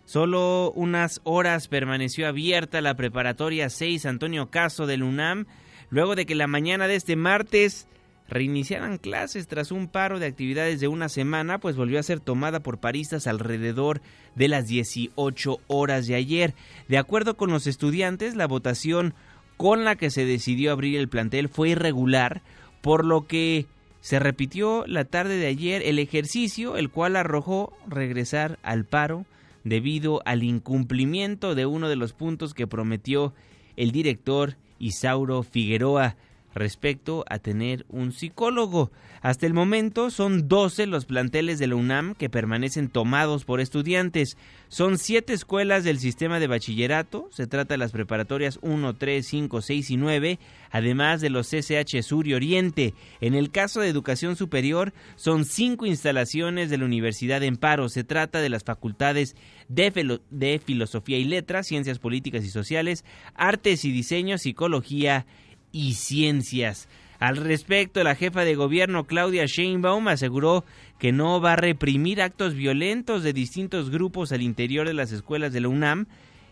Solo 0.05 0.73
unas 0.75 1.21
horas 1.23 1.69
permaneció 1.69 2.27
abierta 2.27 2.81
la 2.81 2.95
preparatoria 2.95 3.69
6 3.69 4.05
Antonio 4.05 4.49
Caso 4.49 4.85
del 4.85 5.03
UNAM, 5.03 5.45
luego 5.89 6.15
de 6.15 6.25
que 6.25 6.35
la 6.35 6.47
mañana 6.47 6.87
de 6.87 6.95
este 6.95 7.15
martes 7.15 7.87
reiniciaran 8.31 8.97
clases 8.97 9.47
tras 9.47 9.71
un 9.71 9.89
paro 9.89 10.17
de 10.17 10.25
actividades 10.25 10.79
de 10.79 10.87
una 10.87 11.09
semana, 11.09 11.59
pues 11.59 11.75
volvió 11.75 11.99
a 11.99 12.03
ser 12.03 12.21
tomada 12.21 12.61
por 12.61 12.79
paristas 12.79 13.27
alrededor 13.27 14.01
de 14.35 14.47
las 14.47 14.67
18 14.67 15.59
horas 15.67 16.07
de 16.07 16.15
ayer. 16.15 16.55
De 16.87 16.97
acuerdo 16.97 17.35
con 17.35 17.51
los 17.51 17.67
estudiantes, 17.67 18.35
la 18.35 18.47
votación 18.47 19.13
con 19.57 19.83
la 19.83 19.97
que 19.97 20.09
se 20.09 20.25
decidió 20.25 20.71
abrir 20.71 20.97
el 20.97 21.09
plantel 21.09 21.49
fue 21.49 21.69
irregular, 21.69 22.41
por 22.81 23.05
lo 23.05 23.27
que 23.27 23.65
se 23.99 24.17
repitió 24.17 24.85
la 24.87 25.03
tarde 25.03 25.37
de 25.37 25.47
ayer 25.47 25.81
el 25.83 25.99
ejercicio, 25.99 26.77
el 26.77 26.89
cual 26.89 27.17
arrojó 27.17 27.73
regresar 27.85 28.59
al 28.63 28.85
paro 28.85 29.25
debido 29.65 30.21
al 30.23 30.43
incumplimiento 30.43 31.53
de 31.53 31.65
uno 31.65 31.89
de 31.89 31.97
los 31.97 32.13
puntos 32.13 32.53
que 32.53 32.65
prometió 32.65 33.33
el 33.75 33.91
director 33.91 34.55
Isauro 34.79 35.43
Figueroa 35.43 36.15
respecto 36.53 37.25
a 37.29 37.39
tener 37.39 37.85
un 37.89 38.11
psicólogo. 38.11 38.91
Hasta 39.21 39.45
el 39.45 39.53
momento 39.53 40.09
son 40.09 40.47
12 40.47 40.87
los 40.87 41.05
planteles 41.05 41.59
de 41.59 41.67
la 41.67 41.75
UNAM 41.75 42.15
que 42.15 42.29
permanecen 42.29 42.89
tomados 42.89 43.45
por 43.45 43.61
estudiantes. 43.61 44.35
Son 44.67 44.97
7 44.97 45.33
escuelas 45.33 45.83
del 45.83 45.99
sistema 45.99 46.39
de 46.39 46.47
bachillerato, 46.47 47.27
se 47.31 47.45
trata 47.45 47.75
de 47.75 47.77
las 47.77 47.91
preparatorias 47.91 48.57
1, 48.61 48.95
3, 48.95 49.27
5, 49.27 49.61
6 49.61 49.91
y 49.91 49.97
9, 49.97 50.39
además 50.71 51.21
de 51.21 51.29
los 51.29 51.49
CCH 51.49 52.01
Sur 52.01 52.27
y 52.27 52.33
Oriente. 52.33 52.93
En 53.19 53.35
el 53.35 53.51
caso 53.51 53.81
de 53.81 53.89
educación 53.89 54.35
superior, 54.35 54.93
son 55.15 55.45
5 55.45 55.85
instalaciones 55.85 56.69
de 56.69 56.77
la 56.79 56.85
Universidad 56.85 57.43
en 57.43 57.57
paro. 57.57 57.89
Se 57.89 58.03
trata 58.03 58.39
de 58.39 58.49
las 58.49 58.63
facultades 58.63 59.35
de, 59.67 60.19
de 60.31 60.59
Filosofía 60.59 61.17
y 61.17 61.25
Letras, 61.25 61.67
Ciencias 61.67 61.99
Políticas 61.99 62.43
y 62.43 62.49
Sociales, 62.49 63.05
Artes 63.35 63.85
y 63.85 63.91
Diseño, 63.91 64.37
Psicología 64.37 65.25
y 65.25 65.25
Ciencias. 65.71 66.87
Al 67.19 67.37
respecto, 67.37 68.03
la 68.03 68.15
jefa 68.15 68.43
de 68.43 68.55
gobierno 68.55 69.05
Claudia 69.05 69.45
Sheinbaum 69.45 70.07
aseguró 70.07 70.65
que 70.97 71.11
no 71.11 71.39
va 71.39 71.53
a 71.53 71.57
reprimir 71.57 72.21
actos 72.21 72.55
violentos 72.55 73.21
de 73.21 73.31
distintos 73.31 73.91
grupos 73.91 74.31
al 74.31 74.41
interior 74.41 74.87
de 74.87 74.95
las 74.95 75.11
escuelas 75.11 75.53
de 75.53 75.61
la 75.61 75.67
UNAM. 75.67 76.07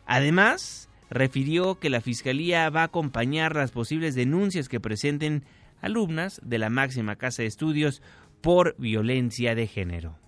Además, 0.06 0.88
refirió 1.10 1.80
que 1.80 1.90
la 1.90 2.02
Fiscalía 2.02 2.70
va 2.70 2.82
a 2.82 2.86
acompañar 2.86 3.56
las 3.56 3.72
posibles 3.72 4.14
denuncias 4.14 4.70
que 4.70 4.80
presenten 4.80 5.44
alumnas 5.82 6.40
de 6.44 6.60
la 6.60 6.70
máxima 6.70 7.16
casa 7.16 7.42
de 7.42 7.48
estudios 7.48 8.04
por 8.42 8.76
violencia 8.78 9.56
de 9.56 9.66
género 9.66 10.19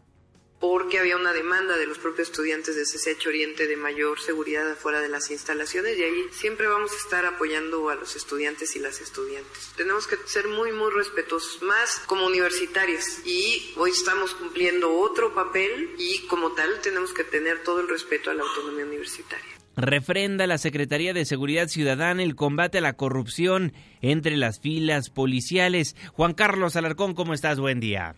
porque 0.62 1.00
había 1.00 1.18
una 1.18 1.34
demanda 1.34 1.76
de 1.76 1.88
los 1.88 1.98
propios 1.98 2.30
estudiantes 2.30 2.76
de 2.76 2.84
CCH 2.84 3.28
Oriente 3.28 3.68
de 3.68 3.76
mayor 3.76 4.22
seguridad 4.22 4.72
afuera 4.72 5.02
de 5.02 5.10
las 5.10 5.32
instalaciones 5.32 5.98
y 5.98 6.04
ahí 6.04 6.26
siempre 6.32 6.68
vamos 6.68 6.92
a 6.94 6.98
estar 6.98 7.26
apoyando 7.26 7.90
a 7.90 7.96
los 7.96 8.16
estudiantes 8.16 8.76
y 8.76 8.80
las 8.80 9.02
estudiantes. 9.02 9.74
Tenemos 9.76 10.06
que 10.06 10.18
ser 10.28 10.48
muy, 10.48 10.72
muy 10.72 10.92
respetuosos, 10.92 11.64
más 11.64 12.00
como 12.06 12.28
universitarios 12.28 13.04
y 13.26 13.74
hoy 13.76 13.90
estamos 13.90 14.36
cumpliendo 14.36 14.96
otro 15.00 15.34
papel 15.34 15.96
y 15.98 16.20
como 16.28 16.52
tal 16.52 16.80
tenemos 16.82 17.12
que 17.12 17.24
tener 17.24 17.64
todo 17.64 17.82
el 17.82 17.90
respeto 17.90 18.30
a 18.30 18.36
la 18.36 18.44
autonomía 18.44 18.86
universitaria. 18.86 19.50
Refrenda 19.76 20.46
la 20.46 20.60
Secretaría 20.60 21.14
de 21.14 21.26
Seguridad 21.26 21.70
Ciudadana 21.70 22.22
el 22.22 22.36
combate 22.36 22.78
a 22.78 22.82
la 22.82 22.94
corrupción 22.94 23.74
entre 24.02 24.38
las 24.38 24.60
filas 24.60 25.10
policiales. 25.10 25.96
Juan 26.14 26.36
Carlos 26.36 26.76
Alarcón, 26.76 27.16
¿cómo 27.16 27.34
estás? 27.34 27.60
Buen 27.60 27.80
día. 27.80 28.16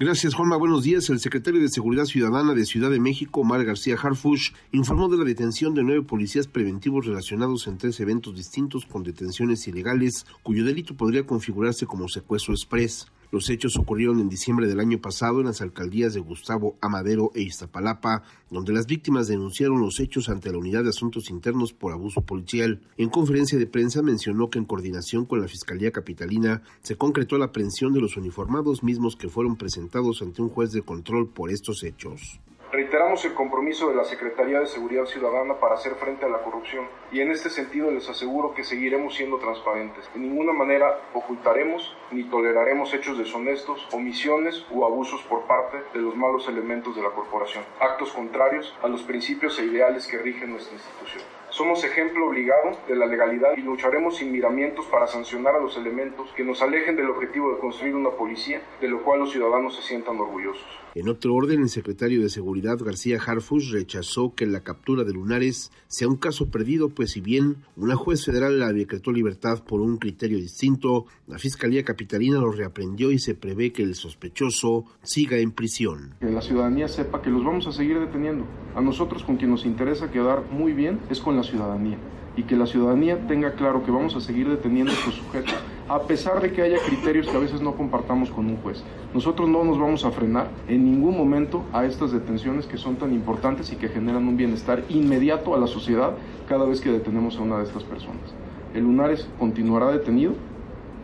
Gracias, 0.00 0.34
Juanma. 0.34 0.56
Buenos 0.56 0.84
días. 0.84 1.10
El 1.10 1.18
secretario 1.18 1.60
de 1.60 1.68
Seguridad 1.68 2.04
Ciudadana 2.04 2.54
de 2.54 2.64
Ciudad 2.66 2.88
de 2.88 3.00
México, 3.00 3.40
Omar 3.40 3.64
García 3.64 3.96
Harfush, 4.00 4.52
informó 4.70 5.08
de 5.08 5.16
la 5.16 5.24
detención 5.24 5.74
de 5.74 5.82
nueve 5.82 6.02
policías 6.02 6.46
preventivos 6.46 7.04
relacionados 7.04 7.66
en 7.66 7.78
tres 7.78 7.98
eventos 7.98 8.36
distintos 8.36 8.86
con 8.86 9.02
detenciones 9.02 9.66
ilegales, 9.66 10.24
cuyo 10.44 10.64
delito 10.64 10.94
podría 10.96 11.26
configurarse 11.26 11.86
como 11.86 12.08
secuestro 12.08 12.54
express. 12.54 13.08
Los 13.30 13.50
hechos 13.50 13.76
ocurrieron 13.76 14.20
en 14.20 14.30
diciembre 14.30 14.66
del 14.66 14.80
año 14.80 15.00
pasado 15.00 15.40
en 15.40 15.46
las 15.46 15.60
alcaldías 15.60 16.14
de 16.14 16.20
Gustavo 16.20 16.76
Amadero 16.80 17.30
e 17.34 17.42
Iztapalapa, 17.42 18.22
donde 18.50 18.72
las 18.72 18.86
víctimas 18.86 19.28
denunciaron 19.28 19.80
los 19.80 20.00
hechos 20.00 20.30
ante 20.30 20.50
la 20.50 20.56
Unidad 20.56 20.82
de 20.82 20.90
Asuntos 20.90 21.28
Internos 21.28 21.74
por 21.74 21.92
abuso 21.92 22.22
policial. 22.22 22.80
En 22.96 23.10
conferencia 23.10 23.58
de 23.58 23.66
prensa 23.66 24.00
mencionó 24.00 24.48
que 24.48 24.58
en 24.58 24.64
coordinación 24.64 25.26
con 25.26 25.42
la 25.42 25.48
Fiscalía 25.48 25.92
Capitalina 25.92 26.62
se 26.80 26.96
concretó 26.96 27.36
la 27.36 27.46
aprehensión 27.46 27.92
de 27.92 28.00
los 28.00 28.16
uniformados 28.16 28.82
mismos 28.82 29.16
que 29.16 29.28
fueron 29.28 29.56
presentados 29.56 30.22
ante 30.22 30.40
un 30.40 30.48
juez 30.48 30.72
de 30.72 30.82
control 30.82 31.28
por 31.28 31.50
estos 31.50 31.82
hechos. 31.84 32.40
Reiteramos 32.70 33.24
el 33.24 33.32
compromiso 33.32 33.88
de 33.88 33.94
la 33.94 34.04
Secretaría 34.04 34.60
de 34.60 34.66
Seguridad 34.66 35.06
Ciudadana 35.06 35.54
para 35.54 35.76
hacer 35.76 35.94
frente 35.94 36.26
a 36.26 36.28
la 36.28 36.42
corrupción 36.42 36.86
y 37.10 37.20
en 37.20 37.30
este 37.30 37.48
sentido 37.48 37.90
les 37.90 38.10
aseguro 38.10 38.52
que 38.52 38.62
seguiremos 38.62 39.14
siendo 39.14 39.38
transparentes. 39.38 40.12
De 40.12 40.20
ninguna 40.20 40.52
manera 40.52 41.00
ocultaremos 41.14 41.96
ni 42.10 42.24
toleraremos 42.24 42.92
hechos 42.92 43.16
deshonestos, 43.16 43.88
omisiones 43.92 44.66
u 44.70 44.84
abusos 44.84 45.22
por 45.22 45.44
parte 45.46 45.78
de 45.94 46.00
los 46.00 46.14
malos 46.14 46.46
elementos 46.46 46.94
de 46.94 47.00
la 47.00 47.10
corporación, 47.10 47.64
actos 47.80 48.12
contrarios 48.12 48.76
a 48.82 48.88
los 48.88 49.02
principios 49.02 49.58
e 49.58 49.64
ideales 49.64 50.06
que 50.06 50.18
rigen 50.18 50.50
nuestra 50.50 50.74
institución. 50.74 51.37
Somos 51.58 51.82
ejemplo 51.82 52.28
obligado 52.28 52.78
de 52.86 52.94
la 52.94 53.04
legalidad 53.04 53.48
y 53.56 53.62
lucharemos 53.62 54.18
sin 54.18 54.30
miramientos 54.30 54.86
para 54.86 55.08
sancionar 55.08 55.56
a 55.56 55.60
los 55.60 55.76
elementos 55.76 56.30
que 56.36 56.44
nos 56.44 56.62
alejen 56.62 56.94
del 56.94 57.10
objetivo 57.10 57.52
de 57.52 57.58
construir 57.58 57.96
una 57.96 58.10
policía 58.10 58.62
de 58.80 58.86
lo 58.86 59.02
cual 59.02 59.18
los 59.18 59.32
ciudadanos 59.32 59.74
se 59.74 59.82
sientan 59.82 60.20
orgullosos. 60.20 60.64
En 60.94 61.08
otro 61.08 61.34
orden, 61.34 61.60
el 61.60 61.68
secretario 61.68 62.22
de 62.22 62.30
Seguridad 62.30 62.78
García 62.78 63.18
Harfush 63.24 63.72
rechazó 63.72 64.34
que 64.36 64.46
la 64.46 64.60
captura 64.60 65.02
de 65.02 65.12
Lunares 65.12 65.72
sea 65.88 66.08
un 66.08 66.16
caso 66.16 66.48
perdido, 66.50 66.90
pues 66.90 67.10
si 67.10 67.20
bien 67.20 67.56
una 67.76 67.96
juez 67.96 68.24
federal 68.24 68.58
la 68.60 68.72
decretó 68.72 69.10
libertad 69.10 69.62
por 69.64 69.80
un 69.80 69.98
criterio 69.98 70.38
distinto, 70.38 71.06
la 71.26 71.38
Fiscalía 71.38 71.84
Capitalina 71.84 72.38
lo 72.38 72.52
reaprendió 72.52 73.10
y 73.10 73.18
se 73.18 73.34
prevé 73.34 73.72
que 73.72 73.82
el 73.82 73.96
sospechoso 73.96 74.86
siga 75.02 75.38
en 75.38 75.50
prisión. 75.50 76.14
Que 76.20 76.30
la 76.30 76.40
ciudadanía 76.40 76.88
sepa 76.88 77.20
que 77.20 77.30
los 77.30 77.44
vamos 77.44 77.66
a 77.66 77.72
seguir 77.72 77.98
deteniendo. 77.98 78.46
A 78.74 78.80
nosotros 78.80 79.24
con 79.24 79.36
quien 79.36 79.50
nos 79.50 79.66
interesa 79.66 80.10
quedar 80.10 80.50
muy 80.50 80.72
bien 80.72 81.00
es 81.10 81.20
con 81.20 81.36
la 81.36 81.42
ciudadanía 81.48 81.96
y 82.36 82.44
que 82.44 82.56
la 82.56 82.66
ciudadanía 82.66 83.26
tenga 83.26 83.52
claro 83.52 83.84
que 83.84 83.90
vamos 83.90 84.14
a 84.14 84.20
seguir 84.20 84.48
deteniendo 84.48 84.92
a 84.92 84.94
estos 84.94 85.14
sujetos 85.14 85.54
a 85.88 86.02
pesar 86.02 86.40
de 86.40 86.52
que 86.52 86.62
haya 86.62 86.76
criterios 86.86 87.26
que 87.26 87.36
a 87.36 87.40
veces 87.40 87.62
no 87.62 87.74
compartamos 87.74 88.30
con 88.30 88.46
un 88.46 88.58
juez. 88.58 88.84
Nosotros 89.14 89.48
no 89.48 89.64
nos 89.64 89.78
vamos 89.78 90.04
a 90.04 90.10
frenar 90.10 90.48
en 90.68 90.84
ningún 90.84 91.16
momento 91.16 91.64
a 91.72 91.86
estas 91.86 92.12
detenciones 92.12 92.66
que 92.66 92.76
son 92.76 92.96
tan 92.96 93.12
importantes 93.12 93.72
y 93.72 93.76
que 93.76 93.88
generan 93.88 94.28
un 94.28 94.36
bienestar 94.36 94.84
inmediato 94.90 95.54
a 95.54 95.58
la 95.58 95.66
sociedad 95.66 96.12
cada 96.46 96.66
vez 96.66 96.80
que 96.82 96.92
detenemos 96.92 97.38
a 97.38 97.42
una 97.42 97.58
de 97.58 97.64
estas 97.64 97.84
personas. 97.84 98.34
El 98.74 98.84
Lunares 98.84 99.26
continuará 99.38 99.90
detenido 99.90 100.34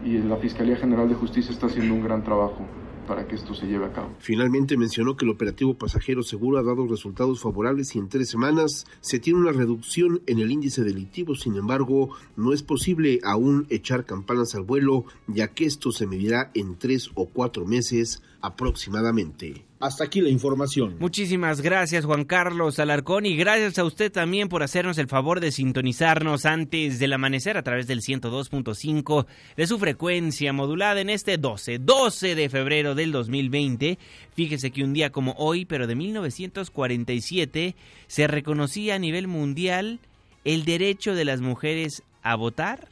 y 0.04 0.18
la 0.18 0.36
Fiscalía 0.36 0.76
General 0.76 1.08
de 1.08 1.14
Justicia 1.14 1.50
está 1.50 1.66
haciendo 1.66 1.94
un 1.94 2.04
gran 2.04 2.22
trabajo 2.22 2.60
para 3.06 3.26
que 3.26 3.34
esto 3.34 3.54
se 3.54 3.66
lleve 3.66 3.86
a 3.86 3.92
cabo. 3.92 4.14
Finalmente 4.18 4.76
mencionó 4.76 5.16
que 5.16 5.24
el 5.24 5.30
operativo 5.30 5.74
pasajero 5.74 6.22
seguro 6.22 6.58
ha 6.58 6.62
dado 6.62 6.86
resultados 6.86 7.40
favorables 7.40 7.94
y 7.94 7.98
en 7.98 8.08
tres 8.08 8.28
semanas 8.28 8.86
se 9.00 9.18
tiene 9.18 9.40
una 9.40 9.52
reducción 9.52 10.22
en 10.26 10.38
el 10.38 10.50
índice 10.50 10.82
delictivo. 10.82 11.34
Sin 11.34 11.56
embargo, 11.56 12.10
no 12.36 12.52
es 12.52 12.62
posible 12.62 13.20
aún 13.24 13.66
echar 13.70 14.04
campanas 14.04 14.54
al 14.54 14.62
vuelo, 14.62 15.04
ya 15.26 15.48
que 15.48 15.66
esto 15.66 15.92
se 15.92 16.06
medirá 16.06 16.50
en 16.54 16.76
tres 16.76 17.10
o 17.14 17.26
cuatro 17.26 17.64
meses 17.64 18.22
aproximadamente. 18.44 19.64
Hasta 19.80 20.04
aquí 20.04 20.20
la 20.20 20.28
información. 20.28 20.96
Muchísimas 21.00 21.62
gracias 21.62 22.04
Juan 22.04 22.24
Carlos 22.24 22.78
Alarcón 22.78 23.24
y 23.24 23.36
gracias 23.36 23.78
a 23.78 23.84
usted 23.84 24.12
también 24.12 24.50
por 24.50 24.62
hacernos 24.62 24.98
el 24.98 25.08
favor 25.08 25.40
de 25.40 25.50
sintonizarnos 25.50 26.44
antes 26.44 26.98
del 26.98 27.14
amanecer 27.14 27.56
a 27.56 27.62
través 27.62 27.86
del 27.86 28.02
102.5 28.02 29.26
de 29.56 29.66
su 29.66 29.78
frecuencia 29.78 30.52
modulada 30.52 31.00
en 31.00 31.08
este 31.08 31.38
12, 31.38 31.78
12 31.78 32.34
de 32.34 32.50
febrero 32.50 32.94
del 32.94 33.12
2020. 33.12 33.98
Fíjese 34.34 34.70
que 34.70 34.84
un 34.84 34.92
día 34.92 35.08
como 35.08 35.34
hoy, 35.38 35.64
pero 35.64 35.86
de 35.86 35.94
1947, 35.94 37.76
se 38.06 38.26
reconocía 38.26 38.96
a 38.96 38.98
nivel 38.98 39.26
mundial 39.26 40.00
el 40.44 40.66
derecho 40.66 41.14
de 41.14 41.24
las 41.24 41.40
mujeres 41.40 42.02
a 42.22 42.36
votar 42.36 42.88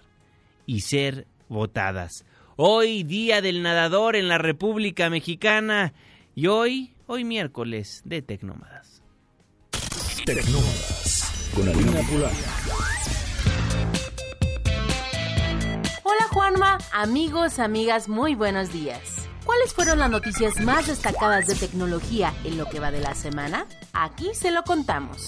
y 0.64 0.80
ser 0.80 1.26
votadas. 1.50 2.24
Hoy, 2.56 3.02
Día 3.02 3.40
del 3.40 3.62
Nadador 3.62 4.14
en 4.14 4.28
la 4.28 4.36
República 4.36 5.08
Mexicana. 5.08 5.94
Y 6.34 6.48
hoy, 6.48 6.94
hoy 7.06 7.24
miércoles 7.24 8.02
de 8.04 8.20
Tecnómadas. 8.20 9.02
Tecnómadas 10.26 11.50
con 11.54 11.66
Alina. 11.66 12.00
Hola 16.02 16.28
Juanma, 16.30 16.78
amigos, 16.92 17.58
amigas, 17.58 18.10
muy 18.10 18.34
buenos 18.34 18.70
días. 18.70 19.28
¿Cuáles 19.46 19.72
fueron 19.72 19.98
las 19.98 20.10
noticias 20.10 20.60
más 20.60 20.86
destacadas 20.86 21.46
de 21.46 21.54
tecnología 21.54 22.34
en 22.44 22.58
lo 22.58 22.66
que 22.66 22.80
va 22.80 22.90
de 22.90 23.00
la 23.00 23.14
semana? 23.14 23.66
Aquí 23.94 24.28
se 24.34 24.50
lo 24.50 24.62
contamos. 24.62 25.26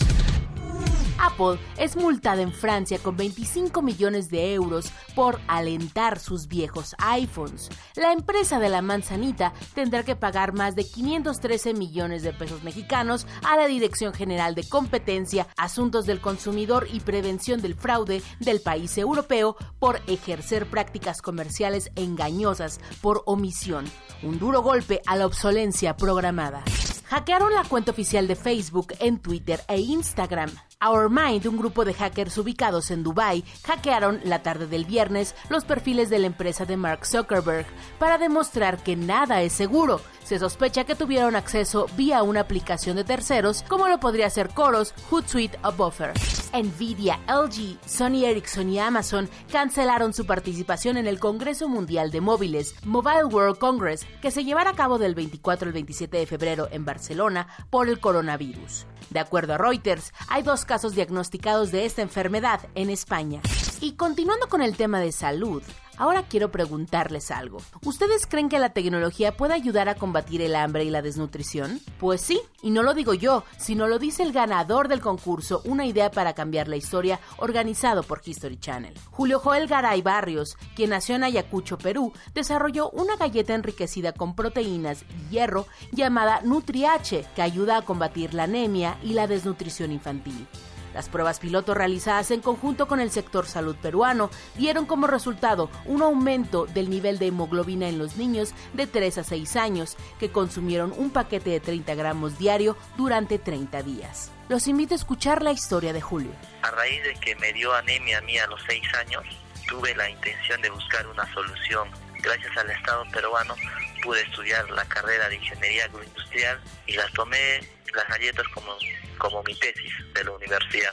Apple 1.19 1.59
es 1.79 1.97
multada 1.97 2.43
en 2.43 2.53
Francia 2.53 2.99
con 2.99 3.17
25 3.17 3.83
millones 3.83 4.31
de 4.31 4.55
euros 4.55 4.93
por 5.15 5.41
alentar 5.47 6.19
sus 6.19 6.49
viejos 6.49 6.95
iPhones. 6.99 7.71
La 7.97 8.13
empresa 8.13 8.59
de 8.59 8.69
la 8.69 8.83
manzanita 8.83 9.53
tendrá 9.75 10.03
que 10.03 10.17
pagar 10.17 10.53
más 10.53 10.75
de 10.75 10.85
513 10.85 11.75
millones 11.75 12.23
de 12.23 12.33
pesos 12.33 12.63
mexicanos 12.63 13.27
a 13.43 13.57
la 13.57 13.67
Dirección 13.67 14.13
General 14.13 14.55
de 14.55 14.69
Competencia, 14.69 15.47
Asuntos 15.57 16.07
del 16.07 16.21
Consumidor 16.21 16.87
y 16.93 17.01
Prevención 17.01 17.61
del 17.61 17.75
Fraude 17.75 18.23
del 18.41 18.61
país 18.61 18.97
europeo 18.99 19.57
por 19.79 20.01
ejercer 20.07 20.67
prácticas 20.67 21.23
comerciales 21.23 21.91
engañosas 21.97 22.81
por 23.01 23.23
omisión. 23.27 23.85
Un 24.23 24.39
duro 24.39 24.63
golpe 24.63 25.01
a 25.07 25.17
la 25.17 25.27
obsolencia 25.27 25.97
programada. 25.97 26.63
Hackearon 27.07 27.53
la 27.53 27.65
cuenta 27.65 27.93
oficial 27.93 28.27
de 28.27 28.35
Facebook 28.35 28.95
en 28.99 29.19
Twitter 29.19 29.61
e 29.69 29.79
Instagram. 29.79 30.51
OurMind, 30.91 31.47
un 31.47 31.57
grupo 31.57 31.85
de 31.85 31.95
hackers 31.95 32.39
ubicados 32.39 32.91
en 32.91 33.03
Dubai, 33.03 33.45
hackearon 33.65 34.21
la 34.25 34.43
tarde 34.43 34.67
del 34.67 34.85
viernes 34.85 35.35
los 35.49 35.65
perfiles 35.65 36.11
de 36.11 36.19
la 36.19 36.27
empresa 36.27 36.65
de 36.65 36.77
Mark 36.77 37.07
Zuckerberg 37.07 37.67
para 37.99 38.19
demostrar 38.19 38.83
que 38.83 38.97
nada 38.97 39.43
es 39.43 39.53
seguro. 39.53 40.01
Se 40.25 40.39
sospecha 40.39 40.85
que 40.85 40.95
tuvieron 40.95 41.37
acceso 41.37 41.87
vía 41.97 42.23
una 42.23 42.41
aplicación 42.41 42.97
de 42.97 43.05
terceros, 43.05 43.63
como 43.69 43.89
lo 43.89 44.01
podría 44.01 44.31
ser 44.31 44.49
Coros, 44.49 44.95
Hootsuite 45.11 45.59
o 45.63 45.73
Buffer. 45.73 46.13
Nvidia, 46.55 47.21
LG, 47.27 47.79
Sony 47.87 48.25
Ericsson 48.25 48.71
y 48.71 48.79
Amazon 48.79 49.29
cancelaron 49.51 50.15
su 50.15 50.25
participación 50.25 50.97
en 50.97 51.07
el 51.07 51.19
Congreso 51.19 51.69
Mundial 51.69 52.11
de 52.11 52.21
Móviles, 52.21 52.75
Mobile 52.85 53.25
World 53.25 53.59
Congress, 53.59 54.07
que 54.23 54.31
se 54.31 54.45
llevará 54.45 54.71
a 54.71 54.77
cabo 54.77 54.99
del 54.99 55.15
24 55.15 55.67
al 55.67 55.73
27 55.73 56.17
de 56.17 56.27
febrero 56.27 56.69
en 56.71 56.85
Barcelona 56.85 57.49
por 57.71 57.89
el 57.89 58.01
coronavirus. 58.01 58.87
De 59.11 59.21
acuerdo 59.21 59.55
a 59.55 59.59
Reuters, 59.59 60.13
hay 60.29 60.43
dos 60.43 60.65
casos 60.65 60.95
diagnosticados 60.95 61.71
de 61.71 61.85
esta 61.85 62.03
enfermedad 62.03 62.61
en 62.75 62.91
España. 62.91 63.41
Y 63.81 63.93
continuando 63.93 64.49
con 64.49 64.63
el 64.63 64.77
tema 64.77 65.01
de 65.01 65.13
salud, 65.13 65.63
Ahora 65.97 66.25
quiero 66.25 66.51
preguntarles 66.51 67.31
algo. 67.31 67.59
¿Ustedes 67.85 68.27
creen 68.27 68.49
que 68.49 68.59
la 68.59 68.71
tecnología 68.71 69.37
puede 69.37 69.55
ayudar 69.55 69.89
a 69.89 69.95
combatir 69.95 70.43
el 70.43 70.57
hambre 70.57 70.85
y 70.85 70.91
la 70.91 71.03
desnutrición? 71.03 71.81
Pues 71.99 72.21
sí, 72.21 72.41
y 72.63 72.71
no 72.71 72.83
lo 72.83 72.95
digo 72.95 73.15
yo, 73.15 73.45
sino 73.59 73.87
lo 73.87 73.99
dice 73.99 74.25
el 74.25 74.33
ganador 74.33 74.89
del 74.89 75.01
concurso 75.01 75.63
Una 75.65 75.87
idea 75.87 76.11
para 76.11 76.35
cambiar 76.35 76.69
la 76.69 76.77
historia, 76.77 77.21
organizado 77.37 78.03
por 78.03 78.23
History 78.25 78.59
Channel. 78.59 78.95
Julio 79.11 79.39
Joel 79.39 79.69
Garay 79.69 80.03
Barrios, 80.03 80.57
quien 80.75 80.91
nació 80.91 81.15
en 81.15 81.25
Ayacucho, 81.25 81.79
Perú, 81.79 82.13
desarrolló 82.35 82.91
una 82.91 83.17
galleta 83.17 83.55
enriquecida 83.55 84.13
con 84.13 84.35
proteínas 84.35 85.03
y 85.03 85.35
hierro 85.35 85.67
llamada 85.93 86.41
NutriH, 86.43 87.25
que 87.37 87.43
ayuda 87.43 87.77
a 87.77 87.83
combatir 87.83 88.35
la 88.35 88.45
anemia 88.45 88.99
y 89.03 89.13
la 89.13 89.27
desnutrición 89.27 89.93
infantil. 89.93 90.47
Las 90.95 91.09
pruebas 91.09 91.41
piloto 91.41 91.75
realizadas 91.75 92.31
en 92.31 92.41
conjunto 92.41 92.87
con 92.87 93.01
el 93.01 93.11
sector 93.11 93.47
salud 93.47 93.75
peruano 93.77 94.31
dieron 94.57 94.87
como 94.87 95.09
resultado 95.09 95.69
un 95.85 96.03
aumento 96.03 96.67
del 96.67 96.89
nivel 96.89 97.19
de 97.19 97.27
hemoglobina 97.27 97.89
en 97.89 97.99
los 97.99 98.17
niños 98.17 98.55
de 98.73 98.87
3 98.87 99.19
a 99.19 99.25
6 99.25 99.57
años 99.57 99.97
que 100.21 100.31
consumieron 100.31 100.95
un 100.97 101.11
paquete 101.11 101.51
de 101.51 101.61
30 101.61 101.95
gramos 101.97 102.39
diario 102.39 102.77
durante 102.97 103.39
30 103.39 103.83
días. 103.83 104.31
Los 104.49 104.69
invito 104.69 104.95
a 104.95 104.97
escuchar 104.97 105.43
la 105.43 105.51
historia 105.51 105.93
de 105.93 106.01
Julio. 106.01 106.31
A 106.63 106.71
raíz 106.71 107.03
de 107.03 107.15
que 107.15 107.35
me 107.37 107.53
dio 107.53 107.75
anemia 107.75 108.19
a 108.19 108.21
mí 108.21 108.39
a 108.39 108.47
los 108.47 108.63
6 108.69 108.83
años, 109.01 109.25
tuve 109.67 109.95
la 109.97 110.09
intención 110.09 110.63
de 110.63 110.71
buscar 110.71 111.07
una 111.09 111.31
solución. 111.35 111.89
Gracias 112.25 112.57
al 112.57 112.71
Estado 112.71 113.05
peruano 113.13 113.55
pude 114.03 114.23
estudiar 114.23 114.69
la 114.71 114.85
carrera 114.87 115.29
de 115.29 115.37
Ingeniería 115.37 115.85
Agroindustrial 115.85 116.59
y 116.87 116.95
las 116.95 117.13
tomé 117.13 117.61
las 117.95 118.09
galletas 118.09 118.47
como, 118.49 118.77
como 119.19 119.43
mi 119.43 119.55
tesis 119.59 119.93
de 120.15 120.25
la 120.25 120.31
universidad 120.31 120.93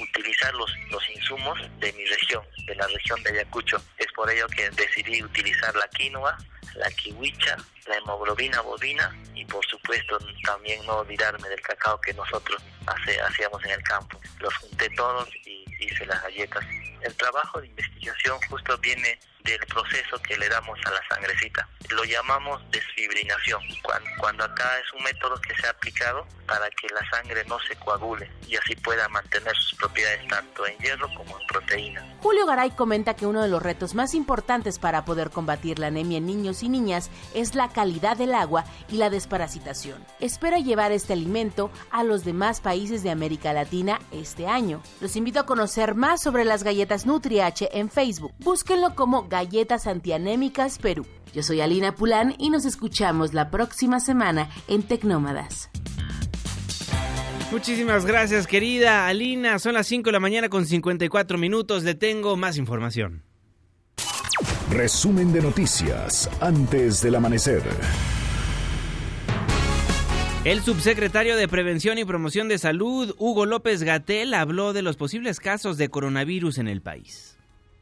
utilizar 0.00 0.54
los, 0.54 0.70
los 0.90 1.02
insumos 1.10 1.58
de 1.80 1.92
mi 1.92 2.04
región, 2.04 2.44
de 2.66 2.74
la 2.76 2.86
región 2.86 3.22
de 3.22 3.30
Ayacucho. 3.30 3.82
Es 3.96 4.06
por 4.14 4.30
ello 4.30 4.46
que 4.48 4.70
decidí 4.70 5.22
utilizar 5.22 5.74
la 5.74 5.88
quinoa, 5.88 6.36
la 6.74 6.90
kiwicha, 6.90 7.56
la 7.86 7.96
hemoglobina 7.96 8.60
bovina 8.60 9.12
y 9.34 9.44
por 9.44 9.64
supuesto 9.66 10.18
también 10.44 10.84
no 10.86 10.98
olvidarme 10.98 11.48
del 11.48 11.60
cacao 11.60 12.00
que 12.00 12.12
nosotros 12.14 12.62
hace, 12.86 13.20
hacíamos 13.20 13.64
en 13.64 13.70
el 13.70 13.82
campo. 13.82 14.20
Los 14.40 14.54
junté 14.56 14.88
todos 14.90 15.28
y 15.44 15.64
hice 15.80 16.06
las 16.06 16.22
galletas. 16.22 16.64
El 17.02 17.14
trabajo 17.16 17.60
de 17.60 17.68
investigación 17.68 18.38
justo 18.48 18.76
viene 18.78 19.18
del 19.52 19.66
proceso 19.66 20.20
que 20.22 20.36
le 20.36 20.48
damos 20.48 20.78
a 20.84 20.90
la 20.90 21.00
sangrecita. 21.08 21.68
Lo 21.90 22.04
llamamos 22.04 22.60
desfibrinación. 22.70 23.62
Cuando, 23.82 24.08
cuando 24.18 24.44
acá 24.44 24.78
es 24.78 24.92
un 24.92 25.02
método 25.02 25.40
que 25.40 25.54
se 25.56 25.66
ha 25.66 25.70
aplicado 25.70 26.26
para 26.46 26.68
que 26.70 26.88
la 26.88 27.08
sangre 27.10 27.44
no 27.46 27.58
se 27.60 27.76
coagule 27.76 28.30
y 28.46 28.56
así 28.56 28.74
pueda 28.76 29.08
mantener 29.08 29.54
sus 29.56 29.78
propiedades 29.78 30.26
tanto 30.28 30.66
en 30.66 30.76
hierro 30.78 31.08
como 31.14 31.38
en 31.38 31.46
proteínas. 31.46 32.04
Julio 32.20 32.46
Garay 32.46 32.70
comenta 32.70 33.14
que 33.14 33.26
uno 33.26 33.42
de 33.42 33.48
los 33.48 33.62
retos 33.62 33.94
más 33.94 34.14
importantes 34.14 34.78
para 34.78 35.04
poder 35.04 35.30
combatir 35.30 35.78
la 35.78 35.88
anemia 35.88 36.18
en 36.18 36.26
niños 36.26 36.62
y 36.62 36.68
niñas 36.68 37.10
es 37.34 37.54
la 37.54 37.68
calidad 37.68 38.16
del 38.16 38.34
agua 38.34 38.64
y 38.88 38.96
la 38.96 39.10
desparasitación. 39.10 40.04
Espera 40.20 40.58
llevar 40.58 40.92
este 40.92 41.12
alimento 41.12 41.70
a 41.90 42.02
los 42.02 42.24
demás 42.24 42.60
países 42.60 43.02
de 43.02 43.10
América 43.10 43.52
Latina 43.52 44.00
este 44.10 44.46
año. 44.46 44.82
Los 45.00 45.16
invito 45.16 45.40
a 45.40 45.46
conocer 45.46 45.94
más 45.94 46.22
sobre 46.22 46.44
las 46.44 46.64
galletas 46.64 47.06
NutriH 47.06 47.70
en 47.72 47.90
Facebook. 47.90 48.32
Búsquenlo 48.38 48.94
como 48.94 49.28
Galletas 49.28 49.37
Antianémicas 49.86 50.78
Perú. 50.78 51.06
Yo 51.34 51.42
soy 51.42 51.60
Alina 51.60 51.94
Pulán 51.94 52.34
y 52.38 52.50
nos 52.50 52.64
escuchamos 52.64 53.34
la 53.34 53.50
próxima 53.50 54.00
semana 54.00 54.50
en 54.66 54.82
Tecnómadas. 54.82 55.70
Muchísimas 57.50 58.04
gracias, 58.04 58.46
querida 58.46 59.06
Alina. 59.06 59.58
Son 59.58 59.74
las 59.74 59.86
5 59.86 60.08
de 60.08 60.12
la 60.12 60.20
mañana 60.20 60.48
con 60.48 60.66
54 60.66 61.38
minutos. 61.38 61.82
Le 61.82 61.94
tengo 61.94 62.36
más 62.36 62.58
información. 62.58 63.24
Resumen 64.70 65.32
de 65.32 65.40
noticias 65.40 66.28
antes 66.40 67.00
del 67.00 67.14
amanecer. 67.14 67.62
El 70.44 70.62
subsecretario 70.62 71.36
de 71.36 71.48
Prevención 71.48 71.98
y 71.98 72.04
Promoción 72.04 72.48
de 72.48 72.58
Salud, 72.58 73.14
Hugo 73.18 73.44
López 73.44 73.82
Gatel, 73.82 74.34
habló 74.34 74.72
de 74.72 74.82
los 74.82 74.96
posibles 74.96 75.40
casos 75.40 75.78
de 75.78 75.88
coronavirus 75.88 76.58
en 76.58 76.68
el 76.68 76.80
país. 76.80 77.36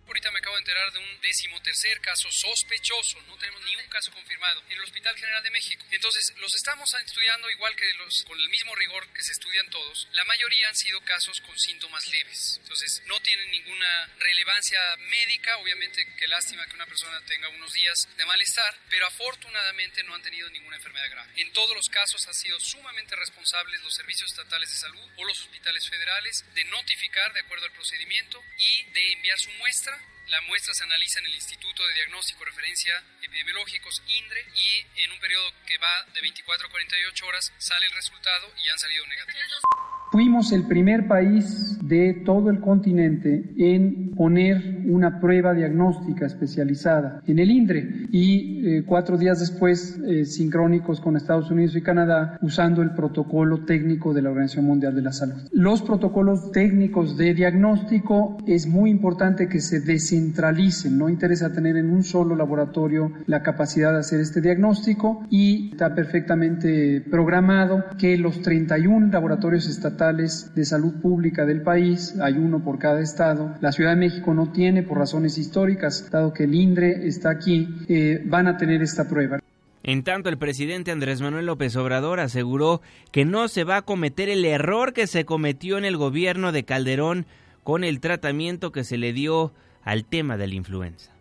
Ahorita 0.06 0.30
me 0.32 0.38
acabo 0.38 0.54
de 0.56 0.60
enterar 0.60 0.92
de 0.92 0.98
un 0.98 1.05
décimo 1.26 1.60
tercer 1.60 2.00
caso 2.00 2.30
sospechoso, 2.30 3.20
no 3.22 3.36
tenemos 3.36 3.60
ni 3.64 3.74
un 3.74 3.88
caso 3.88 4.12
confirmado 4.12 4.62
en 4.68 4.78
el 4.78 4.84
Hospital 4.84 5.16
General 5.18 5.42
de 5.42 5.50
México. 5.50 5.84
Entonces, 5.90 6.32
los 6.36 6.54
estamos 6.54 6.94
estudiando 6.94 7.50
igual 7.50 7.74
que 7.74 7.92
los 7.94 8.22
con 8.24 8.38
el 8.38 8.48
mismo 8.48 8.72
rigor 8.76 9.08
que 9.12 9.22
se 9.22 9.32
estudian 9.32 9.68
todos. 9.70 10.06
La 10.12 10.24
mayoría 10.24 10.68
han 10.68 10.76
sido 10.76 11.00
casos 11.00 11.40
con 11.40 11.58
síntomas 11.58 12.06
leves. 12.08 12.58
Entonces, 12.62 13.02
no 13.06 13.18
tienen 13.20 13.50
ninguna 13.50 14.06
relevancia 14.18 14.78
médica, 14.98 15.56
obviamente 15.58 16.06
qué 16.16 16.28
lástima 16.28 16.64
que 16.66 16.76
una 16.76 16.86
persona 16.86 17.20
tenga 17.26 17.48
unos 17.48 17.72
días 17.72 18.08
de 18.16 18.24
malestar, 18.24 18.78
pero 18.88 19.06
afortunadamente 19.06 20.04
no 20.04 20.14
han 20.14 20.22
tenido 20.22 20.48
ninguna 20.50 20.76
enfermedad 20.76 21.10
grave. 21.10 21.32
En 21.42 21.52
todos 21.52 21.74
los 21.74 21.88
casos 21.88 22.24
han 22.28 22.34
sido 22.34 22.60
sumamente 22.60 23.16
responsables 23.16 23.82
los 23.82 23.94
servicios 23.94 24.30
estatales 24.30 24.70
de 24.70 24.76
salud 24.76 25.10
o 25.16 25.24
los 25.24 25.40
hospitales 25.40 25.88
federales 25.88 26.44
de 26.54 26.64
notificar 26.66 27.32
de 27.32 27.40
acuerdo 27.40 27.66
al 27.66 27.72
procedimiento 27.72 28.44
y 28.58 28.84
de 28.92 29.12
enviar 29.12 29.38
su 29.40 29.50
muestra 29.52 30.00
la 30.28 30.40
muestra 30.48 30.74
se 30.74 30.84
analiza 30.84 31.20
en 31.20 31.26
el 31.26 31.34
Instituto 31.34 31.86
de 31.86 31.94
Diagnóstico 31.94 32.42
y 32.42 32.46
Referencia 32.46 32.92
Epidemiológicos, 33.22 34.02
INDRE, 34.06 34.42
y 34.54 35.02
en 35.04 35.12
un 35.12 35.20
periodo 35.20 35.46
que 35.66 35.78
va 35.78 36.12
de 36.14 36.20
24 36.20 36.66
a 36.66 36.70
48 36.70 37.26
horas 37.26 37.52
sale 37.58 37.86
el 37.86 37.92
resultado 37.92 38.46
y 38.64 38.68
han 38.68 38.78
salido 38.78 39.06
negativos. 39.06 39.62
Fuimos 40.10 40.52
el 40.52 40.66
primer 40.66 41.06
país 41.06 41.78
de 41.86 42.14
todo 42.24 42.50
el 42.50 42.60
continente 42.60 43.42
en 43.58 44.05
poner 44.16 44.82
una 44.86 45.20
prueba 45.20 45.52
diagnóstica 45.52 46.26
especializada 46.26 47.22
en 47.26 47.38
el 47.38 47.50
INDRE 47.50 48.06
y 48.10 48.66
eh, 48.66 48.84
cuatro 48.86 49.18
días 49.18 49.40
después 49.40 49.98
eh, 50.06 50.24
sincrónicos 50.24 51.00
con 51.00 51.16
Estados 51.16 51.50
Unidos 51.50 51.76
y 51.76 51.82
Canadá 51.82 52.38
usando 52.42 52.82
el 52.82 52.90
protocolo 52.90 53.64
técnico 53.64 54.14
de 54.14 54.22
la 54.22 54.30
Organización 54.30 54.64
Mundial 54.64 54.94
de 54.94 55.02
la 55.02 55.12
Salud. 55.12 55.36
Los 55.52 55.82
protocolos 55.82 56.50
técnicos 56.52 57.16
de 57.16 57.34
diagnóstico 57.34 58.38
es 58.46 58.66
muy 58.66 58.90
importante 58.90 59.48
que 59.48 59.60
se 59.60 59.80
descentralicen, 59.80 60.98
no 60.98 61.08
interesa 61.08 61.52
tener 61.52 61.76
en 61.76 61.90
un 61.90 62.02
solo 62.02 62.36
laboratorio 62.36 63.12
la 63.26 63.42
capacidad 63.42 63.92
de 63.92 63.98
hacer 63.98 64.20
este 64.20 64.40
diagnóstico 64.40 65.24
y 65.30 65.70
está 65.72 65.94
perfectamente 65.94 67.02
programado 67.10 67.84
que 67.98 68.16
los 68.16 68.42
31 68.42 69.08
laboratorios 69.12 69.68
estatales 69.68 70.52
de 70.54 70.64
salud 70.64 70.94
pública 71.00 71.44
del 71.44 71.62
país, 71.62 72.18
hay 72.20 72.34
uno 72.34 72.62
por 72.62 72.78
cada 72.78 73.00
estado. 73.00 73.54
La 73.60 73.72
Ciudad 73.72 73.90
de 73.90 73.96
México 74.06 74.34
no 74.34 74.52
tiene 74.52 74.84
por 74.84 74.98
razones 74.98 75.36
históricas, 75.36 76.08
dado 76.10 76.32
que 76.32 76.44
el 76.44 76.54
INDRE 76.54 77.08
está 77.08 77.30
aquí, 77.30 77.68
eh, 77.88 78.22
van 78.24 78.46
a 78.46 78.56
tener 78.56 78.80
esta 78.80 79.08
prueba. 79.08 79.40
En 79.82 80.04
tanto, 80.04 80.28
el 80.28 80.38
presidente 80.38 80.92
Andrés 80.92 81.20
Manuel 81.20 81.46
López 81.46 81.74
Obrador 81.74 82.20
aseguró 82.20 82.82
que 83.10 83.24
no 83.24 83.48
se 83.48 83.64
va 83.64 83.78
a 83.78 83.82
cometer 83.82 84.28
el 84.28 84.44
error 84.44 84.92
que 84.92 85.08
se 85.08 85.24
cometió 85.24 85.76
en 85.76 85.84
el 85.84 85.96
gobierno 85.96 86.52
de 86.52 86.64
Calderón 86.64 87.26
con 87.64 87.82
el 87.82 87.98
tratamiento 87.98 88.70
que 88.70 88.84
se 88.84 88.96
le 88.96 89.12
dio 89.12 89.52
al 89.82 90.04
tema 90.04 90.36
de 90.36 90.46
la 90.46 90.54
influenza 90.54 91.12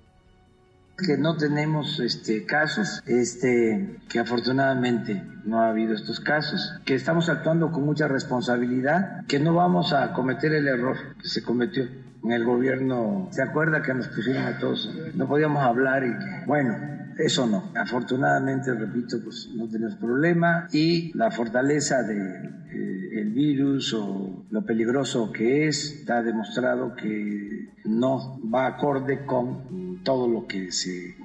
que 0.97 1.17
no 1.17 1.36
tenemos 1.36 1.99
este, 1.99 2.45
casos, 2.45 3.03
este, 3.05 3.97
que 4.07 4.19
afortunadamente 4.19 5.21
no 5.43 5.59
ha 5.59 5.69
habido 5.69 5.93
estos 5.93 6.21
casos, 6.21 6.73
que 6.86 6.95
estamos 6.95 7.27
actuando 7.27 7.69
con 7.69 7.83
mucha 7.83 8.07
responsabilidad, 8.07 9.25
que 9.27 9.38
no 9.38 9.53
vamos 9.53 9.91
a 9.91 10.13
cometer 10.13 10.53
el 10.53 10.69
error 10.69 10.95
que 11.21 11.27
se 11.27 11.43
cometió 11.43 11.86
el 12.32 12.43
gobierno. 12.43 13.28
¿Se 13.32 13.41
acuerda 13.41 13.82
que 13.82 13.93
nos 13.93 14.07
pusieron 14.07 14.43
a 14.43 14.59
todos? 14.59 14.93
No 15.15 15.28
podíamos 15.28 15.63
hablar 15.63 16.03
y 16.03 16.45
bueno, 16.45 16.76
eso 17.17 17.47
no. 17.47 17.71
Afortunadamente, 17.76 18.73
repito, 18.73 19.17
pues 19.23 19.49
no 19.55 19.67
tenemos 19.69 19.95
problema 19.95 20.67
y 20.71 21.11
la 21.17 21.32
fortaleza 21.32 22.03
de 22.03 22.49
eh, 22.71 23.23
virus 23.36 23.93
o 23.93 24.45
lo 24.49 24.65
peligroso 24.65 25.32
que 25.32 25.67
es 25.67 25.99
está 25.99 26.23
demostrado 26.23 26.95
que 26.95 27.69
no 27.86 28.39
va 28.53 28.67
acorde 28.67 29.26
con 29.26 30.01
todo 30.03 30.28
lo 30.28 30.47
que 30.47 30.71
se 30.71 31.15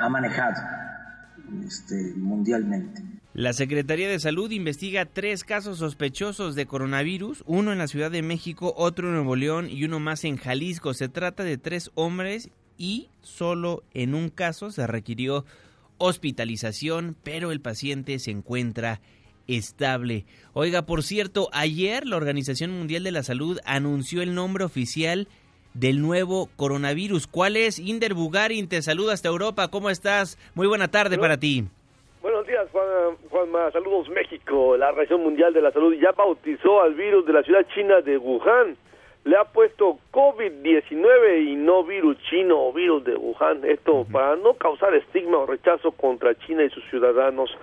ha 0.00 0.08
manejado 0.08 0.62
este, 1.66 2.14
mundialmente. 2.16 3.09
La 3.32 3.52
Secretaría 3.52 4.08
de 4.08 4.18
Salud 4.18 4.50
investiga 4.50 5.06
tres 5.06 5.44
casos 5.44 5.78
sospechosos 5.78 6.56
de 6.56 6.66
coronavirus, 6.66 7.44
uno 7.46 7.70
en 7.70 7.78
la 7.78 7.86
Ciudad 7.86 8.10
de 8.10 8.22
México, 8.22 8.74
otro 8.76 9.06
en 9.06 9.14
Nuevo 9.14 9.36
León 9.36 9.68
y 9.70 9.84
uno 9.84 10.00
más 10.00 10.24
en 10.24 10.36
Jalisco. 10.36 10.94
Se 10.94 11.08
trata 11.08 11.44
de 11.44 11.56
tres 11.56 11.92
hombres 11.94 12.50
y 12.76 13.08
solo 13.22 13.84
en 13.94 14.16
un 14.16 14.30
caso 14.30 14.72
se 14.72 14.84
requirió 14.88 15.44
hospitalización, 15.98 17.16
pero 17.22 17.52
el 17.52 17.60
paciente 17.60 18.18
se 18.18 18.32
encuentra 18.32 19.00
estable. 19.46 20.26
Oiga, 20.52 20.84
por 20.84 21.04
cierto, 21.04 21.50
ayer 21.52 22.08
la 22.08 22.16
Organización 22.16 22.72
Mundial 22.72 23.04
de 23.04 23.12
la 23.12 23.22
Salud 23.22 23.60
anunció 23.64 24.22
el 24.22 24.34
nombre 24.34 24.64
oficial 24.64 25.28
del 25.72 26.02
nuevo 26.02 26.50
coronavirus. 26.56 27.28
¿Cuál 27.28 27.56
es? 27.56 27.78
Inder 27.78 28.14
Bugarin, 28.14 28.66
te 28.66 28.82
saluda 28.82 29.12
hasta 29.12 29.28
Europa. 29.28 29.68
¿Cómo 29.68 29.88
estás? 29.88 30.36
Muy 30.56 30.66
buena 30.66 30.88
tarde 30.88 31.16
para 31.16 31.38
ti. 31.38 31.68
Buenos 32.22 32.46
días, 32.46 32.68
Juan, 32.70 33.16
Juanma. 33.30 33.70
Saludos, 33.70 34.10
México. 34.10 34.76
La 34.76 34.90
Organización 34.90 35.22
Mundial 35.22 35.54
de 35.54 35.62
la 35.62 35.70
Salud 35.70 35.94
ya 35.94 36.12
bautizó 36.12 36.82
al 36.82 36.92
virus 36.92 37.24
de 37.24 37.32
la 37.32 37.42
ciudad 37.42 37.66
china 37.74 38.02
de 38.02 38.18
Wuhan. 38.18 38.76
Le 39.24 39.36
ha 39.38 39.44
puesto 39.44 39.98
COVID-19 40.12 41.46
y 41.46 41.56
no 41.56 41.82
virus 41.82 42.18
chino 42.28 42.62
o 42.62 42.74
virus 42.74 43.04
de 43.04 43.16
Wuhan. 43.16 43.64
Esto 43.64 44.06
para 44.12 44.36
no 44.36 44.52
causar 44.52 44.94
estigma 44.94 45.38
o 45.38 45.46
rechazo 45.46 45.92
contra 45.92 46.34
China 46.40 46.62
y 46.62 46.68
sus 46.68 46.84
ciudadanos. 46.90 47.56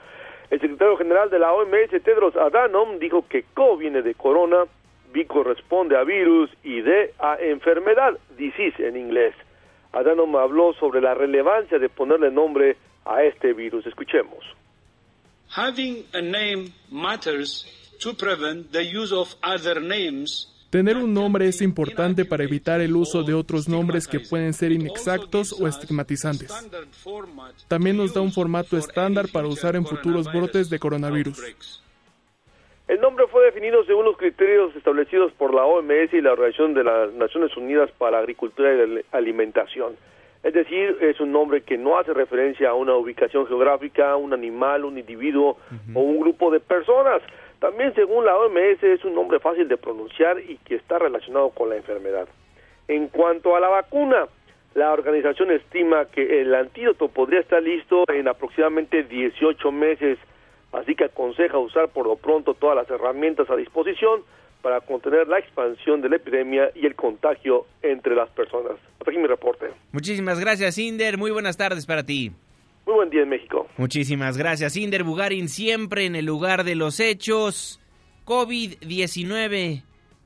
El 0.49 0.60
secretario 0.60 0.97
general 0.97 1.30
de 1.30 1.38
la 1.38 1.53
OMS, 1.53 1.91
Tedros 2.03 2.36
Adhanom, 2.36 2.97
dijo 2.97 3.28
que 3.30 3.43
CO 3.53 3.78
viene 3.78 4.01
de 4.01 4.16
corona, 4.16 4.66
B 5.14 5.28
corresponde 5.28 5.95
a 5.97 6.03
virus 6.03 6.49
y 6.64 6.82
D 6.82 7.14
a 7.20 7.38
enfermedad, 7.39 8.18
disease 8.36 8.88
en 8.88 8.97
inglés. 8.97 9.36
Adhanom 9.93 10.36
habló 10.36 10.74
sobre 10.74 10.99
la 10.99 11.14
relevancia 11.14 11.78
de 11.78 11.89
ponerle 11.89 12.32
nombre 12.32 12.76
a 13.10 13.24
este 13.24 13.53
virus. 13.53 13.86
Escuchemos. 13.86 14.43
Having 15.49 16.05
a 16.14 16.22
name 16.22 16.74
matters 16.91 17.66
to 17.99 18.14
prevent 18.14 18.72
the 18.72 18.84
use 18.84 19.14
of 19.14 19.36
other 19.43 19.82
names 19.82 20.47
Tener 20.70 20.97
un 20.97 21.14
nombre 21.14 21.47
es 21.47 21.62
importante 21.62 22.26
para 22.26 22.43
evitar 22.43 22.82
el 22.82 22.93
uso 22.93 23.24
de 23.24 23.34
otros 23.34 23.70
nombres 23.70 24.05
que 24.05 24.20
pueden 24.20 24.51
ser 24.51 24.74
inexactos 24.74 25.53
o 25.53 25.66
estigmatizantes. 25.66 26.51
También 27.70 27.95
nos 27.95 28.14
da 28.14 28.20
un 28.20 28.34
formato 28.34 28.78
estándar 28.78 29.28
para 29.32 29.47
usar 29.47 29.78
en 29.78 29.86
futuros 29.86 30.32
brotes 30.32 30.70
de 30.70 30.78
coronavirus. 30.78 31.82
El 32.89 32.99
nombre 32.99 33.28
fue 33.28 33.45
definido 33.45 33.84
según 33.86 34.05
los 34.05 34.18
criterios 34.18 34.76
establecidos 34.76 35.32
por 35.34 35.53
la 35.53 35.64
OMS 35.64 36.14
y 36.14 36.22
la 36.22 36.34
Organización 36.34 36.74
de 36.74 36.84
las 36.84 37.14
Naciones 37.14 37.55
Unidas 37.55 37.89
para 37.97 38.20
Agricultura 38.20 38.70
y 38.74 39.01
Alimentación. 39.14 39.95
Es 40.44 40.54
decir, 40.54 40.98
es 41.02 41.20
un 41.20 41.32
nombre 41.32 41.62
que 41.62 41.78
no 41.78 41.98
hace 41.98 42.14
referencia 42.14 42.70
a 42.70 42.74
una 42.74 42.96
ubicación 42.96 43.48
geográfica, 43.48 44.16
un 44.16 44.34
animal, 44.34 44.86
un 44.86 44.98
individuo 44.98 45.58
o 45.94 46.00
un 46.00 46.20
grupo 46.20 46.52
de 46.52 46.60
personas. 46.60 47.22
También, 47.60 47.94
según 47.96 48.26
la 48.26 48.38
OMS, 48.38 48.84
es 48.84 49.04
un 49.04 49.16
nombre 49.16 49.40
fácil 49.40 49.68
de 49.68 49.78
pronunciar 49.78 50.40
y 50.40 50.58
que 50.58 50.76
está 50.76 51.00
relacionado 51.00 51.50
con 51.50 51.70
la 51.70 51.76
enfermedad. 51.76 52.28
En 52.88 53.08
cuanto 53.08 53.56
a 53.56 53.60
la 53.60 53.68
vacuna, 53.68 54.28
la 54.76 54.94
organización 54.94 55.52
estima 55.52 56.06
que 56.06 56.42
el 56.42 56.54
antídoto 56.54 57.08
podría 57.08 57.40
estar 57.40 57.62
listo 57.62 58.04
en 58.08 58.28
aproximadamente 58.28 59.04
18 59.04 59.72
meses, 59.72 60.20
así 60.72 60.94
que 60.94 61.06
aconseja 61.06 61.58
usar 61.58 61.90
por 61.90 62.06
lo 62.06 62.16
pronto 62.16 62.54
todas 62.54 62.76
las 62.76 62.90
herramientas 62.90 63.50
a 63.50 63.56
disposición 63.56 64.22
para 64.62 64.82
contener 64.82 65.28
la 65.28 65.39
expansión 65.39 66.01
de 66.01 66.10
la 66.10 66.18
epidemia 66.18 66.72
y 66.76 66.86
el 66.86 66.95
contagio 66.95 67.66
entre 67.82 68.16
las 68.16 68.30
personas. 68.30 68.74
Hasta 68.99 69.12
aquí 69.12 69.20
mi 69.20 69.28
reporte. 69.28 69.68
Muchísimas 69.91 70.39
gracias, 70.39 70.78
Inder. 70.78 71.18
Muy 71.18 71.32
buenas 71.32 71.58
tardes 71.58 71.86
para 71.86 72.03
ti. 72.03 72.32
Muy 72.86 72.95
buen 72.95 73.10
día 73.10 73.24
en 73.24 73.30
México. 73.30 73.68
Muchísimas 73.78 74.38
gracias, 74.38 74.78
Inder 74.78 75.03
Bugarin, 75.03 75.49
siempre 75.49 76.05
en 76.05 76.16
el 76.16 76.26
lugar 76.26 76.64
de 76.64 76.76
los 76.76 76.99
hechos. 76.99 77.82
COVID-19, 78.26 79.84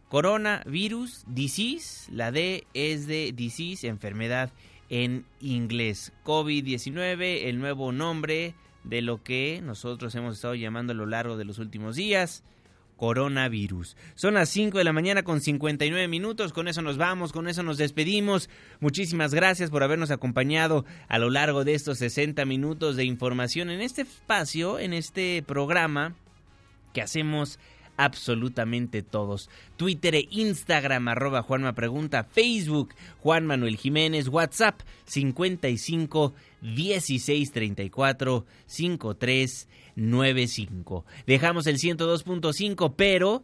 coronavirus, 0.09 1.23
disease, 1.27 2.11
la 2.11 2.31
D 2.31 2.65
es 2.73 3.07
de 3.07 3.31
disease, 3.33 3.87
enfermedad 3.87 4.51
en 4.89 5.25
inglés. 5.39 6.13
COVID-19, 6.23 7.47
el 7.47 7.59
nuevo 7.59 7.91
nombre 7.91 8.53
de 8.83 9.01
lo 9.01 9.23
que 9.23 9.61
nosotros 9.63 10.13
hemos 10.15 10.35
estado 10.35 10.55
llamando 10.55 10.93
a 10.93 10.95
lo 10.95 11.05
largo 11.05 11.37
de 11.37 11.45
los 11.45 11.59
últimos 11.59 11.95
días 11.95 12.43
coronavirus. 13.01 13.97
Son 14.13 14.35
las 14.35 14.49
5 14.49 14.77
de 14.77 14.83
la 14.83 14.93
mañana 14.93 15.23
con 15.23 15.41
59 15.41 16.07
minutos, 16.07 16.53
con 16.53 16.67
eso 16.67 16.83
nos 16.83 16.97
vamos, 16.97 17.31
con 17.31 17.47
eso 17.47 17.63
nos 17.63 17.79
despedimos. 17.79 18.47
Muchísimas 18.79 19.33
gracias 19.33 19.71
por 19.71 19.81
habernos 19.81 20.11
acompañado 20.11 20.85
a 21.07 21.17
lo 21.17 21.31
largo 21.31 21.63
de 21.63 21.73
estos 21.73 21.97
60 21.97 22.45
minutos 22.45 22.97
de 22.97 23.05
información 23.05 23.71
en 23.71 23.81
este 23.81 24.03
espacio, 24.03 24.77
en 24.77 24.93
este 24.93 25.41
programa 25.41 26.13
que 26.93 27.01
hacemos 27.01 27.57
absolutamente 27.97 29.01
todos. 29.01 29.49
Twitter 29.77 30.13
e 30.13 30.27
Instagram, 30.29 31.07
arroba 31.07 31.41
Juanma 31.41 31.73
Pregunta, 31.73 32.23
Facebook, 32.23 32.93
Juan 33.21 33.47
Manuel 33.47 33.77
Jiménez, 33.77 34.27
WhatsApp, 34.27 34.79
55 35.05 36.35
16 36.61 37.51
34 37.51 38.45
53 38.67 39.67
95. 39.95 41.05
Dejamos 41.25 41.67
el 41.67 41.77
102.5, 41.77 42.93
pero 42.95 43.43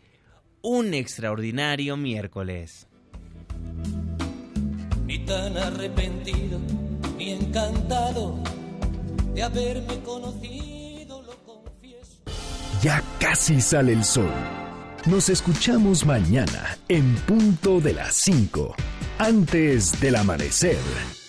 un 0.61 0.93
extraordinario 0.93 1.97
miércoles. 1.97 2.87
Ni 5.05 5.19
tan 5.25 5.57
arrepentido, 5.57 6.59
ni 7.17 7.31
encantado 7.31 8.39
de 9.33 9.43
haberme 9.43 9.99
conocido, 10.01 11.21
lo 11.23 11.37
confieso. 11.43 12.17
Ya 12.81 13.03
casi 13.19 13.59
sale 13.61 13.93
el 13.93 14.03
sol. 14.03 14.31
Nos 15.05 15.29
escuchamos 15.29 16.05
mañana 16.05 16.77
en 16.87 17.15
punto 17.27 17.81
de 17.81 17.93
las 17.93 18.13
5, 18.15 18.75
antes 19.17 19.99
del 19.99 20.15
amanecer. 20.15 21.20